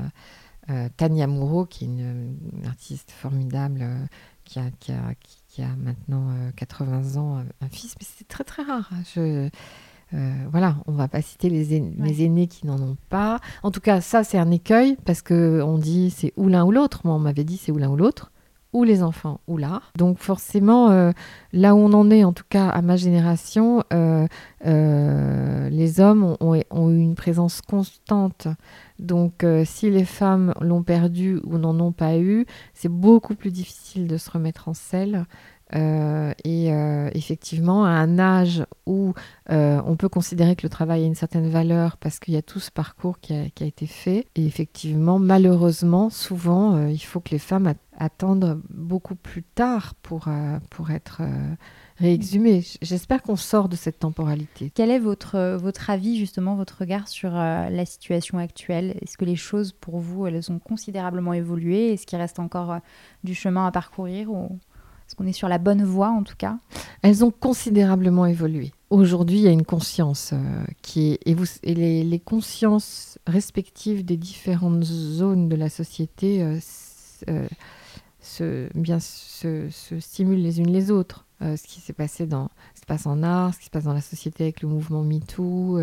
Tania 0.98 1.28
Moreau, 1.28 1.66
qui 1.66 1.86
est 1.86 1.88
une, 1.88 2.38
artiste 2.66 3.12
formidable, 3.12 3.86
qui, 4.44 4.60
a, 4.60 4.70
qui, 4.80 4.92
a, 4.92 5.14
qui, 5.48 5.62
a, 5.62 5.76
maintenant 5.76 6.30
80 6.56 7.18
ans, 7.18 7.44
un 7.62 7.70
fils, 7.70 7.96
mais 8.00 8.06
c'est 8.10 8.28
très 8.28 8.44
très 8.44 8.64
rare. 8.64 8.90
Je, 9.14 9.20
euh, 9.20 9.50
voilà, 10.52 10.78
on 10.86 10.92
va 10.92 11.08
pas 11.08 11.22
citer 11.22 11.50
les 11.50 11.74
aînés 11.74 12.48
qui 12.48 12.68
n'en 12.68 12.80
ont 12.80 12.98
pas. 13.10 13.40
En 13.64 13.72
tout 13.72 13.82
cas, 13.82 14.02
ça 14.02 14.24
c'est 14.24 14.38
un 14.38 14.52
écueil 14.52 14.98
parce 15.06 15.22
que 15.22 15.62
on 15.62 15.78
dit 15.78 16.12
c'est 16.12 16.34
ou 16.38 16.48
l'un 16.48 16.66
ou 16.66 16.72
l'autre. 16.72 17.02
Moi, 17.04 17.16
on 17.16 17.20
m'avait 17.20 17.44
dit 17.44 17.58
c'est 17.58 17.72
ou 17.72 17.78
l'un 17.78 17.90
ou 17.90 17.96
l'autre, 17.96 18.32
ou 18.74 18.84
les 18.84 19.04
enfants 19.04 19.40
ou 19.48 19.58
l'art. 19.58 19.92
Donc 19.98 20.18
forcément, 20.20 20.90
euh, 20.92 21.12
là 21.52 21.76
où 21.76 21.80
on 21.80 21.94
en 21.94 22.10
est, 22.12 22.24
en 22.24 22.34
tout 22.34 22.46
cas 22.48 22.68
à 22.68 22.82
ma 22.82 22.96
génération, 22.96 23.84
euh, 23.94 24.28
les 25.70 26.00
hommes 26.00 26.38
ont, 26.40 26.56
eu 26.56 27.00
une 27.00 27.16
présence 27.16 27.62
constante. 27.62 28.48
Donc 29.00 29.46
si 29.66 29.90
les 29.90 30.06
femmes 30.06 30.54
l'ont 30.62 30.84
perdu 30.84 31.40
ou 31.46 31.58
n'en 31.58 31.80
ont 31.80 31.92
pas 31.92 32.18
eu, 32.18 32.46
c'est 32.74 32.90
beaucoup 32.90 33.36
plus 33.36 33.52
difficile 33.52 34.08
de 34.08 34.18
se 34.18 34.30
remettre 34.30 34.70
en 34.70 34.74
selle. 34.74 35.26
Euh, 35.76 36.34
et 36.44 36.72
euh, 36.72 37.10
effectivement, 37.14 37.86
à 37.86 37.90
un 37.90 38.20
âge 38.20 38.64
où 38.86 39.14
euh, 39.50 39.82
on 39.86 39.96
peut 39.96 40.10
considérer 40.10 40.56
que 40.56 40.64
le 40.64 40.70
travail 40.70 41.04
a 41.04 41.06
une 41.06 41.16
certaine 41.16 41.50
valeur 41.50 41.98
parce 41.98 42.20
qu'il 42.20 42.34
y 42.34 42.38
a 42.38 42.42
tout 42.42 42.60
ce 42.60 42.70
parcours 42.70 43.20
qui 43.20 43.34
a, 43.34 43.66
été 43.66 43.88
fait, 43.88 44.28
et 44.36 44.46
effectivement, 44.46 45.20
malheureusement, 45.20 46.10
souvent, 46.10 46.88
il 46.88 47.00
faut 47.00 47.20
que 47.20 47.32
les 47.32 47.40
femmes 47.40 47.74
attendent 47.98 48.62
beaucoup 48.70 49.16
plus 49.16 49.44
tard 49.44 49.94
pour, 50.02 50.28
pour 50.70 50.92
être 50.92 51.22
réexhumées. 51.98 52.64
J'espère 52.82 53.22
qu'on 53.22 53.36
sort 53.36 53.70
de 53.70 53.76
cette 53.76 54.00
temporalité. 54.00 54.72
Quel 54.76 54.92
est 54.92 55.00
votre, 55.00 55.56
votre 55.56 55.90
avis, 55.90 56.18
justement, 56.18 56.56
votre 56.56 56.80
regard 56.80 57.08
sur 57.08 57.32
la 57.32 57.86
situation 57.86 58.38
actuelle? 58.38 58.98
Est-ce 59.02 59.18
que 59.18 59.26
les 59.26 59.38
choses, 59.38 59.72
pour 59.72 60.00
vous, 60.00 60.28
elles 60.28 60.52
ont 60.52 60.60
considérablement 60.60 61.34
évolué? 61.34 61.94
Est-ce 61.94 62.06
qu'il 62.06 62.20
reste 62.20 62.40
encore 62.40 62.80
du 63.24 63.34
chemin 63.34 63.66
à 63.66 63.72
parcourir 63.72 64.30
ou... 64.32 64.60
Est-ce 65.14 65.18
qu'on 65.20 65.28
est 65.28 65.32
sur 65.32 65.48
la 65.48 65.60
bonne 65.60 65.84
voie 65.84 66.10
en 66.10 66.24
tout 66.24 66.34
cas? 66.36 66.58
Elles 67.04 67.24
ont 67.24 67.30
considérablement 67.30 68.26
évolué. 68.26 68.72
Aujourd'hui, 68.90 69.38
il 69.38 69.44
y 69.44 69.48
a 69.48 69.52
une 69.52 69.64
conscience 69.64 70.32
euh, 70.34 70.66
qui 70.82 71.20
est. 71.24 71.38
Et, 71.62 71.76
les, 72.04 72.20
consciences 72.20 73.20
respectives 73.28 74.04
des 74.04 74.18
différentes 74.18 74.84
zones 74.84 75.50
de 75.50 75.56
la 75.56 75.70
société 75.70 76.42
euh, 76.42 76.58
euh, 77.30 77.48
se, 78.22 78.68
bien, 78.76 78.98
se, 79.00 79.68
stimulent 80.00 80.42
les 80.42 80.60
unes 80.62 80.72
les 80.72 80.90
autres. 80.90 81.28
Ce 81.44 81.64
qui 81.64 81.82
s'est 81.82 81.94
passé 81.94 82.26
dans, 82.26 82.50
ce 82.74 82.80
qui 82.80 82.82
se 82.82 82.86
passe 82.86 83.06
en 83.06 83.24
art, 83.24 83.54
ce 83.54 83.60
qui 83.60 83.66
se 83.66 83.70
passe 83.70 83.84
dans 83.84 83.94
la 83.94 84.02
société 84.02 84.44
avec 84.44 84.62
le 84.62 84.70
mouvement 84.70 85.04
MeToo, 85.04 85.80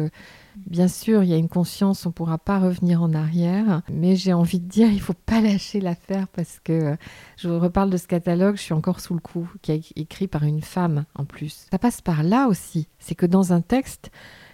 Bien 0.67 0.89
sûr, 0.89 1.23
il 1.23 1.31
y 1.31 1.35
a 1.35 1.37
une 1.37 1.49
conscience, 1.49 2.05
on 2.07 2.11
ne 2.11 2.15
pourra 2.15 2.39
pas 2.39 2.59
revenir 2.59 3.03
en 3.03 3.15
arrière, 3.15 3.83
mais 3.91 4.17
j'ai 4.17 4.33
envie 4.33 4.61
de 4.61 4.69
dire, 4.69 4.89
il 4.89 4.97
ne 4.97 5.01
faut 5.01 5.15
pas 5.15 5.41
lâcher 5.41 5.81
l'affaire 5.81 6.29
parce 6.29 6.61
que 6.63 6.73
euh, 6.73 6.97
je 7.37 7.49
vous 7.49 7.59
reparle 7.59 7.91
de 7.91 7.97
ce 7.97 8.07
catalogue, 8.07 8.57
je 8.57 8.63
suis 8.63 8.75
encore 8.75 9.01
sous 9.01 9.15
le 9.15 9.21
coup, 9.21 9.49
qui 9.63 9.73
est 9.73 9.93
écrit 9.97 10.27
par 10.27 10.45
une 10.45 10.61
femme 10.61 11.05
en 11.15 11.25
plus. 11.25 11.67
Ça 11.71 11.79
passe 11.79 12.01
par 12.01 12.23
là 12.23 12.49
aussi, 12.49 12.89
c'est 12.99 13.15
que 13.15 13.27
dans 13.27 13.53
un 13.53 13.61
texte, 13.61 14.11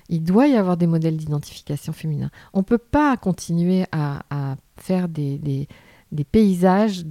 il 0.09 0.23
doit 0.23 0.47
y 0.47 0.57
avoir 0.57 0.77
des 0.77 0.87
modèles 0.87 1.17
d'identification 1.17 1.93
féminin. 1.93 2.31
On 2.53 2.59
ne 2.59 2.65
peut 2.65 2.79
pas 2.79 3.17
continuer 3.17 3.87
à, 3.91 4.57
faire 4.77 5.09
des, 5.09 5.69
paysages 6.31 7.05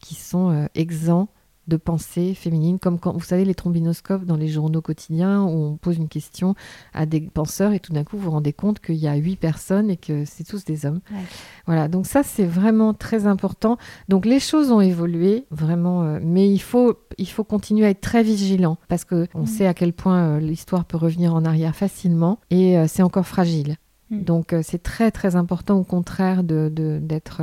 qui 0.00 0.14
sont 0.14 0.50
euh, 0.50 0.66
exempts 0.74 1.28
de 1.68 1.76
pensée 1.76 2.34
féminine, 2.34 2.78
comme 2.78 2.98
quand 2.98 3.12
vous 3.12 3.24
savez 3.24 3.44
les 3.44 3.54
trombinoscopes 3.54 4.24
dans 4.24 4.36
les 4.36 4.48
journaux 4.48 4.82
quotidiens 4.82 5.42
où 5.42 5.48
on 5.48 5.76
pose 5.76 5.96
une 5.96 6.08
question 6.08 6.54
à 6.92 7.06
des 7.06 7.20
penseurs 7.20 7.72
et 7.72 7.80
tout 7.80 7.92
d'un 7.92 8.04
coup 8.04 8.16
vous 8.16 8.24
vous 8.24 8.30
rendez 8.30 8.52
compte 8.52 8.80
qu'il 8.80 8.96
y 8.96 9.08
a 9.08 9.14
huit 9.14 9.36
personnes 9.36 9.90
et 9.90 9.96
que 9.96 10.24
c'est 10.24 10.44
tous 10.44 10.64
des 10.64 10.86
hommes. 10.86 11.00
Voilà, 11.66 11.88
donc 11.88 12.06
ça 12.06 12.22
c'est 12.22 12.44
vraiment 12.44 12.94
très 12.94 13.26
important. 13.26 13.78
Donc 14.08 14.26
les 14.26 14.40
choses 14.40 14.70
ont 14.70 14.80
évolué 14.80 15.46
vraiment, 15.50 16.02
euh, 16.02 16.20
mais 16.22 16.50
il 16.50 16.60
faut 16.60 16.98
il 17.18 17.28
faut 17.28 17.44
continuer 17.44 17.86
à 17.86 17.90
être 17.90 18.00
très 18.00 18.22
vigilant 18.22 18.78
parce 18.88 19.04
que 19.04 19.26
on 19.34 19.42
mm. 19.42 19.46
sait 19.46 19.66
à 19.66 19.74
quel 19.74 19.92
point 19.92 20.36
euh, 20.36 20.40
l'histoire 20.40 20.84
peut 20.84 20.96
revenir 20.96 21.34
en 21.34 21.44
arrière 21.44 21.74
facilement 21.74 22.38
et 22.50 22.78
euh, 22.78 22.86
c'est 22.86 23.02
encore 23.02 23.26
fragile. 23.26 23.76
Mm. 24.10 24.22
Donc 24.22 24.54
c'est 24.62 24.82
très 24.82 25.10
très 25.10 25.36
important 25.36 25.78
au 25.78 25.84
contraire 25.84 26.44
de 26.44 26.70
d'être 27.00 27.40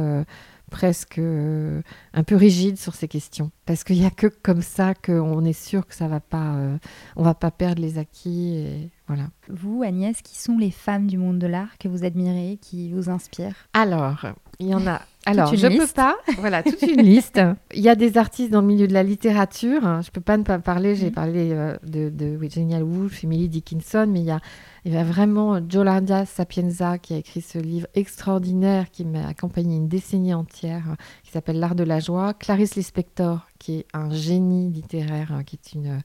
presque 0.71 1.19
euh, 1.19 1.81
un 2.15 2.23
peu 2.23 2.35
rigide 2.35 2.77
sur 2.77 2.95
ces 2.95 3.07
questions. 3.07 3.51
Parce 3.67 3.83
qu'il 3.83 3.99
n'y 3.99 4.05
a 4.07 4.09
que 4.09 4.25
comme 4.25 4.63
ça 4.63 4.95
qu'on 4.95 5.45
est 5.45 5.53
sûr 5.53 5.85
que 5.85 5.93
ça 5.93 6.07
va 6.07 6.19
pas, 6.19 6.55
euh, 6.55 6.77
on 7.15 7.23
va 7.23 7.35
pas 7.35 7.51
perdre 7.51 7.81
les 7.81 7.99
acquis. 7.99 8.55
Et 8.55 8.89
voilà. 9.07 9.25
vous, 9.49 9.83
Agnès, 9.83 10.19
qui 10.23 10.35
sont 10.37 10.57
les 10.57 10.71
femmes 10.71 11.05
du 11.05 11.17
monde 11.17 11.37
de 11.37 11.45
l'art 11.45 11.77
que 11.77 11.87
vous 11.87 12.03
admirez, 12.03 12.57
qui 12.59 12.91
vous 12.91 13.09
inspirent? 13.09 13.67
Alors, 13.73 14.25
il 14.59 14.69
y 14.69 14.73
en 14.73 14.87
a. 14.87 15.01
Alors, 15.27 15.53
je 15.53 15.67
peux 15.67 15.73
liste. 15.73 15.95
pas. 15.95 16.15
Voilà, 16.39 16.63
toute 16.63 16.81
une 16.81 17.03
liste. 17.03 17.39
Il 17.75 17.81
y 17.81 17.89
a 17.89 17.95
des 17.95 18.17
artistes 18.17 18.51
dans 18.51 18.61
le 18.61 18.67
milieu 18.67 18.87
de 18.87 18.93
la 18.93 19.03
littérature. 19.03 20.01
Je 20.01 20.09
peux 20.09 20.21
pas 20.21 20.37
ne 20.37 20.43
pas 20.43 20.57
parler. 20.57 20.95
J'ai 20.95 21.11
parlé 21.11 21.51
euh, 21.51 21.77
de, 21.83 22.09
de 22.09 22.25
Virginia 22.37 22.79
Woolf, 22.79 23.23
Emily 23.23 23.47
Dickinson, 23.47 24.07
mais 24.09 24.21
il 24.21 24.25
y 24.25 24.31
a, 24.31 24.39
il 24.83 24.93
y 24.93 24.97
a 24.97 25.03
vraiment 25.03 25.59
Yolanda 25.59 26.25
Sapienza 26.25 26.97
qui 26.97 27.13
a 27.13 27.17
écrit 27.17 27.41
ce 27.41 27.59
livre 27.59 27.87
extraordinaire 27.93 28.89
qui 28.89 29.05
m'a 29.05 29.27
accompagné 29.27 29.75
une 29.75 29.87
décennie 29.87 30.33
entière, 30.33 30.95
qui 31.23 31.31
s'appelle 31.31 31.59
L'art 31.59 31.75
de 31.75 31.83
la 31.83 31.99
joie. 31.99 32.33
Clarice 32.33 32.75
Lispector, 32.75 33.47
qui 33.59 33.79
est 33.79 33.85
un 33.93 34.09
génie 34.09 34.71
littéraire, 34.71 35.33
euh, 35.35 35.43
qui 35.43 35.57
est 35.57 35.73
une, 35.73 36.01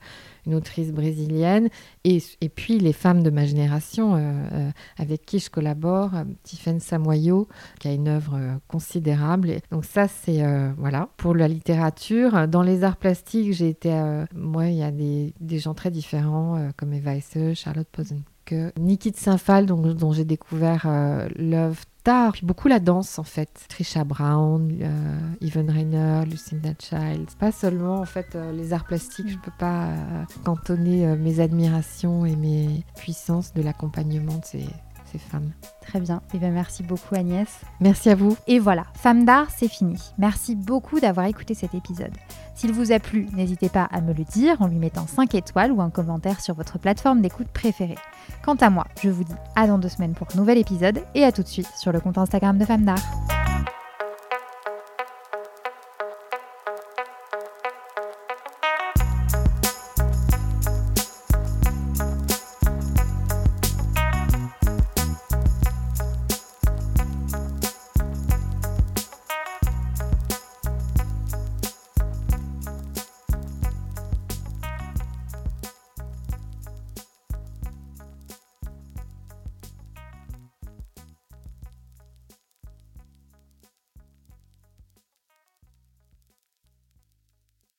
autrice 0.54 0.92
brésilienne. 0.92 1.68
Et, 2.04 2.20
puis 2.54 2.78
les 2.78 2.92
femmes 2.92 3.22
de 3.22 3.30
ma 3.30 3.46
génération 3.46 4.14
euh, 4.14 4.18
euh, 4.52 4.70
avec 4.98 5.24
qui 5.24 5.38
je 5.38 5.50
collabore, 5.50 6.14
euh, 6.14 6.24
Tiffaine 6.42 6.78
Samoyo, 6.78 7.48
qui 7.80 7.88
a 7.88 7.92
une 7.92 8.08
œuvre 8.08 8.60
considérable. 8.68 9.56
Donc 9.70 9.84
ça, 9.86 10.06
c'est 10.06 10.44
voilà 10.76 11.08
pour 11.16 11.34
la 11.34 11.48
littérature. 11.48 12.46
Dans 12.46 12.62
les 12.62 12.84
arts 12.84 12.96
plastiques, 12.96 13.52
j'ai 13.52 13.70
été, 13.70 13.90
moi, 14.34 14.66
il 14.66 14.76
y 14.76 14.82
a 14.82 14.90
des, 14.90 15.32
gens 15.58 15.74
très 15.74 15.90
différents 15.90 16.70
comme 16.76 16.92
Eva 16.92 17.16
Hesse, 17.16 17.54
Charlotte 17.54 17.88
Posenke, 18.46 18.72
Niki 18.78 19.10
de 19.10 19.16
Saint-Phal, 19.16 19.66
dont, 19.66 20.12
j'ai 20.12 20.24
découvert 20.24 20.84
euh, 20.86 21.28
l'œuvre 21.36 21.82
tard, 22.04 22.32
puis 22.32 22.46
beaucoup 22.46 22.68
la 22.68 22.78
danse 22.78 23.18
en 23.18 23.24
fait. 23.24 23.66
Trisha 23.68 24.04
Brown, 24.04 24.70
euh, 24.80 25.18
Yvonne 25.40 25.70
Rainer, 25.70 26.22
Lucinda 26.28 26.70
Childs. 26.78 27.34
Pas 27.38 27.52
seulement 27.52 28.00
en 28.00 28.04
fait 28.04 28.34
euh, 28.34 28.52
les 28.52 28.72
arts 28.72 28.84
plastiques, 28.84 29.28
je 29.28 29.38
peux 29.38 29.52
pas 29.58 29.86
euh, 29.86 30.24
cantonner 30.44 31.06
euh, 31.06 31.16
mes 31.16 31.40
admirations 31.40 32.24
et 32.24 32.36
mes 32.36 32.84
puissances 32.96 33.52
de 33.54 33.62
l'accompagnement 33.62 34.38
de 34.38 34.44
ces, 34.44 34.66
ces 35.18 35.30
femmes. 35.30 35.52
Très 35.80 36.00
bien. 36.00 36.22
Et 36.34 36.38
bien, 36.38 36.50
merci 36.50 36.82
beaucoup, 36.82 37.14
Agnès. 37.14 37.48
Merci 37.80 38.10
à 38.10 38.14
vous. 38.14 38.36
Et 38.46 38.58
voilà, 38.58 38.84
Femme 38.94 39.24
d'art, 39.24 39.48
c'est 39.56 39.68
fini. 39.68 40.00
Merci 40.18 40.56
beaucoup 40.56 41.00
d'avoir 41.00 41.26
écouté 41.26 41.54
cet 41.54 41.74
épisode. 41.74 42.12
S'il 42.54 42.72
vous 42.72 42.92
a 42.92 42.98
plu, 42.98 43.28
n'hésitez 43.34 43.68
pas 43.68 43.84
à 43.84 44.00
me 44.00 44.12
le 44.12 44.24
dire 44.24 44.60
en 44.62 44.66
lui 44.66 44.78
mettant 44.78 45.06
5 45.06 45.34
étoiles 45.34 45.72
ou 45.72 45.80
un 45.80 45.90
commentaire 45.90 46.40
sur 46.40 46.54
votre 46.54 46.78
plateforme 46.78 47.20
d'écoute 47.20 47.48
préférée. 47.48 47.98
Quant 48.44 48.56
à 48.56 48.70
moi, 48.70 48.86
je 49.02 49.10
vous 49.10 49.24
dis 49.24 49.34
à 49.54 49.66
dans 49.66 49.78
deux 49.78 49.88
semaines 49.88 50.14
pour 50.14 50.28
un 50.34 50.38
nouvel 50.38 50.58
épisode 50.58 51.02
et 51.14 51.24
à 51.24 51.32
tout 51.32 51.42
de 51.42 51.48
suite 51.48 51.70
sur 51.76 51.92
le 51.92 52.00
compte 52.00 52.18
Instagram 52.18 52.58
de 52.58 52.64
Femme 52.64 52.84
d'art. 52.84 53.35